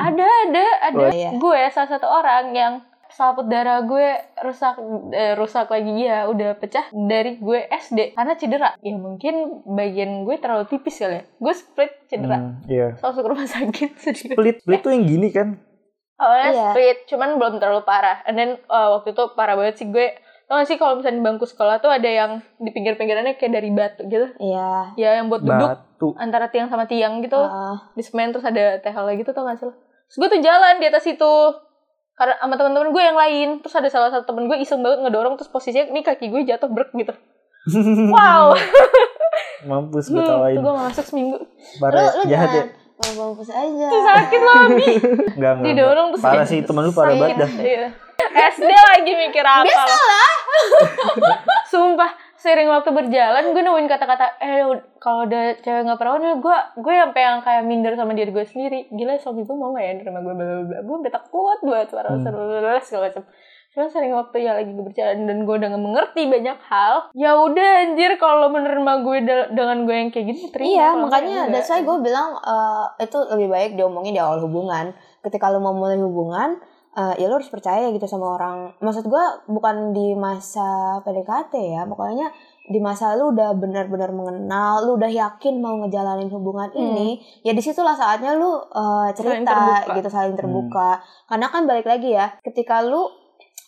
ada 0.00 0.26
ada 0.48 0.64
ada 0.80 1.04
Oh, 1.04 1.12
iya. 1.12 1.30
gue 1.34 1.60
salah 1.68 1.90
satu 1.90 2.06
orang 2.06 2.52
yang 2.52 2.74
selaput 3.14 3.46
darah 3.46 3.80
gue 3.80 4.06
rusak 4.40 4.74
eh, 5.10 5.32
rusak 5.34 5.66
lagi. 5.66 6.04
Ya 6.04 6.26
udah 6.26 6.54
pecah 6.54 6.90
dari 6.90 7.38
gue 7.38 7.58
SD 7.64 8.12
karena 8.12 8.34
cedera. 8.34 8.70
Ya 8.78 8.92
mungkin 8.92 9.34
bagian 9.64 10.22
gue 10.22 10.36
terlalu 10.36 10.66
tipis 10.66 10.98
kali 10.98 11.18
ya. 11.18 11.24
Gue 11.38 11.54
split 11.54 11.92
cedera. 12.06 12.36
Hmm, 12.36 12.54
iya. 12.66 12.98
masuk 12.98 13.22
ke 13.22 13.30
rumah 13.30 13.46
sakit 13.46 13.90
sedih 14.02 14.34
Split, 14.34 14.56
split 14.60 14.80
tuh 14.80 14.90
yang 14.90 15.04
gini 15.04 15.30
kan? 15.30 15.48
awalnya 16.14 16.50
Iya. 16.50 16.66
split. 16.70 16.98
Cuman 17.06 17.38
belum 17.38 17.58
terlalu 17.58 17.82
parah. 17.82 18.22
And 18.24 18.34
then 18.34 18.50
uh, 18.66 18.98
waktu 18.98 19.10
itu 19.10 19.22
parah 19.32 19.54
banget 19.54 19.78
sih 19.78 19.88
gue. 19.88 20.14
Tau 20.44 20.60
gak 20.60 20.68
sih 20.68 20.76
kalau 20.76 21.00
misalnya 21.00 21.18
di 21.18 21.24
bangku 21.24 21.48
sekolah 21.48 21.80
tuh 21.80 21.88
ada 21.88 22.04
yang 22.04 22.30
di 22.60 22.68
pinggir-pinggirannya 22.68 23.34
kayak 23.34 23.52
dari 23.54 23.70
batu 23.72 24.04
gitu? 24.04 24.28
Iya. 24.36 24.92
Ya 24.94 25.10
yang 25.16 25.26
buat 25.26 25.40
duduk 25.40 25.70
Batu. 25.72 26.08
antara 26.20 26.52
tiang 26.52 26.68
sama 26.68 26.84
tiang 26.84 27.24
gitu. 27.24 27.40
Ah, 27.40 27.88
di 27.96 28.04
semen 28.04 28.28
terus 28.28 28.44
ada 28.44 28.76
tehal 28.78 29.08
gitu 29.16 29.32
tau 29.32 29.48
gak 29.48 29.56
sih 29.56 29.64
lo? 29.64 29.72
Terus 30.04 30.16
gue 30.20 30.28
tuh 30.36 30.40
jalan 30.44 30.74
di 30.78 30.86
atas 30.86 31.08
itu 31.08 31.32
karena 32.14 32.34
sama 32.38 32.54
teman-teman 32.54 32.88
gue 32.94 33.02
yang 33.02 33.18
lain. 33.18 33.48
Terus 33.62 33.74
ada 33.74 33.88
salah 33.90 34.10
satu 34.10 34.24
temen 34.30 34.46
gue 34.46 34.56
iseng 34.62 34.80
banget 34.82 35.02
ngedorong 35.06 35.34
terus 35.38 35.50
posisinya 35.50 35.90
ini 35.90 36.00
kaki 36.02 36.30
gue 36.30 36.42
jatuh 36.46 36.70
brek 36.70 36.90
gitu. 36.94 37.14
Wow. 38.14 38.52
Mampus 39.64 40.12
gue 40.12 40.20
hmm, 40.20 40.28
tawain. 40.28 40.56
tuh 40.56 40.62
gue 40.62 40.72
gak 40.76 40.86
masuk 40.92 41.04
seminggu. 41.08 41.38
Lu 41.40 41.80
Parah, 41.80 42.12
lu 42.20 42.24
jahat 42.28 42.48
ya. 42.52 42.64
mampus 43.16 43.48
aja. 43.48 43.86
Terus 43.92 44.04
sakit 44.04 44.40
loh 44.40 44.54
Bi 44.76 44.86
Enggak, 45.34 45.52
enggak. 45.56 45.64
didorong 45.64 46.08
terus 46.12 46.22
Parah 46.22 46.46
sih, 46.46 46.60
temen 46.60 46.84
lu 46.84 46.92
parah 46.92 47.16
banget 47.16 47.36
dah. 47.40 47.50
Iya. 47.56 47.86
SD 48.54 48.70
lagi 48.70 49.12
mikir 49.16 49.42
apa? 49.42 49.64
Biasalah. 49.64 50.30
Sumpah 51.72 52.10
Sering 52.44 52.68
waktu 52.68 52.90
berjalan 52.90 53.44
gue 53.50 53.62
nemuin 53.62 53.88
kata-kata 53.88 54.36
eh 54.38 54.60
kalau 55.00 55.24
ada 55.24 55.56
cewek 55.56 55.80
nggak 55.82 55.96
perawan 55.96 56.20
ya 56.20 56.36
gue 56.36 56.56
gue 56.76 56.92
sampai 56.94 57.22
yang 57.22 57.40
kayak 57.40 57.62
minder 57.64 57.92
sama 57.94 58.12
diri 58.12 58.28
gue 58.28 58.44
sendiri 58.44 58.84
gila 58.90 59.16
suami 59.16 59.42
gue 59.42 59.56
mau 59.56 59.72
gak 59.72 59.80
ya 59.82 59.92
nerima 59.94 60.20
gue 60.20 60.34
bla 60.34 60.44
bla 60.44 60.62
bla 60.62 60.78
gue 60.78 60.96
udah 61.00 61.22
kuat 61.24 61.58
buat 61.60 61.86
suara 61.86 62.08
Hmm. 62.10 62.20
suara 62.20 62.76
segala 62.78 63.08
macam 63.08 63.24
Cuman 63.74 63.90
sering 63.90 64.14
waktu 64.14 64.36
ya 64.38 64.54
lagi 64.54 64.70
gue 64.70 64.84
berjalan 64.84 65.24
dan 65.24 65.38
gue 65.42 65.54
udah 65.56 65.66
gak 65.66 65.82
mengerti 65.82 66.22
banyak 66.28 66.58
hal 66.62 66.94
ya 67.10 67.34
udah 67.34 67.70
anjir 67.82 68.14
kalau 68.14 68.44
lo 68.44 68.48
menerima 68.50 68.92
gue 69.00 69.18
da- 69.24 69.50
dengan 69.50 69.82
gue 69.82 69.96
yang 69.96 70.10
kayak 70.12 70.26
gini 70.28 70.42
terima 70.52 70.68
Iya, 70.70 70.88
makanya 70.94 71.38
that's 71.48 71.66
why 71.66 71.80
gue 71.80 71.96
bilang 71.98 72.38
eh, 72.38 72.84
itu 73.00 73.18
lebih 73.26 73.48
baik 73.48 73.70
diomongin 73.74 74.12
di 74.12 74.20
awal 74.20 74.38
hubungan. 74.38 74.92
Ketika 75.20 75.48
lu 75.48 75.58
mau 75.58 75.72
mulai 75.72 75.96
hubungan, 75.96 76.60
eh, 76.94 77.14
ya 77.20 77.26
lu 77.28 77.36
harus 77.38 77.50
percaya 77.50 77.90
gitu 77.90 78.06
sama 78.06 78.38
orang. 78.38 78.72
Maksud 78.78 79.06
gue 79.06 79.24
bukan 79.50 79.92
di 79.92 80.14
masa 80.14 80.98
PDKT 81.02 81.54
ya, 81.74 81.82
pokoknya 81.84 82.30
di 82.64 82.80
masa 82.80 83.12
lu 83.18 83.36
udah 83.36 83.52
benar-benar 83.58 84.14
mengenal, 84.14 84.88
lu 84.88 84.96
udah 84.96 85.10
yakin 85.10 85.60
mau 85.60 85.76
ngejalanin 85.84 86.32
hubungan 86.32 86.72
ini, 86.72 87.20
ya 87.44 87.52
di 87.52 87.60
situlah 87.60 87.92
saatnya 87.92 88.38
lu 88.38 88.56
Saling 88.72 89.44
cerita 89.44 89.52
terbuka. 89.52 89.94
gitu, 90.00 90.08
saling 90.08 90.36
terbuka. 90.38 90.90
Karena 91.28 91.46
kan 91.52 91.68
balik 91.68 91.84
lagi 91.84 92.16
ya, 92.16 92.32
ketika 92.40 92.80
lu 92.80 93.04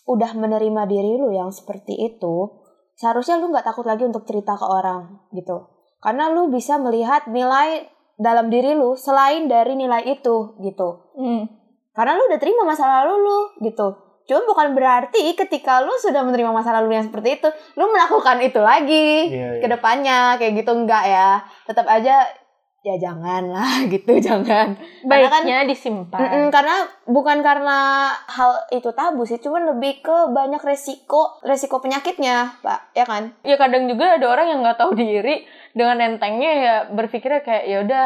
udah 0.07 0.33
menerima 0.33 0.87
diri 0.89 1.19
lu 1.19 1.29
yang 1.29 1.53
seperti 1.53 1.93
itu, 1.93 2.49
seharusnya 2.97 3.37
lu 3.37 3.53
nggak 3.53 3.69
takut 3.69 3.85
lagi 3.85 4.01
untuk 4.01 4.25
cerita 4.25 4.57
ke 4.57 4.65
orang 4.65 5.21
gitu 5.29 5.69
karena 6.01 6.29
lu 6.29 6.49
bisa 6.49 6.77
melihat 6.77 7.25
nilai 7.29 7.89
dalam 8.17 8.49
diri 8.49 8.73
lu 8.73 8.97
selain 8.97 9.45
dari 9.45 9.77
nilai 9.77 10.01
itu 10.09 10.57
gitu 10.61 10.89
Hmm. 11.17 11.45
Karena 11.97 12.13
lu 12.13 12.29
udah 12.29 12.37
terima 12.37 12.61
masa 12.61 12.85
lalu 12.85 13.25
lu 13.25 13.39
gitu 13.65 13.97
cuma 14.27 14.43
bukan 14.45 14.75
berarti 14.75 15.33
ketika 15.33 15.81
lu 15.81 15.95
sudah 15.97 16.21
menerima 16.21 16.51
masa 16.53 16.75
lalu 16.77 16.93
yang 16.93 17.07
seperti 17.07 17.41
itu 17.41 17.49
lu 17.73 17.89
melakukan 17.89 18.37
itu 18.43 18.59
lagi 18.61 19.33
Iya, 19.33 19.57
iya. 19.57 19.61
ke 19.63 19.67
depannya 19.67 20.19
kayak 20.37 20.61
gitu 20.61 20.71
enggak 20.77 21.03
ya 21.09 21.41
tetap 21.65 21.89
aja 21.89 22.27
ya 22.85 22.95
jangan 22.95 23.51
lah 23.51 23.83
gitu 23.93 24.17
jangan. 24.19 24.77
Karena 25.03 25.27
kan- 25.27 25.43
baiknya 25.43 25.67
disimpan. 25.67 26.19
Mm-mm, 26.19 26.45
karena 26.49 26.75
bukan 27.05 27.41
karena 27.41 27.77
hal 28.27 28.63
itu 28.71 28.89
tabu 28.93 29.23
sih 29.23 29.39
cuman 29.39 29.75
lebih 29.75 29.99
ke 30.01 30.17
banyak 30.31 30.61
resiko 30.61 31.41
resiko 31.41 31.79
penyakitnya 31.79 32.59
pak 32.61 32.93
ya 32.93 33.03
kan? 33.03 33.33
Ya 33.43 33.55
kadang 33.55 33.87
juga 33.87 34.15
ada 34.15 34.25
orang 34.27 34.47
yang 34.51 34.59
nggak 34.63 34.79
tahu 34.79 34.95
diri 34.95 35.43
dengan 35.73 36.01
entengnya 36.01 36.51
ya 36.57 36.75
berpikirnya 36.89 37.45
kayak 37.45 37.63
ya 37.69 37.77
udah 37.85 38.03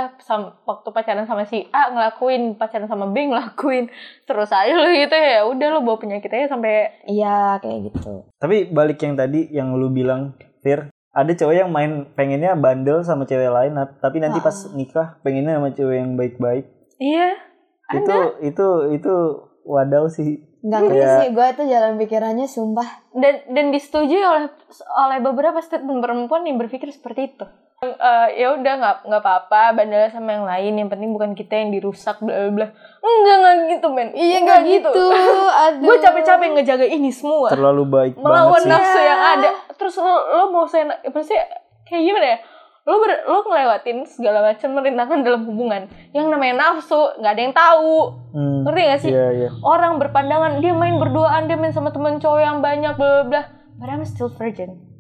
waktu 0.66 0.88
pacaran 0.92 1.24
sama 1.24 1.48
si 1.48 1.68
A 1.72 1.88
ngelakuin 1.88 2.60
pacaran 2.60 2.88
sama 2.88 3.08
B 3.08 3.32
ngelakuin 3.32 3.88
terus 4.28 4.52
aja 4.52 4.72
lo 4.72 4.92
gitu 4.92 5.16
ya 5.16 5.48
udah 5.48 5.68
lo 5.72 5.80
bawa 5.82 5.98
penyakit 5.98 6.32
aja 6.32 6.52
sampai 6.52 6.92
iya 7.06 7.56
kayak 7.60 7.92
gitu. 7.92 8.28
Tapi 8.36 8.68
balik 8.68 9.00
yang 9.00 9.16
tadi 9.16 9.48
yang 9.52 9.76
lu 9.76 9.88
bilang, 9.88 10.36
Fir, 10.62 10.90
ada 11.12 11.32
cowok 11.34 11.54
yang 11.54 11.70
main 11.70 11.92
pengennya 12.12 12.56
bandel 12.56 13.02
sama 13.02 13.24
cewek 13.24 13.48
lain, 13.48 13.72
tapi 14.00 14.18
nanti 14.18 14.40
pas 14.40 14.56
Ah. 14.56 14.72
nikah 14.72 15.08
pengennya 15.20 15.58
sama 15.58 15.70
cewek 15.70 15.96
yang 15.98 16.16
baik-baik. 16.16 16.66
iya 16.98 17.36
Itu 17.92 18.16
itu 18.42 18.68
itu 18.94 19.14
wadaw 19.64 20.08
sih. 20.08 20.48
nggak 20.62 20.80
ngerti 20.80 20.94
Kayak- 20.96 21.18
sih 21.18 21.30
gue 21.32 21.46
itu 21.50 21.64
jalan 21.68 21.94
pikirannya 21.98 22.46
sumpah 22.46 22.86
dan 23.12 23.34
dan 23.50 23.66
disetujui 23.70 24.22
oleh 24.22 24.46
oleh 24.96 25.18
beberapa 25.20 25.58
statement 25.58 26.00
perempuan 26.00 26.46
yang 26.46 26.56
berpikir 26.56 26.86
seperti 26.88 27.34
itu 27.34 27.46
Eh, 27.82 28.28
ya 28.38 28.54
udah 28.54 28.74
nggak 28.78 28.96
nggak 29.10 29.22
apa-apa 29.26 29.74
bandel 29.74 30.06
sama 30.14 30.38
yang 30.38 30.46
lain 30.46 30.74
yang 30.78 30.86
penting 30.94 31.18
bukan 31.18 31.34
kita 31.34 31.66
yang 31.66 31.74
dirusak 31.74 32.14
bla 32.22 32.30
bla 32.30 32.50
bla. 32.54 32.68
Enggak 33.02 33.36
nggak 33.42 33.56
gitu 33.74 33.88
men. 33.90 34.14
Iya 34.14 34.38
nggak 34.46 34.60
gitu. 34.70 35.06
aduh. 35.66 35.90
Gue 35.90 35.98
capek-capek 35.98 36.62
ngejaga 36.62 36.86
ini 36.86 37.10
semua. 37.10 37.50
Terlalu 37.50 37.90
baik 37.90 38.14
melawan 38.22 38.62
banget 38.62 38.62
sih. 38.62 38.70
nafsu 38.70 39.00
Iya. 39.02 39.10
yang 39.10 39.22
ada. 39.34 39.50
Terus 39.82 39.98
lo 39.98 40.14
lo 40.14 40.44
mau 40.54 40.70
saya 40.70 40.94
pasti 41.10 41.34
kayak 41.90 42.04
gimana 42.06 42.28
ya? 42.30 42.38
Lo 42.86 43.02
ber, 43.02 43.12
lo 43.26 43.38
ngelewatin 43.50 43.98
segala 44.06 44.46
macam 44.46 44.70
merintangan 44.78 45.20
dalam 45.26 45.42
hubungan. 45.50 45.82
Yang 46.14 46.26
namanya 46.30 46.54
nafsu 46.62 47.02
nggak 47.18 47.34
ada 47.34 47.42
yang 47.42 47.56
tahu. 47.58 47.98
Hmm, 48.30 48.62
ngerti 48.62 48.82
gak 48.86 49.02
sih? 49.02 49.10
Iya, 49.10 49.28
iya. 49.34 49.50
orang 49.66 49.98
berpandangan 49.98 50.62
dia 50.62 50.78
main 50.78 51.02
berduaan 51.02 51.50
dia 51.50 51.58
main 51.58 51.74
sama 51.74 51.90
temen 51.90 52.22
cowok 52.22 52.46
yang 52.46 52.62
banyak 52.62 52.94
bla 52.94 53.26
bla 53.26 53.26
bla. 53.26 53.42
But 53.82 53.90
I'm 53.90 54.06
still 54.06 54.30
virgin 54.30 54.91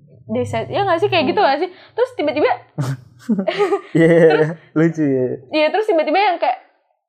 said 0.45 0.67
ya 0.69 0.81
nggak 0.85 0.99
sih 1.01 1.09
kayak 1.09 1.29
gitu 1.29 1.39
gak 1.39 1.59
sih 1.59 1.69
terus 1.93 2.11
tiba-tiba 2.15 2.51
Iya, 3.93 4.57
lucu 4.73 5.05
ya. 5.05 5.25
ya 5.53 5.67
terus 5.69 5.85
tiba-tiba 5.85 6.17
yang 6.17 6.37
kayak 6.41 6.57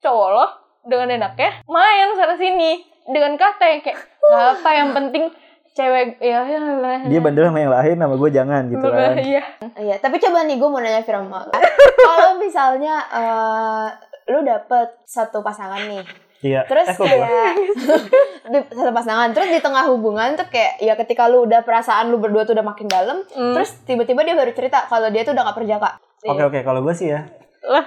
cowok 0.04 0.28
lo 0.28 0.46
dengan 0.84 1.08
enaknya 1.16 1.64
main 1.64 2.12
sana 2.18 2.36
sini 2.36 2.84
dengan 3.08 3.32
kata 3.40 3.64
yang 3.64 3.80
kayak 3.80 3.96
nggak 4.20 4.46
apa 4.60 4.70
yang 4.76 4.88
penting 4.92 5.24
cewek 5.72 6.20
ya 6.20 6.44
ya 6.44 6.60
lah 6.60 7.00
Dia 7.08 7.20
bandel 7.24 7.48
sama 7.48 7.58
yang 7.64 7.72
lain 7.72 7.96
sama 7.96 8.14
gue 8.20 8.30
jangan 8.30 8.62
gitu 8.68 8.86
kan. 8.92 9.16
Iya. 9.16 9.44
iya 9.80 9.96
tapi 9.96 10.20
coba 10.20 10.44
nih 10.44 10.60
gue 10.60 10.68
mau 10.68 10.84
nanya 10.84 11.00
Firma 11.00 11.48
kalau 12.12 12.36
misalnya 12.36 13.00
eh, 13.08 13.86
lu 14.28 14.44
dapet 14.44 15.00
satu 15.08 15.40
pasangan 15.40 15.80
nih 15.88 16.04
Iya. 16.42 16.66
terus 16.66 16.84
eh, 16.84 16.96
kayak 16.96 17.54
di, 18.52 18.58
satu 18.68 18.90
pasangan 18.90 19.30
terus 19.30 19.46
di 19.48 19.58
tengah 19.58 19.86
hubungan 19.86 20.34
tuh 20.34 20.44
kayak 20.44 20.74
ya 20.76 20.94
ketika 20.96 21.24
lu 21.24 21.42
udah 21.42 21.62
perasaan 21.62 22.10
lu 22.10 22.18
berdua 22.18 22.42
tuh 22.42 22.52
udah 22.52 22.66
makin 22.66 22.84
dalam 22.84 23.22
Hmm. 23.30 23.54
terus 23.54 23.78
tiba-tiba 23.82 24.20
dia 24.20 24.34
baru 24.34 24.50
cerita 24.50 24.84
kalau 24.84 25.06
dia 25.08 25.22
tuh 25.22 25.32
udah 25.32 25.44
gak 25.44 25.56
perjaka 25.56 25.90
Oke 26.24 26.42
oke 26.44 26.58
kalau 26.60 26.78
gue 26.80 26.90
sih 26.92 27.08
ya. 27.08 27.26
Lah, 27.64 27.82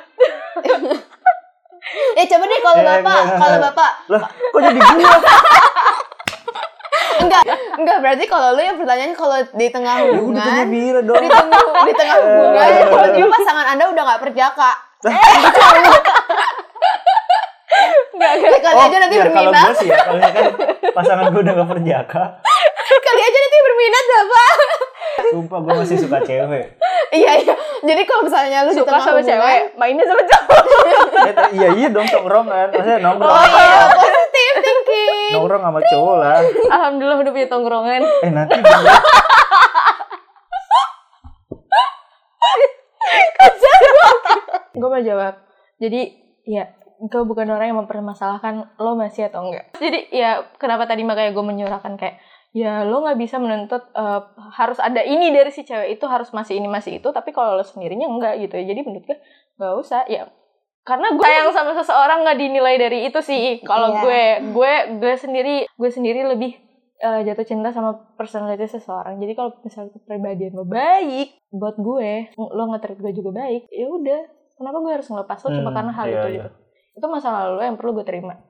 eh 2.15 2.25
coba 2.31 2.43
deh 2.45 2.59
kalau 2.61 2.75
Eh, 2.77 2.85
bapak 2.85 3.21
kalau 3.33 3.57
bapak 3.61 3.91
Lah, 4.07 4.21
kok 4.23 4.59
jadi 4.61 4.79
gue? 4.79 5.03
enggak 7.17 7.43
enggak 7.73 7.97
berarti 7.97 8.25
kalau 8.25 8.49
lu 8.51 8.61
yang 8.61 8.75
pertanyaannya 8.75 9.15
kalau 9.15 9.37
di 9.49 9.67
tengah 9.69 9.95
Ya 9.97 10.03
udah 10.05 10.15
hubungan 10.17 10.67
Bira 10.69 10.99
dong. 11.01 11.15
di 11.17 11.27
tengah 11.29 11.61
di 11.81 11.93
tengah 11.93 12.15
hubungan 12.17 12.63
Eh. 12.65 12.83
kalau 12.85 13.07
dia 13.09 13.27
pasangan 13.29 13.65
anda 13.69 13.83
udah 13.85 14.03
nggak 14.05 14.21
perjaka 14.21 14.69
enggak 18.27 18.51
ya, 18.51 18.59
kali 18.59 18.79
aja 18.81 18.97
nanti 18.97 19.15
kalau 19.15 19.29
berminat 19.29 19.63
gue 19.63 19.75
sih 19.77 19.87
ya, 19.87 19.97
kalau 19.99 20.17
misalkan 20.17 20.45
pasangan 20.91 21.25
gue 21.27 21.41
udah 21.41 21.53
gak 21.53 21.69
perjaka, 21.69 22.23
kali 22.99 23.21
aja 23.21 23.37
nanti 23.39 23.57
berminat 23.59 24.05
bapak 24.07 24.53
sumpah 25.25 25.59
gue 25.59 25.73
masih 25.77 25.97
suka 25.97 26.17
cewek. 26.21 26.65
iya 27.11 27.31
iya 27.37 27.55
jadi 27.81 28.01
kalau 28.03 28.21
misalnya 28.23 28.59
lu 28.63 28.71
Suka 28.73 28.91
sama 28.93 29.15
hubungan 29.15 29.25
cewek, 29.25 29.59
mainnya 29.75 30.03
sama 30.03 30.23
cowok. 30.23 30.63
T- 31.25 31.53
iya 31.53 31.67
iya 31.73 31.87
dong 31.87 32.03
tongkrongan, 32.05 32.67
maksudnya 32.69 32.99
nongkrong. 32.99 33.31
oh 33.31 33.45
iya 33.45 33.67
positif 33.93 34.25
thinking 34.83 35.31
Nongkrong 35.33 35.63
sama 35.63 35.79
cowok 35.81 36.15
lah. 36.17 36.39
Alhamdulillah 36.67 37.17
udah 37.17 37.31
punya 37.31 37.47
tongkrongan. 37.47 38.01
Eh 38.21 38.31
nanti 38.31 38.55
gue- 38.57 39.03
Gue 44.75 44.89
mau 44.89 44.99
jawab. 44.99 45.33
Jadi, 45.77 46.01
ya, 46.45 46.67
gue 46.97 47.21
bukan 47.23 47.47
orang 47.47 47.67
yang 47.69 47.79
mempermasalahkan 47.79 48.79
lo 48.79 48.95
masih 48.95 49.27
atau 49.27 49.43
enggak. 49.45 49.75
Jadi, 49.75 50.07
ya, 50.09 50.47
kenapa 50.55 50.87
tadi 50.87 51.03
makanya 51.03 51.35
gue 51.35 51.43
menyurahkan 51.43 51.99
kayak, 51.99 52.17
ya 52.55 52.87
lo 52.87 53.03
nggak 53.03 53.19
bisa 53.19 53.35
menuntut 53.35 53.83
eh, 53.91 54.21
harus 54.55 54.79
ada 54.79 55.03
ini 55.03 55.27
dari 55.29 55.51
si 55.51 55.67
cewek 55.67 55.99
itu 55.99 56.05
harus 56.07 56.31
masih 56.31 56.55
ini 56.55 56.71
masih 56.71 57.03
itu 57.03 57.11
tapi 57.11 57.35
kalau 57.35 57.59
lo 57.59 57.67
sendirinya 57.67 58.07
enggak 58.07 58.39
gitu 58.39 58.55
ya. 58.55 58.63
Jadi 58.71 58.79
menurut 58.81 59.03
gue 59.03 59.17
nggak 59.59 59.73
usah 59.75 60.07
ya. 60.07 60.23
Karena 60.85 61.11
gue 61.11 61.19
sayang 61.19 61.51
sama 61.51 61.75
seseorang 61.75 62.23
nggak 62.23 62.37
dinilai 62.39 62.75
dari 62.77 62.99
itu 63.09 63.19
sih. 63.19 63.59
Kalau 63.59 63.91
Iya. 63.91 63.99
gue 63.99 64.21
gue 64.55 64.73
gue 65.03 65.13
sendiri 65.17 65.55
gue 65.67 65.89
sendiri 65.91 66.23
lebih 66.23 66.55
eh, 66.95 67.21
jatuh 67.27 67.43
cinta 67.43 67.75
sama 67.75 67.91
personality 68.15 68.71
seseorang. 68.71 69.19
Jadi 69.19 69.35
kalau 69.35 69.51
misalnya 69.59 69.91
kepribadian 69.91 70.55
lo 70.55 70.63
baik 70.63 71.35
buat 71.51 71.75
gue 71.75 72.31
lo 72.37 72.63
nge-treat 72.71 73.03
gue 73.03 73.11
juga 73.11 73.35
baik 73.35 73.67
ya 73.67 73.87
udah. 73.91 74.21
Kenapa 74.55 74.77
gue 74.79 74.91
harus 74.95 75.07
ngelepas 75.11 75.43
lo? 75.43 75.49
Cuma 75.51 75.67
Hmm, 75.67 75.75
karena 75.75 75.91
hal 75.91 76.05
iya, 76.07 76.15
itu 76.15 76.29
iya. 76.31 76.35
gitu 76.39 76.49
itu 77.05 77.13
masalah 77.13 77.53
lo 77.53 77.61
yang 77.61 77.77
perlu 77.77 78.01
gue 78.01 78.05
terima 78.09 78.41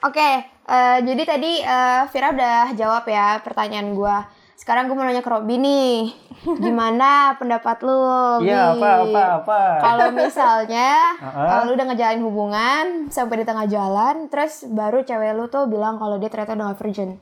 Oke, 0.00 0.48
eh, 0.48 0.98
jadi 1.04 1.22
tadi 1.28 1.60
eh, 1.60 2.02
Vira 2.08 2.32
udah 2.32 2.72
jawab 2.72 3.04
ya 3.04 3.36
pertanyaan 3.44 3.92
gua. 3.92 4.24
Sekarang 4.56 4.88
gue 4.88 4.96
mau 4.96 5.04
nanya 5.04 5.20
ke 5.20 5.28
Robby 5.28 5.60
nih. 5.60 6.08
Gimana 6.64 7.36
pendapat 7.36 7.84
lu? 7.84 8.00
Iya, 8.40 8.80
apa 8.80 9.04
apa 9.04 9.22
apa. 9.44 9.60
Kalau 9.76 10.08
misalnya 10.16 11.20
kalau 11.52 11.68
lu 11.68 11.76
udah 11.76 11.86
ngejalin 11.92 12.24
hubungan 12.24 12.84
sampai 13.12 13.40
di 13.40 13.44
tengah 13.44 13.68
jalan, 13.68 14.32
terus 14.32 14.64
baru 14.72 15.04
cewek 15.04 15.36
lu 15.36 15.52
tuh 15.52 15.68
bilang 15.68 16.00
kalau 16.00 16.16
dia 16.16 16.32
ternyata 16.32 16.56
udah 16.56 16.72
gak 16.72 16.80
virgin. 16.80 17.20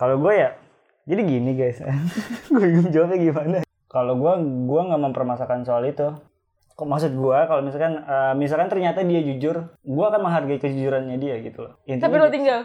Kalau 0.00 0.16
gue 0.16 0.32
ya, 0.40 0.56
jadi 1.04 1.20
gini 1.20 1.52
guys, 1.52 1.84
gue 2.48 2.64
bingung 2.64 2.88
jawabnya 2.88 3.20
gimana. 3.20 3.56
Kalau 3.92 4.16
gue, 4.16 4.32
gue 4.40 4.80
nggak 4.88 5.02
mempermasakan 5.04 5.68
soal 5.68 5.84
itu. 5.84 6.16
Kok 6.74 6.86
maksud 6.86 7.12
gue, 7.12 7.38
kalau 7.46 7.62
misalkan, 7.62 8.02
eh, 8.02 8.34
misalkan 8.34 8.66
ternyata 8.66 9.00
dia 9.00 9.22
jujur, 9.22 9.56
gue 9.78 10.04
akan 10.04 10.20
menghargai 10.20 10.58
kejujurannya 10.58 11.16
dia 11.16 11.38
gitu 11.38 11.62
loh. 11.62 11.78
Intinya 11.84 12.02
tapi 12.04 12.16
lo 12.16 12.26
gitu. 12.26 12.34
tinggal 12.34 12.60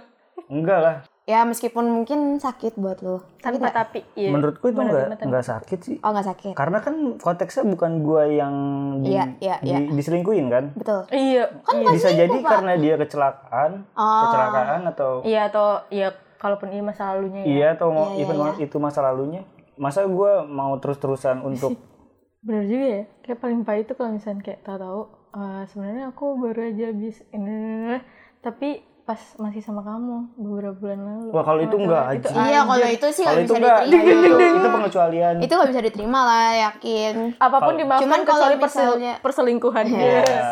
Enggak 0.48 0.80
lah. 0.80 0.96
Ya 1.24 1.46
meskipun 1.46 1.86
mungkin 1.86 2.20
sakit 2.36 2.74
buat 2.76 3.00
lu. 3.00 3.22
tanpa 3.38 3.70
tapi 3.70 4.02
iya 4.16 4.34
Menurutku 4.34 4.66
itu 4.66 4.82
enggak 4.82 5.22
enggak 5.22 5.46
sakit 5.46 5.80
sih. 5.80 5.96
Oh 6.02 6.10
nggak 6.10 6.26
sakit. 6.26 6.54
Karena 6.56 6.80
kan 6.80 6.96
konteksnya 7.16 7.68
bukan 7.68 8.02
gue 8.02 8.24
yang 8.34 8.54
di, 9.00 9.14
Iya, 9.14 9.38
iya, 9.38 9.56
di- 9.60 9.70
iya. 9.70 9.80
diselingkuhin 9.94 10.50
kan. 10.50 10.74
Betul. 10.74 11.06
iya 11.12 11.54
Kan 11.62 11.76
iya. 11.78 11.90
Bisa 11.92 12.10
jadi 12.10 12.34
Pak. 12.34 12.50
karena 12.50 12.74
dia 12.76 12.96
kecelakaan, 12.96 13.72
Oh. 13.94 14.22
kecelakaan 14.26 14.82
atau 14.88 15.12
iya 15.22 15.42
atau 15.46 15.86
iya 15.88 16.10
kalaupun 16.36 16.72
ini 16.72 16.82
masa 16.82 17.14
lalunya 17.14 17.42
ya 17.42 17.46
iya 17.46 17.68
atau 17.76 17.88
mau 17.90 18.06
Iya, 18.08 18.16
iya, 18.16 18.22
even 18.24 18.38
iya. 18.40 18.52
itu 18.58 18.76
masa 18.76 19.00
lalunya. 19.04 19.42
Masa 19.76 20.02
gue 20.04 20.32
mau 20.46 20.74
terus-terusan 20.76 21.44
untuk 21.44 21.78
bener 22.40 22.64
juga 22.66 22.86
ya 22.88 23.04
kayak 23.22 23.40
paling 23.40 23.62
pahit 23.62 23.84
itu 23.84 23.94
kalau 23.94 24.12
misalnya 24.12 24.42
kayak 24.42 24.60
tahu-tahu 24.62 25.02
eh, 25.34 25.62
sebenarnya 25.68 26.04
aku 26.08 26.26
baru 26.38 26.62
aja 26.66 26.86
habis 26.88 27.18
ini 27.30 28.00
tapi 28.40 28.70
pas 29.04 29.18
masih 29.36 29.60
sama 29.60 29.82
kamu 29.82 30.38
beberapa 30.38 30.78
bulan 30.78 31.00
lalu 31.02 31.28
Wah, 31.32 31.42
kalau 31.42 31.60
itu 31.60 31.76
enggak, 31.76 32.04
anjing. 32.08 32.30
Iya 32.38 32.62
kalau 32.62 32.88
itu 32.88 33.08
sih 33.10 33.24
kalau 33.26 33.34
nggak 33.34 33.42
itu 33.42 33.50
bisa 33.50 33.60
enggak 33.60 33.82
diterima. 33.82 34.22
itu, 34.22 34.38
itu 34.54 34.68
pengecualian. 34.70 35.34
Itu 35.42 35.52
nggak 35.52 35.70
bisa 35.70 35.82
diterima 35.82 36.20
lah 36.22 36.48
yakin. 36.64 37.14
apa 37.36 37.58
pun 37.58 37.66
Kalau- 37.66 37.80
dimaafkan 37.80 38.04
Cuman 38.06 38.20
kalau 38.22 38.46
kecuali 38.46 38.56
misalnya- 38.62 39.18
perselingkuhan 39.20 39.86
Iya. 39.90 39.98
Yes. 39.98 40.48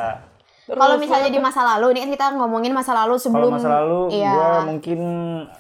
Kalau 0.68 0.96
misalnya 0.98 1.30
di 1.30 1.40
masa 1.40 1.62
lalu, 1.64 1.86
ini 1.94 2.00
kan 2.02 2.10
kita 2.12 2.26
ngomongin 2.34 2.74
masa 2.74 2.92
lalu 2.92 3.16
Kalau 3.16 3.24
sebelum. 3.24 3.52
masa 3.56 3.70
lalu 3.72 4.02
Iya. 4.12 4.34
gue 4.34 4.50
mungkin 4.68 5.00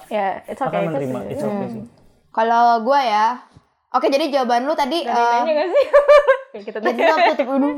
ya 0.09 0.27
it's 0.43 0.59
akan 0.59 0.67
okay 0.67 0.81
itu 0.81 0.89
menerima. 0.89 1.19
sih. 1.21 1.31
It's 1.31 1.45
okay 1.45 1.67
sih. 1.69 1.83
Kalau 2.29 2.65
gue 2.81 2.99
ya, 2.99 3.27
oke 3.97 4.07
jadi 4.07 4.25
jawaban 4.29 4.63
lu 4.63 4.73
tadi. 4.73 5.01
Eh, 5.01 5.09
yang 5.09 5.43
nanya 5.43 5.53
gak 5.55 5.69
sih 5.69 5.85
kayak 6.53 6.63
kita 6.63 6.77
ya 6.79 7.35
tutup 7.35 7.47
dulu. 7.53 7.69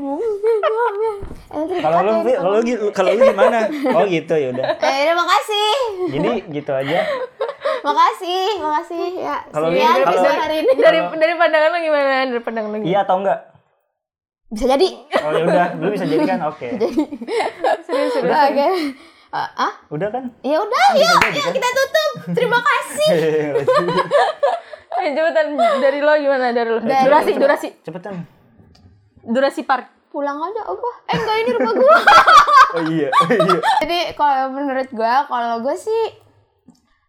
Eh, 1.50 1.62
terus 1.66 1.80
Kalau 1.80 1.98
lu, 2.00 2.12
ya? 2.22 2.38
kalau 2.38 2.50
lu, 2.54 2.60
kalau 2.92 3.10
lu 3.10 3.22
gimana? 3.26 3.58
Oh 3.90 4.04
gitu 4.06 4.34
ya 4.34 4.48
udah. 4.50 4.64
Eh, 4.78 4.96
udah 5.02 5.16
makasih, 5.16 5.70
Jadi 6.10 6.30
gitu 6.50 6.70
aja. 6.70 6.98
makasih, 7.80 8.46
makasih 8.58 9.04
ya. 9.18 9.36
Kalau 9.48 9.68
kalau- 9.68 10.04
episode 10.06 10.38
hari 10.38 10.56
ini. 10.60 10.72
dari 10.76 10.98
dari 11.10 11.34
pandangan 11.34 11.68
lo 11.68 11.78
gimana 11.80 12.08
dari 12.24 12.40
pandangan 12.40 12.68
lo 12.68 12.76
gimana 12.76 12.86
Iya 12.86 12.98
atau 13.02 13.16
enggak? 13.18 13.40
Bisa 14.50 14.64
jadi. 14.68 14.88
Oh 15.18 15.30
ya 15.30 15.42
udah, 15.44 15.66
lu 15.76 15.88
bisa 15.90 16.04
jadi 16.04 16.24
kan? 16.24 16.38
Oke. 16.46 16.68
serius 17.84 18.10
serius 18.12 18.34
Oke. 18.46 18.66
Eh, 19.30 19.48
ah? 19.56 19.72
Udah 19.88 20.08
kan? 20.10 20.26
Ya 20.42 20.58
udah, 20.58 20.86
yuk, 20.92 21.18
yuk 21.30 21.50
kita 21.52 21.68
tutup. 21.70 22.10
Terima 22.34 22.58
kasih. 22.58 23.08
Eh, 24.98 25.12
cepetan 25.12 25.46
dari 25.54 25.98
lo 25.98 26.12
gimana 26.14 26.50
dari 26.50 26.68
lo 26.68 26.78
Dari- 26.78 27.06
durasi 27.06 27.30
durasi 27.34 27.68
Cepetan. 27.80 28.14
durasi 29.22 29.62
part 29.62 29.86
Pulang 30.10 30.34
aja, 30.36 30.66
oh 30.66 30.74
gua. 30.74 30.94
Eh 31.06 31.14
enggak 31.14 31.36
ini 31.38 31.50
rumah 31.54 31.70
gua. 31.72 31.96
Oh 32.74 32.82
iya, 32.84 33.06
oh 33.10 33.30
iya. 33.30 33.58
Jadi 33.78 33.98
kalau 34.14 34.50
menurut 34.50 34.90
gue, 34.90 35.14
kalau 35.24 35.58
gue 35.60 35.74
sih, 35.74 36.02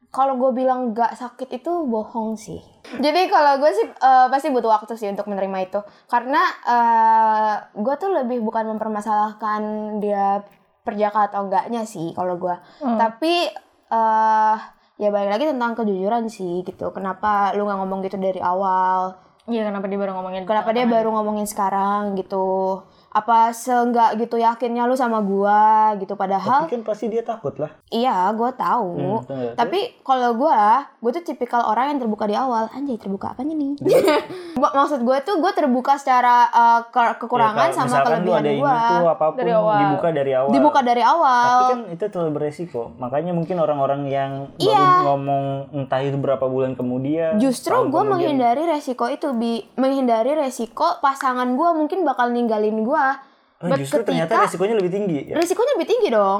kalau 0.10 0.34
gue 0.36 0.54
bilang 0.56 0.90
gak 0.92 1.14
sakit 1.14 1.50
itu 1.52 1.86
bohong 1.86 2.34
sih. 2.34 2.58
Jadi 2.92 3.26
kalau 3.26 3.58
gue 3.58 3.70
sih 3.72 3.86
eh, 3.86 4.28
pasti 4.28 4.50
butuh 4.50 4.70
waktu 4.72 4.94
sih 4.96 5.06
untuk 5.08 5.26
menerima 5.26 5.58
itu. 5.64 5.80
Karena 6.06 6.42
eh, 6.64 7.54
gue 7.74 7.96
tuh 7.96 8.10
lebih 8.12 8.42
bukan 8.42 8.70
mempermasalahkan 8.70 9.62
dia 9.98 10.46
perjaka 10.82 11.26
atau 11.28 11.46
enggaknya 11.46 11.82
sih 11.84 12.14
kalau 12.14 12.38
gue. 12.38 12.54
Tapi 12.80 13.50
eh 13.88 14.56
ya 15.02 15.10
balik 15.10 15.34
lagi 15.34 15.46
tentang 15.50 15.74
kejujuran 15.74 16.30
sih 16.30 16.62
gitu. 16.62 16.94
Kenapa 16.94 17.58
lu 17.58 17.66
nggak 17.66 17.80
ngomong 17.82 18.00
gitu 18.06 18.22
dari 18.22 18.38
awal? 18.38 19.18
iya 19.50 19.66
kenapa 19.66 19.90
dia 19.90 19.98
baru 19.98 20.14
ngomongin 20.22 20.46
Kenapa 20.46 20.70
dia 20.70 20.86
baru 20.86 21.10
ngomongin 21.18 21.50
sekarang 21.50 22.14
gitu? 22.14 22.78
Apa 23.12 23.52
seenggak 23.52 24.16
gitu 24.16 24.36
yakinnya 24.36 24.84
lu 24.84 24.96
sama 24.96 25.20
gua 25.20 25.60
gitu 25.96 26.16
padahal 26.16 26.64
Tapi 26.64 26.72
kan 26.74 26.84
pasti 26.84 27.06
dia 27.06 27.20
takut 27.22 27.52
lah. 27.56 27.68
Iya, 27.86 28.32
gue 28.32 28.52
tahu. 28.54 28.90
Hmm, 28.94 29.16
betul. 29.20 29.52
Tapi 29.54 29.80
kalau 30.00 30.32
gue, 30.34 30.56
gue 30.98 31.12
tuh 31.14 31.24
tipikal 31.26 31.62
orang 31.62 31.92
yang 31.92 32.00
terbuka 32.00 32.24
di 32.24 32.34
awal. 32.34 32.72
Anjay, 32.72 32.96
terbuka 32.96 33.36
apanya 33.36 33.52
nih? 33.54 33.76
Mak- 34.56 34.72
Maksud 34.74 35.00
gue 35.02 35.18
tuh 35.22 35.36
gue 35.38 35.52
terbuka 35.52 35.96
secara 35.96 36.48
uh, 36.48 36.82
ke- 36.86 37.20
kekurangan 37.20 37.68
Ya, 37.68 37.76
sama 37.76 38.00
kelebihan 38.00 38.40
ada 38.40 38.50
ini 38.50 38.60
gue. 38.60 38.76
tuh 38.96 39.08
apa 39.10 39.26
pun 39.28 39.38
Dari 39.38 39.52
awal. 39.52 39.80
dibuka 39.82 40.08
dari 40.10 40.32
awal. 40.34 40.50
Dibuka 40.50 40.80
dari 40.82 41.02
Tapi 41.02 41.12
awal. 41.14 41.52
kan 41.68 41.80
itu 41.90 42.04
terlalu 42.08 42.32
beresiko. 42.34 42.82
Makanya 42.96 43.32
mungkin 43.32 43.56
orang-orang 43.58 44.02
yang 44.08 44.32
Iya. 44.56 44.80
baru 44.80 45.04
ngomong 45.10 45.44
entah 45.76 46.00
itu 46.00 46.16
berapa 46.16 46.46
bulan 46.46 46.74
kemudian. 46.74 47.36
Justru 47.38 47.76
gue 47.76 47.92
kemudian. 47.92 48.08
menghindari 48.08 48.64
resiko 48.66 49.06
itu, 49.06 49.28
bi 49.34 49.68
menghindari 49.76 50.32
resiko 50.34 50.96
pasangan 50.98 51.52
gue 51.52 51.70
mungkin 51.74 52.02
bakal 52.02 52.30
ninggalin 52.30 52.80
gue. 52.80 53.01
Oh, 53.62 53.70
But 53.70 53.78
justru 53.80 54.02
ternyata 54.02 54.34
ketika- 54.34 54.46
resikonya 54.50 54.76
lebih 54.76 54.92
tinggi. 54.92 55.20
Ya? 55.30 55.36
Resikonya 55.38 55.74
lebih 55.78 55.90
tinggi 55.90 56.10
dong. 56.10 56.40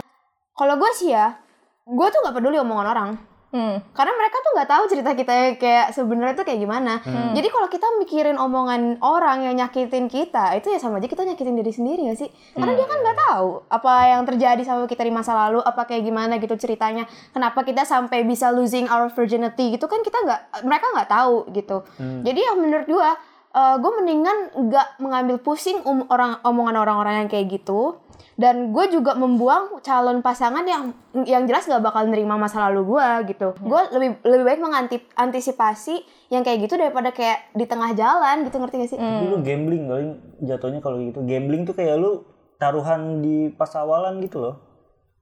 Kalau 0.52 0.76
gue 0.76 0.92
sih 0.92 1.10
ya, 1.10 1.38
gue 1.84 2.08
tuh 2.10 2.20
nggak 2.20 2.36
peduli 2.36 2.58
omongan 2.58 2.88
orang. 2.88 3.12
hmm. 3.52 3.92
karena 3.92 4.16
mereka 4.16 4.40
tuh 4.40 4.52
nggak 4.56 4.70
tahu 4.72 4.84
cerita 4.88 5.12
kita 5.12 5.34
kayak 5.60 5.92
sebenarnya 5.92 6.40
tuh 6.40 6.48
kayak 6.48 6.64
gimana. 6.64 7.04
Hmm. 7.04 7.36
Jadi 7.36 7.52
kalau 7.52 7.68
kita 7.68 7.84
mikirin 8.00 8.40
omongan 8.40 8.96
orang 9.04 9.44
yang 9.44 9.60
nyakitin 9.60 10.08
kita, 10.08 10.56
itu 10.56 10.72
ya 10.72 10.80
sama 10.80 11.04
aja 11.04 11.12
kita 11.12 11.28
nyakitin 11.28 11.60
diri 11.60 11.68
sendiri 11.68 12.08
gak 12.08 12.16
sih? 12.16 12.30
Karena 12.56 12.80
dia 12.80 12.88
kan 12.88 13.04
nggak 13.04 13.18
tahu 13.28 13.50
apa 13.68 13.94
yang 14.08 14.24
terjadi 14.24 14.64
sama 14.64 14.88
kita 14.88 15.04
di 15.04 15.12
masa 15.12 15.36
lalu, 15.36 15.60
apa 15.60 15.84
kayak 15.84 16.00
gimana 16.00 16.40
gitu 16.40 16.56
ceritanya. 16.56 17.04
Kenapa 17.36 17.68
kita 17.68 17.84
sampai 17.84 18.24
bisa 18.24 18.56
losing 18.56 18.88
our 18.88 19.12
virginity 19.12 19.76
gitu 19.76 19.84
kan 19.84 20.00
kita 20.00 20.16
nggak, 20.16 20.64
mereka 20.64 20.86
nggak 20.96 21.10
tahu 21.12 21.36
gitu. 21.52 21.84
Jadi 22.00 22.40
yang 22.40 22.56
menurut 22.56 22.88
gua, 22.88 23.20
gue 23.54 23.92
mendingan 24.00 24.38
nggak 24.56 24.88
mengambil 25.04 25.38
pusing 25.44 25.84
um- 25.84 26.08
orang 26.08 26.40
omongan 26.48 26.80
orang-orang 26.80 27.26
yang 27.26 27.30
kayak 27.30 27.52
gitu. 27.52 28.00
Dan 28.40 28.74
gue 28.74 28.86
juga 28.90 29.14
membuang 29.14 29.84
calon 29.86 30.26
pasangan 30.26 30.66
yang 30.66 30.96
yang 31.30 31.46
jelas 31.46 31.70
gak 31.70 31.84
bakal 31.84 32.10
nerima 32.10 32.40
masa 32.42 32.66
lalu 32.72 32.98
gue 32.98 33.36
gitu. 33.36 33.54
Gue 33.62 33.82
lebih 33.94 34.18
lebih 34.26 34.46
baik 34.48 34.62
mengantisipasi 34.66 36.02
yang 36.34 36.42
kayak 36.42 36.66
gitu 36.66 36.74
daripada 36.80 37.14
kayak 37.14 37.54
di 37.54 37.70
tengah 37.70 37.94
jalan 37.94 38.42
gitu. 38.48 38.58
Ngerti 38.58 38.76
gak 38.82 38.90
sih? 38.90 38.98
Tapi 38.98 39.30
lu 39.30 39.38
gambling 39.46 39.84
kali 39.86 40.06
jatuhnya 40.42 40.80
kalau 40.82 40.98
gitu. 41.04 41.22
Gambling 41.22 41.70
tuh 41.70 41.76
kayak 41.78 42.02
lu 42.02 42.26
taruhan 42.58 43.22
di 43.22 43.54
pas 43.54 43.70
awalan 43.78 44.18
gitu 44.26 44.42
loh. 44.42 44.56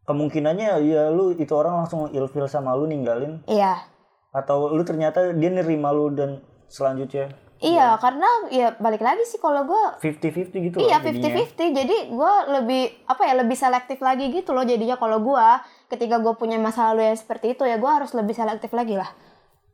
Kemungkinannya 0.08 0.80
ya 0.88 1.12
lu 1.12 1.36
itu 1.36 1.52
orang 1.52 1.84
langsung 1.84 2.08
ilfil 2.16 2.48
sama 2.48 2.72
lu 2.78 2.88
ninggalin. 2.88 3.44
Iya. 3.52 3.84
Atau 4.32 4.72
lu 4.72 4.86
ternyata 4.88 5.36
dia 5.36 5.50
nerima 5.52 5.92
lu 5.92 6.14
dan 6.14 6.40
selanjutnya 6.72 7.36
iya 7.62 7.96
karena 7.96 8.24
ya 8.48 8.72
balik 8.74 9.00
lagi 9.00 9.24
sih 9.24 9.36
kalau 9.36 9.64
gue 9.64 9.84
50-50 10.00 10.52
gitu 10.64 10.76
Iya 10.78 10.98
loh 10.98 11.06
jadinya. 11.06 11.30
50-50 11.38 11.76
jadi 11.76 11.96
gue 12.10 12.34
lebih 12.54 12.82
apa 13.06 13.22
ya 13.22 13.34
lebih 13.36 13.54
selektif 13.54 14.00
lagi 14.00 14.26
gitu 14.30 14.52
loh 14.52 14.64
jadinya 14.64 14.96
kalau 14.96 15.20
gue 15.20 15.48
ketika 15.88 16.18
gue 16.18 16.34
punya 16.34 16.56
masa 16.56 16.90
lalu 16.90 17.04
yang 17.06 17.16
seperti 17.16 17.54
itu 17.54 17.64
ya 17.64 17.76
gue 17.76 17.88
harus 17.88 18.12
lebih 18.12 18.32
selektif 18.32 18.72
lagi 18.72 18.96
lah 18.96 19.12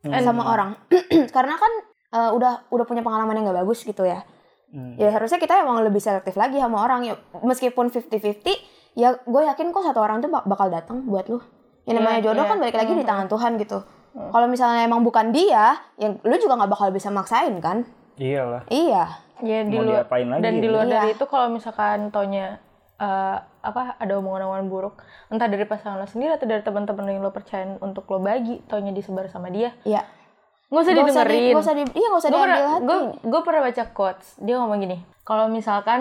Hmm. 0.01 0.21
sama 0.21 0.45
orang. 0.47 0.77
Karena 1.33 1.57
kan 1.57 1.71
eh, 2.11 2.29
udah 2.31 2.69
udah 2.69 2.85
punya 2.85 3.01
pengalaman 3.01 3.33
yang 3.33 3.49
gak 3.49 3.57
bagus 3.59 3.81
gitu 3.81 4.05
ya. 4.05 4.21
Hmm. 4.67 4.93
ya 4.95 5.09
harusnya 5.09 5.37
kita 5.37 5.57
emang 5.57 5.81
lebih 5.81 5.97
selektif 5.97 6.33
lagi 6.35 6.61
sama 6.61 6.77
orang. 6.79 7.01
Ya 7.03 7.13
meskipun 7.35 7.89
50-50 7.89 8.53
ya 8.93 9.17
gue 9.17 9.41
yakin 9.43 9.69
kok 9.69 9.81
satu 9.81 9.97
orang 9.99 10.21
tuh 10.21 10.29
bak- 10.29 10.45
bakal 10.45 10.69
datang 10.69 11.01
buat 11.03 11.25
lu. 11.25 11.41
Yang 11.83 11.95
namanya 11.97 12.17
Iya, 12.17 12.23
jodoh 12.23 12.43
iya. 12.43 12.49
kan 12.49 12.57
balik 12.59 12.75
lagi 12.75 12.93
di 12.93 13.01
tangan 13.03 13.27
Tuhan 13.27 13.51
gitu 13.57 13.77
kalau 14.15 14.47
misalnya 14.47 14.81
emang 14.81 15.01
bukan 15.01 15.29
dia 15.29 15.75
yang 15.95 16.15
lu 16.21 16.35
juga 16.35 16.55
nggak 16.55 16.71
bakal 16.71 16.87
bisa 16.89 17.09
maksain 17.09 17.59
kan 17.59 17.83
Iyalah. 18.15 18.63
iya 18.69 19.19
ya 19.37 19.59
di 19.61 19.75
Mau 19.75 19.83
luar 19.83 20.07
lagi 20.07 20.39
dan 20.39 20.53
di 20.55 20.67
luar 20.67 20.85
Iya. 20.85 20.93
dari 20.95 21.09
itu 21.11 21.25
kalau 21.25 21.47
misalkan 21.49 22.07
tonya 22.09 22.63
eh, 22.95 23.35
apa 23.61 23.81
ada 23.97 24.13
omongan-omongan 24.15 24.65
buruk 24.65 24.95
entah 25.27 25.45
dari 25.45 25.63
pasangan 25.63 25.97
lo 25.97 26.05
sendiri 26.05 26.31
atau 26.31 26.45
dari 26.45 26.61
teman-teman 26.61 27.03
yang 27.09 27.19
lo 27.19 27.29
percayain 27.29 27.75
untuk 27.77 28.07
lo 28.07 28.17
bagi 28.17 28.63
taunya 28.63 28.89
disebar 28.89 29.27
sama 29.27 29.49
dia 29.49 29.75
Iya. 29.83 30.07
nggak 30.65 30.79
usah 30.79 30.91
Nggak 30.93 31.05
usah 31.05 31.23
di- 31.25 31.35
didengerin 31.35 31.51
nggak 31.51 31.61
usah 31.61 31.75
di- 31.75 31.93
iya 31.93 32.07
nggak 32.07 32.17
usah 32.17 32.29
gue 32.29 32.37
diambil 32.37 32.55
pernah, 32.55 32.71
hati. 32.71 33.27
gue 33.27 33.41
pernah 33.43 33.61
baca 33.61 33.83
quotes 33.89 34.27
dia 34.39 34.55
ngomong 34.55 34.79
gini 34.79 34.97
kalau 35.21 35.45
misalkan 35.45 35.99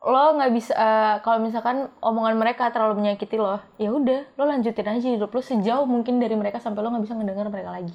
lo 0.00 0.34
nggak 0.34 0.50
bisa 0.52 0.72
eh, 0.72 1.14
kalau 1.20 1.38
misalkan 1.38 1.90
omongan 1.98 2.38
mereka 2.38 2.70
terlalu 2.70 3.02
menyakiti 3.02 3.34
lo 3.34 3.58
ya 3.76 3.90
udah 3.90 4.30
lo 4.34 4.46
lanjutin 4.46 4.86
aja 4.86 5.08
hidup 5.08 5.28
lo 5.28 5.40
sejauh 5.40 5.84
mungkin 5.84 6.16
dari 6.16 6.32
mereka 6.32 6.58
sampai 6.58 6.80
lo 6.80 6.90
nggak 6.90 7.02
bisa 7.02 7.14
ngedengar 7.14 7.48
mereka 7.48 7.72
lagi 7.72 7.94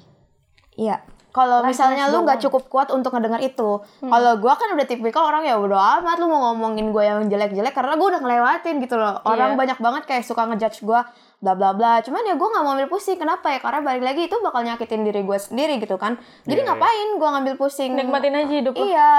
Iya. 0.74 1.06
Kalau 1.30 1.62
misalnya 1.62 2.10
lu 2.10 2.22
nggak 2.22 2.42
cukup 2.42 2.66
kuat 2.66 2.90
untuk 2.90 3.10
ngedengar 3.10 3.38
itu, 3.38 3.78
kalau 4.00 4.32
gua 4.38 4.54
kan 4.54 4.70
udah 4.70 4.82
tipikal 4.82 5.22
orang 5.22 5.42
ya 5.42 5.54
udah 5.54 5.98
amat 5.98 6.18
lu 6.18 6.26
mau 6.26 6.50
ngomongin 6.50 6.90
gue 6.90 7.02
yang 7.02 7.26
jelek-jelek 7.26 7.70
karena 7.70 7.94
gue 7.94 8.06
udah 8.06 8.18
ngelewatin 8.18 8.78
gitu 8.78 8.94
loh. 8.94 9.18
Orang 9.22 9.54
Iya. 9.54 9.58
banyak 9.58 9.78
banget 9.78 10.02
kayak 10.06 10.22
suka 10.22 10.46
ngejudge 10.46 10.82
gua 10.82 11.06
bla 11.38 11.54
bla 11.54 11.74
bla. 11.74 12.02
Cuman 12.02 12.22
ya 12.22 12.34
gue 12.34 12.48
nggak 12.48 12.62
mau 12.62 12.74
ambil 12.74 12.86
pusing. 12.86 13.18
Kenapa 13.18 13.50
ya? 13.50 13.58
Karena 13.58 13.82
balik 13.82 14.02
lagi 14.02 14.26
itu 14.26 14.36
bakal 14.38 14.62
nyakitin 14.62 15.02
diri 15.02 15.22
gue 15.22 15.38
sendiri 15.38 15.78
gitu 15.78 15.94
kan. 15.94 16.18
Jadi 16.42 16.54
Iya, 16.54 16.62
iya. 16.62 16.70
ngapain 16.70 17.08
gua 17.18 17.28
ngambil 17.34 17.54
pusing? 17.54 17.90
nikmatin 17.94 18.34
aja 18.34 18.50
hidup 18.54 18.74
lo 18.74 18.82
Iya. 18.82 19.10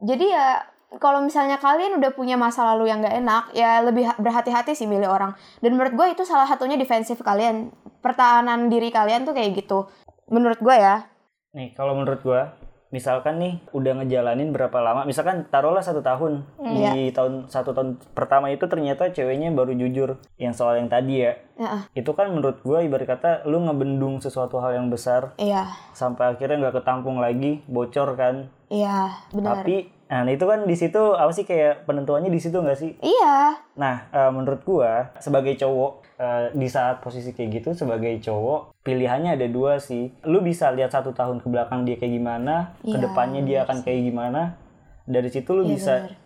Jadi 0.00 0.26
ya 0.32 0.46
kalau 0.98 1.22
misalnya 1.22 1.60
kalian 1.62 2.02
udah 2.02 2.10
punya 2.10 2.34
masa 2.34 2.66
lalu 2.74 2.90
yang 2.90 2.98
gak 2.98 3.14
enak, 3.14 3.44
ya 3.54 3.78
lebih 3.78 4.10
ha- 4.10 4.18
berhati-hati 4.18 4.74
sih 4.74 4.90
milih 4.90 5.06
orang. 5.06 5.38
Dan 5.62 5.78
menurut 5.78 5.94
gue 5.94 6.06
itu 6.18 6.26
salah 6.26 6.50
satunya 6.50 6.74
defensif 6.74 7.22
kalian. 7.22 7.70
Pertahanan 8.02 8.66
diri 8.66 8.90
kalian 8.90 9.22
tuh 9.22 9.36
kayak 9.36 9.54
gitu. 9.54 9.86
Menurut 10.26 10.58
gue 10.58 10.74
ya. 10.74 11.06
Nih, 11.54 11.74
kalau 11.74 11.98
menurut 11.98 12.22
gua, 12.22 12.54
misalkan 12.90 13.38
nih 13.38 13.54
udah 13.70 14.02
ngejalanin 14.02 14.50
berapa 14.50 14.74
lama, 14.82 15.06
misalkan 15.06 15.46
taruhlah 15.46 15.82
satu 15.82 16.02
tahun 16.02 16.42
di 16.58 17.14
tahun 17.14 17.46
satu 17.46 17.70
tahun 17.70 18.02
pertama 18.12 18.50
itu 18.50 18.66
ternyata 18.66 19.14
ceweknya 19.14 19.54
baru 19.54 19.74
jujur 19.78 20.18
yang 20.42 20.50
soal 20.50 20.78
yang 20.78 20.90
tadi 20.90 21.22
ya. 21.22 21.32
Ya, 21.60 21.86
Itu 21.94 22.18
kan 22.18 22.34
menurut 22.34 22.64
gua 22.66 22.82
ibarat 22.82 23.06
kata 23.06 23.30
lu 23.46 23.62
ngebendung 23.62 24.18
sesuatu 24.18 24.58
hal 24.58 24.80
yang 24.80 24.88
besar 24.88 25.36
iya. 25.36 25.68
sampai 25.92 26.34
akhirnya 26.34 26.56
nggak 26.56 26.82
ketampung 26.82 27.22
lagi, 27.22 27.62
bocor 27.70 28.16
kan. 28.18 28.50
Iya, 28.72 29.12
benar. 29.30 29.62
Tapi 29.62 29.92
nah 30.10 30.26
itu 30.26 30.42
kan 30.42 30.66
di 30.66 30.74
situ 30.74 31.14
apa 31.14 31.30
sih 31.30 31.46
kayak 31.46 31.86
penentuannya 31.86 32.34
di 32.34 32.40
situ 32.42 32.58
nggak 32.58 32.78
sih? 32.80 32.98
Iya. 32.98 33.62
Nah, 33.78 34.10
eh, 34.10 34.30
menurut 34.34 34.66
gua 34.66 35.14
sebagai 35.22 35.54
cowok 35.54 36.09
eh, 36.20 36.52
di 36.52 36.68
saat 36.68 37.00
posisi 37.00 37.32
kayak 37.32 37.48
gitu 37.56 37.68
sebagai 37.72 38.12
cowok 38.20 38.76
pilihannya 38.84 39.40
ada 39.40 39.48
dua 39.48 39.80
sih. 39.80 40.12
Lu 40.28 40.44
bisa 40.44 40.68
lihat 40.68 40.92
satu 40.92 41.16
tahun 41.16 41.40
ke 41.40 41.48
belakang 41.48 41.88
dia 41.88 41.96
kayak 41.96 42.12
gimana, 42.12 42.76
ke 42.84 42.92
Iya, 42.92 43.00
depannya 43.00 43.40
dia 43.40 43.58
akan 43.64 43.80
kayak 43.80 44.00
gimana. 44.04 44.60
Dari 45.08 45.32
situ 45.32 45.50
lu 45.56 45.64
Iya, 45.64 45.70
bisa 45.72 45.94
benar. 46.04 46.16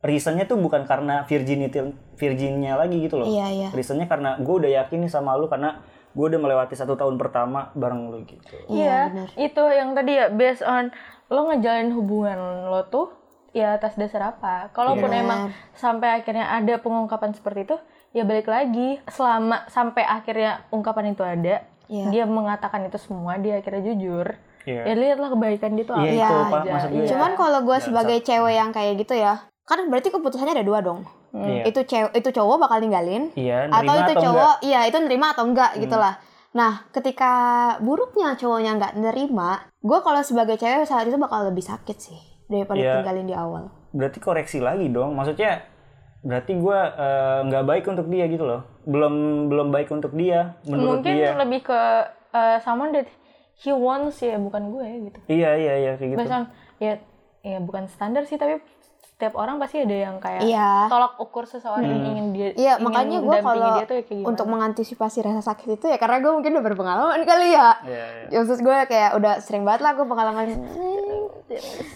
reasonnya 0.00 0.44
tuh 0.46 0.56
bukan 0.56 0.86
karena 0.86 1.26
virginity 1.26 1.78
virginnya 2.16 2.78
lagi 2.78 2.96
gitu 3.02 3.18
loh. 3.18 3.26
Iya, 3.26 3.46
iya. 3.50 3.68
Reasonnya 3.74 4.06
karena 4.06 4.38
gue 4.38 4.54
udah 4.54 4.70
yakin 4.80 5.02
nih 5.02 5.10
sama 5.10 5.34
lu 5.34 5.50
karena 5.50 5.82
gue 6.10 6.26
udah 6.26 6.40
melewati 6.40 6.74
satu 6.74 6.94
tahun 6.94 7.18
pertama 7.18 7.70
bareng 7.74 8.10
lu 8.10 8.22
gitu. 8.26 8.54
Iya, 8.70 9.10
benar. 9.10 9.28
itu 9.34 9.62
yang 9.70 9.90
tadi 9.94 10.12
ya 10.14 10.26
based 10.30 10.62
on 10.62 10.90
lo 11.30 11.46
ngejalin 11.46 11.94
hubungan 11.94 12.38
lo 12.66 12.82
tuh 12.86 13.14
ya 13.50 13.78
atas 13.78 13.94
dasar 13.94 14.34
apa. 14.34 14.70
Kalaupun 14.70 15.10
Benar. 15.10 15.22
emang 15.22 15.40
sampai 15.74 16.18
akhirnya 16.18 16.50
ada 16.50 16.78
pengungkapan 16.78 17.34
seperti 17.34 17.66
itu, 17.66 17.76
ya 18.10 18.22
balik 18.22 18.46
lagi 18.46 18.98
selama 19.06 19.64
sampai 19.66 20.02
akhirnya 20.02 20.66
ungkapan 20.68 21.10
itu 21.10 21.22
ada, 21.22 21.62
Iya. 21.86 22.06
dia 22.08 22.24
mengatakan 22.24 22.84
itu 22.84 22.96
semua, 22.96 23.34
dia 23.36 23.58
akhirnya 23.58 23.82
jujur. 23.84 24.38
Iya. 24.62 24.82
Ya 24.84 24.94
lihatlah 24.94 25.28
kebaikan 25.28 25.72
dia 25.72 25.82
tuh 25.82 25.94
apa. 25.94 26.04
Iya, 26.04 26.12
Iya, 26.12 26.28
itu 26.28 26.34
Pak, 26.44 26.60
aja. 26.60 26.70
maksud 26.70 26.88
gue. 26.88 26.96
Iya. 26.96 27.08
Cuman 27.08 27.30
kalau 27.34 27.60
gue 27.60 27.78
sebagai 27.80 28.18
cewek 28.20 28.54
yang 28.54 28.70
kayak 28.70 28.92
gitu 28.98 29.14
ya, 29.14 29.34
kan 29.64 29.78
berarti 29.86 30.08
keputusannya 30.08 30.54
ada 30.54 30.62
dua 30.62 30.78
dong. 30.80 31.00
Iya. 31.30 31.62
Itu 31.64 31.80
cewek 31.82 32.12
itu 32.12 32.28
cowok 32.32 32.56
bakal 32.60 32.78
ninggalin 32.78 33.30
Iya, 33.32 33.66
atau 33.68 33.94
itu 33.96 34.12
atau 34.12 34.22
cowok 34.24 34.54
enggak? 34.54 34.66
iya 34.66 34.80
itu 34.84 34.96
nerima 34.98 35.26
atau 35.28 35.44
enggak 35.44 35.70
gitu 35.78 35.94
lah. 35.94 36.14
Nah, 36.50 36.72
ketika 36.90 37.32
buruknya 37.78 38.34
cowoknya 38.34 38.74
nggak 38.74 38.94
nerima, 38.96 39.50
gue 39.80 39.98
kalau 40.00 40.18
sebagai 40.20 40.54
cewek 40.54 40.82
saat 40.82 41.06
itu 41.06 41.14
bakal 41.16 41.46
lebih 41.46 41.62
sakit 41.62 41.96
sih 41.96 42.18
daripada 42.44 42.76
Iya. 42.76 42.92
tinggalin 42.98 43.26
di 43.26 43.34
awal. 43.34 43.70
berarti 43.90 44.18
koreksi 44.18 44.58
lagi 44.58 44.86
dong 44.86 45.14
maksudnya 45.14 45.66
berarti 46.20 46.52
gue 46.52 46.78
nggak 47.48 47.64
baik 47.64 47.84
untuk 47.88 48.06
dia 48.06 48.28
gitu 48.28 48.44
loh 48.44 48.60
belum 48.84 49.46
belum 49.48 49.68
baik 49.72 49.88
untuk 49.88 50.12
dia 50.12 50.56
menurut 50.68 51.00
Mungkin 51.00 51.12
dia 51.16 51.32
lebih 51.32 51.60
ke 51.64 51.80
uh, 52.32 52.58
someone 52.60 52.92
that 52.92 53.08
he 53.60 53.72
wants 53.72 54.20
ya, 54.20 54.40
bukan 54.40 54.72
gue 54.72 54.86
gitu. 55.08 55.18
iya 55.28 55.52
iya 55.56 55.74
iya 55.76 55.92
kayak 55.96 56.16
gitu 56.16 56.20
on 56.28 56.44
ya 56.76 56.96
ya 57.40 57.58
bukan 57.60 57.88
standar 57.88 58.24
sih 58.24 58.36
tapi 58.36 58.60
setiap 59.00 59.36
orang 59.36 59.60
pasti 59.60 59.84
ada 59.84 59.92
yang 59.92 60.16
kayak 60.16 60.40
Iya. 60.44 60.88
tolak 60.88 61.20
ukur 61.20 61.44
seseorang 61.44 61.84
yang 61.84 62.04
ingin 62.08 62.26
dia 62.32 62.48
Iya, 62.56 62.72
ingin 62.80 62.84
makanya 62.88 63.18
gue 63.20 63.36
kalau 63.44 63.68
ya 63.76 63.84
untuk 64.24 64.46
mengantisipasi 64.48 65.20
rasa 65.20 65.44
sakit 65.44 65.76
itu 65.76 65.86
ya 65.92 66.00
karena 66.00 66.24
gue 66.24 66.32
mungkin 66.32 66.56
udah 66.56 66.64
berpengalaman 66.64 67.20
kali 67.24 67.52
ya. 67.52 67.76
Iya, 67.84 68.04
iya. 68.24 68.24
Ya 68.32 68.36
khusus 68.40 68.64
gue 68.64 68.76
kayak 68.88 69.20
udah 69.20 69.44
sering 69.44 69.68
banget 69.68 69.84
lah 69.84 69.92
gue 69.92 70.08
pengalaman 70.08 70.44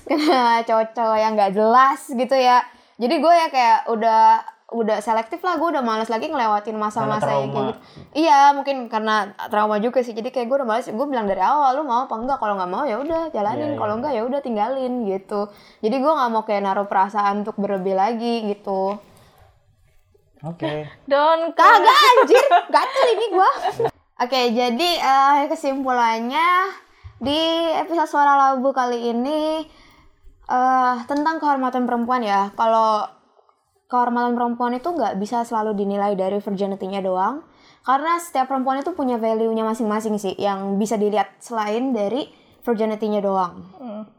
kena 0.05 0.61
cowok-cowok 0.69 1.17
yang 1.17 1.33
nggak 1.33 1.53
jelas 1.57 2.01
gitu 2.07 2.37
ya. 2.37 2.61
Jadi 2.95 3.15
gue 3.19 3.35
ya 3.35 3.47
kayak 3.51 3.79
udah 3.91 4.23
udah 4.75 4.99
selektif 4.99 5.39
lah 5.45 5.61
gue 5.61 5.69
udah 5.77 5.85
males 5.85 6.11
lagi 6.11 6.27
ngelewatin 6.27 6.75
masa-masa 6.75 7.31
yang 7.37 7.53
kayak 7.53 7.79
gitu. 7.79 7.81
Iya 8.17 8.51
mungkin 8.57 8.91
karena 8.91 9.37
trauma 9.53 9.79
juga 9.79 10.03
sih. 10.03 10.17
Jadi 10.17 10.35
kayak 10.35 10.47
gue 10.51 10.57
udah 10.63 10.69
males. 10.69 10.87
Gue 10.91 11.07
bilang 11.07 11.29
dari 11.31 11.43
awal 11.43 11.79
lu 11.79 11.83
mau 11.87 12.09
apa 12.09 12.15
enggak? 12.17 12.39
Kalau 12.43 12.55
nggak 12.59 12.71
mau 12.71 12.83
ya 12.83 12.97
udah 12.99 13.31
jalanin. 13.31 13.61
Iya, 13.61 13.73
iya. 13.75 13.81
Kalau 13.83 13.95
enggak 14.01 14.13
ya 14.15 14.23
udah 14.27 14.41
tinggalin 14.43 14.93
gitu. 15.07 15.41
Jadi 15.85 15.97
gue 16.01 16.13
nggak 16.13 16.31
mau 16.33 16.43
kayak 16.43 16.63
naruh 16.65 16.89
perasaan 16.91 17.47
untuk 17.47 17.57
berlebih 17.61 17.95
lagi 17.95 18.51
gitu. 18.51 18.99
oke 20.45 20.73
Don't 21.09 21.57
Kagak 21.57 21.99
anjir, 22.21 22.45
gatel 22.75 23.05
ini 23.17 23.27
gua. 23.33 23.53
Oke, 24.21 24.53
jadi 24.53 24.91
eh, 25.01 25.49
kesimpulannya 25.49 26.69
di 27.17 27.41
episode 27.81 28.07
Suara 28.07 28.37
Labu 28.37 28.71
kali 28.77 29.11
ini 29.11 29.65
eh 30.45 30.97
tentang 31.09 31.41
kehormatan 31.41 31.89
perempuan 31.89 32.21
ya. 32.21 32.53
Kalau 32.57 33.09
kehormatan 33.89 34.35
perempuan 34.35 34.73
itu 34.77 34.89
nggak 34.91 35.17
bisa 35.21 35.45
selalu 35.45 35.77
dinilai 35.77 36.17
dari 36.19 36.41
virginity-nya 36.41 37.01
doang. 37.05 37.45
Karena 37.85 38.17
setiap 38.17 38.49
perempuan 38.49 38.81
itu 38.81 38.97
punya 38.97 39.21
value-nya 39.21 39.65
masing-masing 39.65 40.17
sih 40.17 40.33
yang 40.41 40.81
bisa 40.81 40.97
dilihat 40.97 41.37
selain 41.41 41.93
dari 41.93 42.33
virginity-nya 42.65 43.21
doang. 43.21 43.61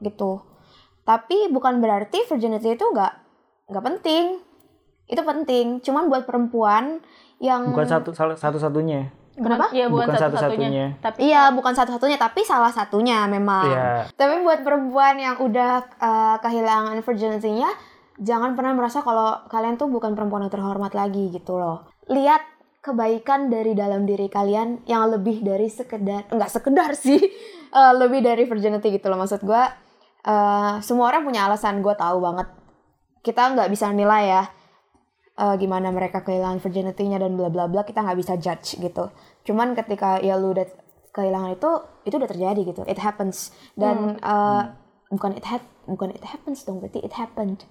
Gitu. 0.02 0.42
Tapi 1.06 1.50
bukan 1.50 1.82
berarti 1.82 2.26
virginity 2.30 2.78
itu 2.78 2.86
nggak 2.86 3.14
nggak 3.74 3.86
penting. 3.86 4.42
Itu 5.06 5.22
penting, 5.22 5.86
cuman 5.86 6.10
buat 6.10 6.26
perempuan 6.26 6.98
yang 7.38 7.70
bukan 7.70 7.86
satu 7.86 8.10
satu 8.16 8.58
satunya 8.58 9.14
Kenapa? 9.36 9.68
Iya 9.76 9.92
bukan, 9.92 10.08
Bukan 10.08 10.16
satu-satunya. 10.16 10.68
satu-satunya. 10.72 10.86
Tapi 11.04 11.18
Iya, 11.28 11.42
bukan 11.52 11.74
satu-satunya, 11.76 12.18
tapi 12.18 12.42
salah 12.48 12.72
satunya 12.72 13.28
memang. 13.28 13.68
Iya. 13.68 14.08
Tapi 14.16 14.40
buat 14.42 14.64
perempuan 14.64 15.20
yang 15.20 15.36
udah 15.44 15.72
eh, 15.84 16.36
kehilangan 16.40 16.96
virginity-nya, 17.04 17.70
jangan 18.16 18.56
pernah 18.56 18.72
merasa 18.72 19.04
kalau 19.04 19.44
kalian 19.52 19.76
tuh 19.76 19.92
bukan 19.92 20.16
perempuan 20.16 20.48
yang 20.48 20.54
terhormat 20.56 20.96
lagi 20.96 21.36
gitu 21.36 21.60
loh. 21.60 21.84
Lihat 22.08 22.42
kebaikan 22.80 23.52
dari 23.52 23.76
dalam 23.76 24.08
diri 24.08 24.30
kalian 24.30 24.86
yang 24.88 25.10
lebih 25.12 25.44
dari 25.44 25.68
sekedar, 25.68 26.30
enggak 26.32 26.52
sekedar 26.54 26.96
sih, 26.96 27.20
eh, 27.80 27.94
lebih 28.00 28.24
dari 28.24 28.48
virginity 28.48 28.88
gitu 28.96 29.12
loh. 29.12 29.20
Maksud 29.20 29.44
gue, 29.44 29.64
eh, 30.24 30.74
semua 30.80 31.12
orang 31.12 31.28
punya 31.28 31.44
alasan, 31.44 31.84
gue 31.84 31.92
tahu 31.92 32.24
banget. 32.24 32.48
Kita 33.20 33.52
nggak 33.52 33.68
bisa 33.68 33.92
nilai 33.92 34.24
ya, 34.32 34.44
eh, 35.36 35.56
gimana 35.60 35.92
mereka 35.92 36.24
kehilangan 36.24 36.64
virginity-nya 36.64 37.20
dan 37.20 37.36
bla 37.36 37.52
bla 37.52 37.68
bla 37.68 37.84
kita 37.84 38.02
nggak 38.02 38.18
bisa 38.20 38.34
judge 38.40 38.80
gitu. 38.80 39.12
Cuman 39.44 39.76
ketika 39.76 40.20
ya 40.24 40.40
lu 40.40 40.56
udah 40.56 40.68
kehilangan 41.16 41.56
itu 41.56 41.72
itu 42.08 42.16
udah 42.16 42.30
terjadi 42.30 42.62
gitu. 42.64 42.82
It 42.88 43.00
happens 43.00 43.52
dan 43.76 44.20
eh, 44.20 44.64
bukan 45.12 45.32
it 45.38 45.46
hap- 45.48 45.74
bukan 45.86 46.12
it 46.12 46.26
happens 46.26 46.66
dong 46.66 46.82
berarti 46.82 47.04
it 47.04 47.14
happened. 47.16 47.64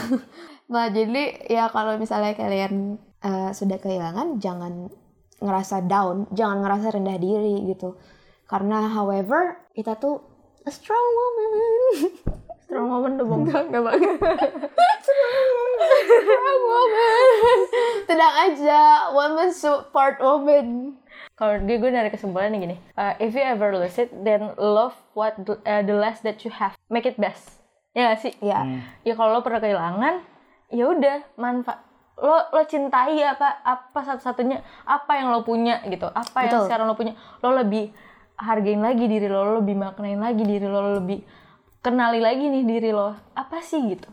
nah 0.72 0.90
jadi 0.90 1.46
ya 1.46 1.70
kalau 1.70 1.94
misalnya 1.96 2.34
kalian 2.34 2.98
eh, 3.22 3.50
sudah 3.54 3.78
kehilangan 3.80 4.42
jangan 4.42 4.90
ngerasa 5.36 5.84
down, 5.84 6.26
jangan 6.32 6.64
ngerasa 6.64 6.96
rendah 6.96 7.20
diri 7.20 7.68
gitu. 7.68 7.96
Karena 8.48 8.88
however 8.88 9.68
kita 9.76 9.98
tuh 10.00 10.22
a 10.64 10.70
strong 10.72 11.02
woman. 11.02 11.50
strong 12.66 12.90
woman 12.90 13.14
tuh 13.14 13.26
bang. 13.30 13.42
Enggak 13.46 13.82
banget. 13.86 14.18
Strong 15.06 16.62
woman. 16.66 17.58
Tenang 18.10 18.34
aja, 18.50 18.82
woman 19.14 19.50
support 19.54 20.18
woman. 20.18 20.98
Kalau 21.38 21.62
gue 21.62 21.76
gue 21.78 21.90
dari 21.92 22.10
kesimpulannya 22.10 22.58
gini, 22.58 22.76
uh, 22.96 23.14
if 23.22 23.32
you 23.36 23.44
ever 23.44 23.70
lose 23.76 23.96
it, 24.00 24.10
then 24.24 24.52
love 24.58 24.96
what 25.14 25.36
the, 25.46 25.60
uh, 25.68 25.84
the 25.84 25.92
less 25.92 26.24
that 26.24 26.42
you 26.42 26.50
have, 26.50 26.74
make 26.88 27.04
it 27.04 27.16
best. 27.20 27.60
Ya 27.92 28.12
gak 28.12 28.20
sih? 28.24 28.32
Ya, 28.44 28.64
Ya 29.04 29.16
kalau 29.16 29.36
lo 29.36 29.40
pernah 29.40 29.60
kehilangan, 29.60 30.20
ya 30.68 30.84
udah 30.90 31.24
manfaat 31.36 31.86
lo 32.16 32.48
lo 32.48 32.64
cintai 32.64 33.20
apa 33.20 33.60
apa 33.60 34.00
satu-satunya 34.00 34.64
apa 34.88 35.20
yang 35.20 35.28
lo 35.36 35.44
punya 35.44 35.84
gitu 35.84 36.08
apa 36.08 36.48
yang 36.48 36.56
Betul. 36.56 36.64
sekarang 36.64 36.86
lo 36.88 36.96
punya 36.96 37.12
lo 37.44 37.52
lebih 37.52 37.92
hargain 38.40 38.80
lagi 38.80 39.04
diri 39.04 39.28
lo 39.28 39.44
lo 39.44 39.52
lebih 39.60 39.76
maknain 39.76 40.16
lagi 40.16 40.40
diri 40.40 40.64
lo 40.64 40.80
lo 40.80 40.92
lebih 40.96 41.20
kenali 41.86 42.18
lagi 42.18 42.50
nih 42.50 42.66
diri 42.66 42.90
lo 42.90 43.14
apa 43.32 43.62
sih 43.62 43.78
gitu 43.86 44.10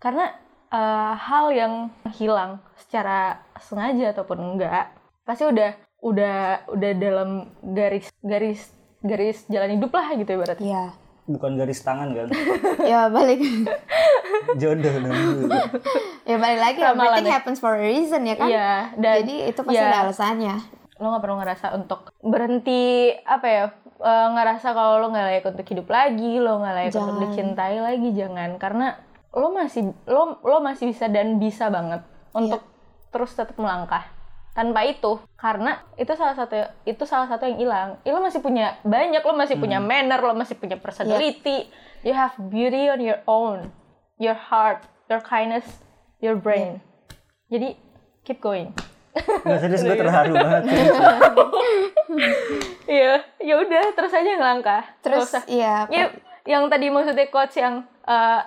karena 0.00 0.32
eh, 0.72 1.12
hal 1.14 1.52
yang 1.52 1.74
hilang 2.16 2.64
secara 2.80 3.36
sengaja 3.60 4.16
ataupun 4.16 4.56
enggak 4.56 4.88
pasti 5.22 5.44
udah 5.44 5.70
udah 6.00 6.64
udah 6.72 6.90
dalam 6.96 7.30
garis 7.60 8.08
garis 8.24 8.72
garis 9.00 9.44
jalan 9.46 9.76
hidup 9.76 9.92
lah 9.92 10.16
gitu 10.16 10.32
ibaratnya 10.32 10.64
Iya. 10.64 10.84
Bukan 11.28 11.54
garis 11.54 11.78
tangan 11.80 12.10
kan? 12.10 12.26
Ya 12.90 13.06
balik. 13.06 13.38
Jodoh 14.56 14.94
dong. 14.98 15.14
ya 16.24 16.36
balik 16.36 16.58
lagi. 16.58 16.78
Ramalan 16.80 16.98
Everything 17.06 17.28
ya. 17.28 17.34
happens 17.38 17.58
for 17.60 17.76
a 17.76 17.80
reason 17.80 18.26
ya 18.26 18.34
kan? 18.34 18.48
Iya, 18.50 18.72
dan 18.98 19.14
Jadi 19.22 19.34
itu 19.46 19.60
pasti 19.62 19.78
ya, 19.78 19.86
ada 19.86 19.98
alasannya. 20.08 20.56
lo 20.98 21.06
nggak 21.06 21.22
perlu 21.22 21.36
ngerasa 21.38 21.66
untuk 21.72 22.12
berhenti 22.20 23.14
apa 23.24 23.46
ya 23.46 23.64
eh, 24.00 24.28
ngerasa 24.34 24.72
kalau 24.72 24.98
lo 24.98 25.12
nggak 25.12 25.26
layak 25.28 25.44
untuk 25.52 25.66
hidup 25.68 25.88
lagi 25.92 26.40
lo 26.40 26.58
nggak 26.60 26.74
layak 26.74 26.92
untuk 26.96 27.16
Jangan. 27.16 27.24
dicintai 27.28 27.76
lagi 27.78 28.08
jangan. 28.16 28.50
Karena 28.56 28.86
lo 29.30 29.48
masih 29.54 29.94
lo 30.10 30.42
lo 30.42 30.58
masih 30.58 30.90
bisa 30.90 31.06
dan 31.06 31.38
bisa 31.38 31.70
banget 31.70 32.02
untuk 32.34 32.64
terus 33.14 33.30
tetap 33.36 33.54
melangkah 33.60 34.02
tanpa 34.56 34.82
itu. 34.82 35.22
Karena 35.38 35.78
itu 35.94 36.10
salah 36.18 36.34
satu 36.34 36.56
itu 36.82 37.02
salah 37.06 37.30
satu 37.30 37.46
yang 37.46 37.58
hilang. 37.60 37.88
Ya, 38.02 38.10
lo 38.16 38.20
masih 38.24 38.42
punya 38.42 38.80
banyak 38.82 39.22
lo 39.22 39.34
masih 39.38 39.56
punya 39.60 39.78
manner 39.78 40.18
lo 40.18 40.34
masih 40.34 40.58
punya 40.58 40.80
personality. 40.80 41.70
You 42.02 42.16
have 42.16 42.34
beauty 42.50 42.90
on 42.90 42.98
your 43.04 43.22
own. 43.28 43.70
Your 44.16 44.36
heart 44.36 44.84
your 45.06 45.22
kindness 45.22 45.66
your 46.18 46.34
brain. 46.34 46.82
Jadi 47.50 47.74
keep 48.22 48.38
going 48.38 48.72
Nggak 49.16 49.60
serius 49.60 49.82
gue 49.82 49.96
terharu 49.96 50.32
banget. 50.34 50.62
Iya, 52.90 53.22
ya 53.38 53.54
udah 53.54 53.94
terus 53.94 54.10
aja 54.10 54.26
ngelangkah. 54.34 54.82
Terus 54.98 55.30
iya. 55.46 55.86
Ya, 55.86 56.10
yang 56.42 56.66
tadi 56.66 56.90
maksudnya 56.90 57.30
coach 57.30 57.54
yang 57.62 57.86
eh, 58.02 58.40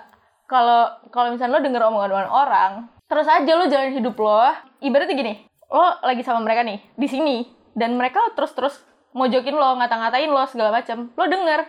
kalau 0.44 0.92
kalau 1.08 1.32
misalnya 1.32 1.56
lo 1.56 1.64
denger 1.64 1.82
omongan 1.88 2.28
orang, 2.28 2.72
terus 3.08 3.24
aja 3.24 3.52
lo 3.56 3.64
jalan 3.64 3.96
hidup 3.96 4.12
lo. 4.20 4.44
Ibaratnya 4.84 5.16
gini, 5.16 5.34
lo 5.72 5.96
lagi 6.04 6.20
sama 6.20 6.44
mereka 6.44 6.60
nih 6.60 6.76
di 6.92 7.08
sini 7.08 7.36
dan 7.72 7.96
mereka 7.96 8.20
terus-terus 8.36 8.84
mojokin 9.16 9.56
lo, 9.56 9.80
ngata-ngatain 9.80 10.28
lo 10.28 10.44
segala 10.44 10.76
macam. 10.76 11.08
Lo 11.16 11.24
denger, 11.24 11.60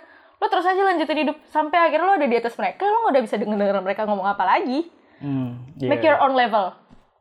lo 0.43 0.45
terus 0.51 0.67
aja 0.67 0.81
lanjutin 0.83 1.19
hidup 1.23 1.37
sampai 1.47 1.79
akhirnya 1.79 2.05
lo 2.11 2.13
ada 2.19 2.27
di 2.27 2.35
atas 2.35 2.59
mereka, 2.59 2.83
lo 2.91 3.07
nggak 3.07 3.13
udah 3.15 3.23
bisa 3.23 3.35
denger 3.39 3.55
denger 3.55 3.79
mereka 3.79 4.01
ngomong 4.03 4.27
apa 4.27 4.43
lagi. 4.43 4.91
Hmm, 5.23 5.63
iya. 5.79 5.95
Make 5.95 6.03
your 6.03 6.19
own 6.19 6.35
level. 6.35 6.75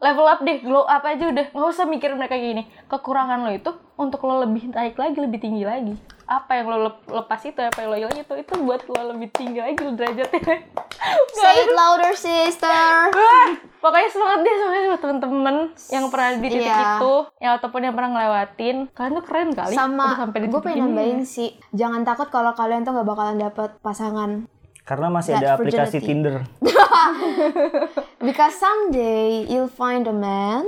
Level 0.05 0.27
up 0.27 0.41
deh, 0.41 0.61
glow 0.61 0.85
up 0.85 1.01
aja 1.03 1.25
udah. 1.25 1.47
Nggak 1.49 1.71
usah 1.71 1.89
mikirin 1.89 2.21
mereka 2.21 2.37
kayak 2.37 2.45
gini. 2.47 2.63
Kekurangan 2.87 3.41
lo 3.41 3.51
itu 3.51 3.71
untuk 3.97 4.21
lo 4.21 4.45
lebih 4.45 4.69
naik 4.69 4.95
lagi, 4.95 5.17
lebih 5.17 5.41
tinggi 5.41 5.65
lagi. 5.65 5.97
Apa 6.25 6.57
yang 6.57 6.67
lo 6.69 6.79
lep- 6.83 7.05
lepas 7.07 7.41
itu, 7.43 7.57
apa 7.57 7.79
yang 7.79 7.89
lo 7.89 7.97
hilang 7.99 8.17
itu, 8.19 8.33
itu 8.35 8.53
buat 8.59 8.85
lo 8.85 9.13
lebih 9.13 9.29
tinggi 9.31 9.61
lagi 9.61 9.77
lo 9.79 9.93
derajatnya. 9.93 10.41
Say 11.35 11.57
it 11.59 11.71
louder 11.71 12.13
sister. 12.13 12.69
Pokoknya 13.79 14.09
semangat 14.09 14.39
deh 14.41 14.55
semangat 14.55 14.83
buat 14.87 15.01
temen-temen 15.01 15.57
yang 15.91 16.05
pernah 16.09 16.29
di 16.33 16.41
titik 16.43 16.65
Iya. 16.65 16.81
itu, 16.97 17.15
yang 17.39 17.53
ataupun 17.55 17.81
yang 17.81 17.93
pernah 17.93 18.11
ngelewatin. 18.13 18.77
Kalian 18.91 19.13
tuh 19.15 19.25
keren 19.25 19.49
kali. 19.53 19.73
udah 19.73 19.77
Sama 19.77 20.07
sampai 20.17 20.39
di 20.41 20.47
gue 20.49 20.61
pengen 20.63 20.81
nambahin 20.87 21.21
sih, 21.23 21.53
jangan 21.71 22.01
takut 22.03 22.29
kalau 22.29 22.53
kalian 22.53 22.85
tuh 22.85 22.93
gak 22.93 23.05
bakalan 23.05 23.37
dapet 23.37 23.77
pasangan. 23.81 24.49
Karena 24.85 25.09
masih 25.09 25.33
That 25.37 25.43
ada 25.43 25.49
aplikasi 25.57 25.99
virginity. 25.99 26.07
Tinder. 26.07 26.37
Because 28.27 28.55
someday 28.57 29.49
you'll 29.49 29.73
find 29.73 30.05
a 30.05 30.13
man 30.13 30.65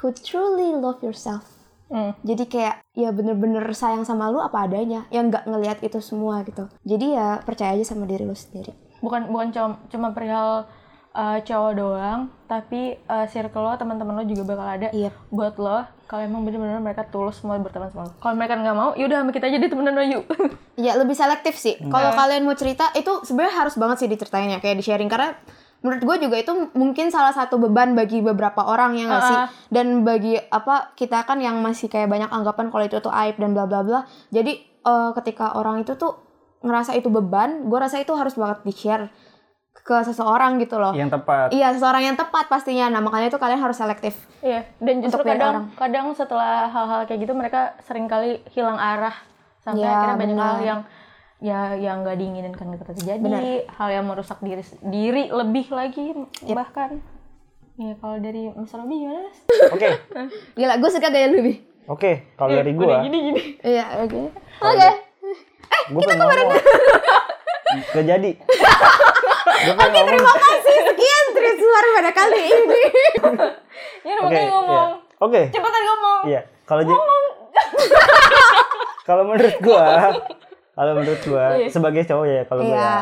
who 0.00 0.12
truly 0.12 0.72
love 0.72 1.04
yourself. 1.04 1.44
Hmm. 1.92 2.16
Jadi 2.24 2.48
kayak 2.48 2.80
ya 2.96 3.12
bener-bener 3.12 3.60
sayang 3.76 4.08
sama 4.08 4.32
lu 4.32 4.40
apa 4.40 4.64
adanya, 4.64 5.04
yang 5.12 5.28
nggak 5.28 5.44
ngelihat 5.44 5.78
itu 5.84 6.00
semua 6.00 6.40
gitu. 6.48 6.64
Jadi 6.88 7.12
ya 7.12 7.44
percaya 7.44 7.76
aja 7.76 7.92
sama 7.92 8.08
diri 8.08 8.24
lu 8.24 8.32
sendiri. 8.32 8.72
bukan 9.02 9.34
bukan 9.34 9.50
cuma, 9.50 9.68
cuma 9.90 10.08
perihal 10.14 10.70
uh, 11.10 11.38
cowok 11.42 11.72
doang 11.74 12.30
tapi 12.46 13.02
uh, 13.10 13.26
circle 13.26 13.66
lo 13.66 13.74
teman-teman 13.74 14.14
lo 14.14 14.24
juga 14.24 14.46
bakal 14.46 14.66
ada 14.78 14.88
Iya. 14.94 15.10
buat 15.26 15.58
lo 15.58 15.82
kalau 16.12 16.28
emang 16.28 16.44
bener-bener 16.44 16.76
mereka 16.76 17.08
tulus 17.08 17.40
mau 17.40 17.56
berteman 17.56 17.88
sama 17.88 18.04
lo 18.04 18.12
kalau 18.20 18.36
mereka 18.36 18.60
nggak 18.60 18.76
mau 18.76 18.92
yaudah 18.92 19.24
sama 19.24 19.32
kita 19.32 19.48
aja 19.48 19.56
deh 19.56 19.70
temenan 19.72 19.96
lo 19.96 20.04
yuk 20.04 20.24
Ya 20.72 20.96
lebih 20.96 21.12
selektif 21.12 21.60
sih. 21.60 21.76
Kalau 21.76 22.16
kalian 22.16 22.48
mau 22.48 22.56
cerita 22.56 22.88
itu 22.96 23.24
sebenarnya 23.28 23.54
harus 23.64 23.76
banget 23.76 24.04
sih 24.04 24.08
diceritain 24.08 24.48
ya 24.48 24.58
kayak 24.58 24.80
di 24.80 24.84
sharing 24.84 25.08
karena 25.08 25.36
menurut 25.84 26.00
gue 26.00 26.16
juga 26.28 26.36
itu 26.40 26.52
mungkin 26.72 27.12
salah 27.12 27.34
satu 27.36 27.60
beban 27.60 27.92
bagi 27.92 28.24
beberapa 28.24 28.64
orang 28.64 28.96
ya 28.96 29.04
nggak 29.04 29.22
sih? 29.28 29.38
Dan 29.68 30.00
bagi 30.00 30.40
apa 30.40 30.96
kita 30.96 31.28
kan 31.28 31.44
yang 31.44 31.60
masih 31.60 31.92
kayak 31.92 32.08
banyak 32.08 32.32
anggapan 32.32 32.72
kalau 32.72 32.84
itu 32.88 32.96
tuh 33.04 33.12
aib 33.12 33.36
dan 33.36 33.52
bla 33.52 33.68
bla 33.68 33.84
bla. 33.84 34.00
Jadi 34.32 34.64
eh, 34.64 35.10
ketika 35.20 35.60
orang 35.60 35.84
itu 35.84 35.92
tuh 36.00 36.16
ngerasa 36.64 36.94
itu 36.96 37.10
beban 37.10 37.66
gue 37.66 37.78
rasa 37.78 37.98
itu 38.00 38.14
harus 38.14 38.38
banget 38.38 38.62
di 38.62 38.72
share 38.72 39.10
ke 39.82 39.96
seseorang 40.00 40.56
gitu 40.56 40.78
loh 40.78 40.94
Yang 40.94 41.18
tepat. 41.18 41.50
iya 41.50 41.74
seseorang 41.74 42.02
yang 42.04 42.14
tepat 42.14 42.46
pastinya 42.46 42.86
nah 42.88 43.02
makanya 43.02 43.28
itu 43.28 43.38
kalian 43.38 43.58
harus 43.58 43.74
selektif 43.74 44.14
iya 44.38 44.62
dan 44.78 45.02
justru 45.02 45.22
kadang 45.22 45.50
orang. 45.50 45.66
kadang 45.74 46.06
setelah 46.14 46.70
hal-hal 46.70 47.02
kayak 47.04 47.20
gitu 47.20 47.34
mereka 47.34 47.74
sering 47.82 48.06
kali 48.06 48.38
hilang 48.50 48.78
arah 48.78 49.14
sampai 49.58 49.82
Ya, 49.82 49.90
akhirnya 49.92 50.16
banyak 50.16 50.38
hal 50.38 50.58
yang 50.62 50.80
ya 51.38 51.60
yang 51.74 52.06
nggak 52.06 52.14
diinginkan 52.14 52.68
kita 52.70 52.84
terjadi 52.94 53.30
hal 53.68 53.88
yang 53.90 54.06
merusak 54.06 54.38
diri 54.38 54.62
diri 54.80 55.26
lebih 55.26 55.66
lagi 55.68 56.14
bahkan 56.46 57.02
ya 57.74 57.98
kalau 57.98 58.22
dari 58.22 58.46
Mas 58.48 58.70
Robi 58.70 58.94
gimana 59.00 59.26
Mas? 59.26 59.38
Oke, 59.72 59.88
gila 60.58 60.78
gue 60.78 60.90
suka 60.92 61.10
gaya 61.10 61.26
lu 61.26 61.42
Bi. 61.42 61.54
oke. 61.88 62.12
Kalau 62.38 62.50
dari 62.52 62.70
Udah 62.70 62.86
gua, 62.86 62.96
gini 63.02 63.18
gini 63.24 63.40
iya 63.64 63.98
oke 63.98 64.30
oke 64.60 64.88
gua 65.90 66.00
pengen 66.00 66.18
ngomong. 66.20 66.50
Gak 67.90 68.04
jadi. 68.06 68.30
Pengen 69.62 69.78
ngomong. 69.78 70.06
terima 70.10 70.34
kasih. 70.34 70.76
Sekian 70.90 71.26
Tris 71.34 71.56
Suara 71.62 71.88
pada 71.98 72.10
kali 72.10 72.40
ini. 72.50 72.82
Ya 74.02 74.18
Oke, 74.18 74.26
makanya 74.26 74.50
ngomong. 74.50 74.88
Iya. 74.98 75.22
Oke. 75.22 75.42
cepetan 75.54 75.82
ngomong. 75.86 76.20
Iya, 76.26 76.40
kalau 76.66 76.82
jadi 76.82 76.98
Kalau 79.06 79.22
menurut 79.26 79.56
gua, 79.58 80.14
kalau 80.78 80.92
menurut 80.94 81.22
gua 81.26 81.46
sebagai 81.70 82.02
cowok 82.06 82.26
ya, 82.26 82.42
kalau 82.46 82.62
gua 82.62 82.74
iya. 82.74 82.86
ya, 82.86 82.98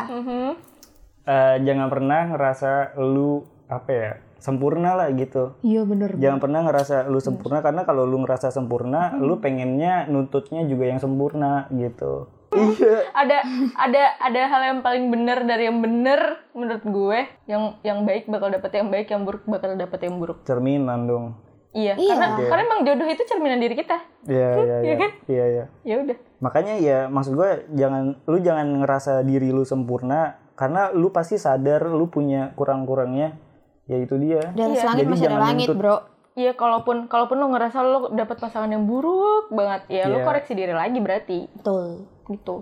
eh, 1.29 1.55
jangan 1.61 1.87
pernah 1.93 2.21
ngerasa 2.33 2.97
lu 2.97 3.45
apa 3.69 3.89
ya 3.93 4.11
sempurna 4.41 4.97
lah 4.97 5.13
gitu. 5.13 5.53
iya 5.61 5.85
bener. 5.85 6.17
Jangan 6.17 6.41
pernah 6.41 6.65
ngerasa 6.65 7.05
lu 7.05 7.21
sempurna 7.21 7.61
karena 7.61 7.85
kalau 7.85 8.09
lu 8.09 8.17
ngerasa 8.25 8.49
sempurna, 8.49 9.13
lu 9.21 9.37
pengennya 9.37 10.09
nuntutnya 10.09 10.65
juga 10.65 10.89
yang 10.89 10.97
sempurna 10.97 11.69
gitu. 11.69 12.25
Iya. 12.51 13.07
ada 13.13 13.37
ada 13.73 14.03
ada 14.19 14.41
hal 14.45 14.61
yang 14.65 14.79
paling 14.81 15.07
benar 15.07 15.41
dari 15.41 15.65
yang 15.65 15.79
benar 15.79 16.19
menurut 16.51 16.83
gue 16.83 17.19
yang 17.45 17.79
yang 17.81 18.03
baik 18.03 18.27
bakal 18.27 18.47
dapet 18.47 18.71
yang 18.73 18.87
baik 18.87 19.07
yang 19.07 19.23
buruk 19.23 19.43
bakal 19.45 19.71
dapet 19.73 19.99
yang 20.01 20.15
buruk 20.17 20.43
Cerminan 20.43 21.05
dong. 21.05 21.25
iya, 21.71 21.95
Iya. 21.95 22.11
karena 22.13 22.27
karena 22.43 22.63
emang 22.65 22.81
jodoh 22.83 23.07
itu 23.07 23.23
cerminan 23.23 23.55
diri 23.57 23.73
kita 23.73 24.03
Iya, 24.25 24.49
iya, 24.59 24.75
iya. 24.81 24.95
kan? 24.97 25.11
Iya, 25.25 25.45
iya. 25.47 25.65
ya 25.81 25.95
udah 25.97 26.17
Makanya 26.39 26.73
ya 26.75 26.97
maksud 27.07 27.33
gue 27.33 27.49
jangan 27.71 28.19
lu 28.21 28.37
jangan 28.37 28.67
ngerasa 28.79 29.21
diri 29.21 29.49
lu 29.49 29.63
sempurna 29.63 30.35
karena 30.53 30.91
lu 30.91 31.07
pasti 31.09 31.37
sadar 31.37 31.87
lu 31.87 32.05
punya 32.05 32.51
kurang-kurangnya. 32.51 33.39
Ya 33.85 33.97
itu 33.97 34.13
dia. 34.15 34.51
di 34.51 34.61
atas 34.61 34.83
langit 34.83 35.03
Jadi 35.03 35.09
masih 35.09 35.27
ada 35.27 35.39
langit 35.41 35.67
nuntut. 35.67 35.77
bro 35.77 35.95
Iya, 36.33 36.53
kalaupun 36.53 37.05
kalaupun 37.05 37.35
lo 37.35 37.47
ngerasa 37.49 37.81
lo 37.81 38.07
dapet 38.09 38.37
pasangan 38.37 38.67
yang 38.67 38.83
buruk 38.83 39.49
banget, 39.49 39.83
ya 39.91 40.03
lo 40.05 40.17
Iya. 40.17 40.25
koreksi 40.25 40.53
diri 40.53 40.71
lagi 40.71 40.97
berarti 40.97 41.43
betul 41.51 42.07
gitu. 42.25 42.55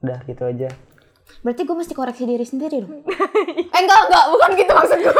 Udah 0.00 0.18
gitu 0.24 0.42
aja. 0.44 0.68
berarti 1.40 1.62
gue 1.62 1.76
mesti 1.76 1.94
koreksi 1.94 2.24
diri 2.24 2.42
sendiri 2.42 2.82
dong 2.82 3.06
eh 3.70 3.78
enggak 3.78 4.00
enggak 4.02 4.24
bukan 4.28 4.50
gitu 4.52 4.72
maksud 4.72 4.98
gue 5.00 5.14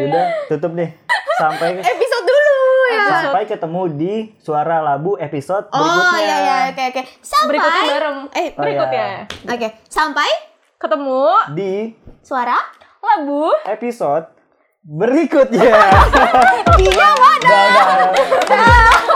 Udah 0.00 0.26
tutup 0.48 0.72
deh. 0.72 0.88
Sampai 1.36 1.76
episode 1.92 2.24
dulu 2.24 2.56
ya 2.88 3.02
sampai 3.20 3.42
ketemu 3.44 3.82
di 3.92 4.12
Suara 4.38 4.80
Labu 4.80 5.14
episode 5.16 5.68
oh 5.68 5.76
berikutnya. 5.76 6.18
iya 6.18 6.36
iya 6.38 6.56
oke 6.66 6.82
oke 6.88 7.02
sampai 7.20 7.48
Berikutnya 7.50 7.82
bareng. 7.86 8.18
eh 8.32 8.46
Oh, 8.48 8.52
Berikutnya 8.58 9.04
iya. 9.04 9.52
oke 9.52 9.68
sampai 9.84 10.28
ketemu 10.74 11.20
Di 11.52 11.72
suara 12.20 12.56
labu 12.98 13.52
episode 13.64 14.24
berikutnya. 14.88 15.76
Dia 16.80 17.08
mana? 17.20 17.44
Dadah. 17.44 17.88
Dadah. 18.48 19.07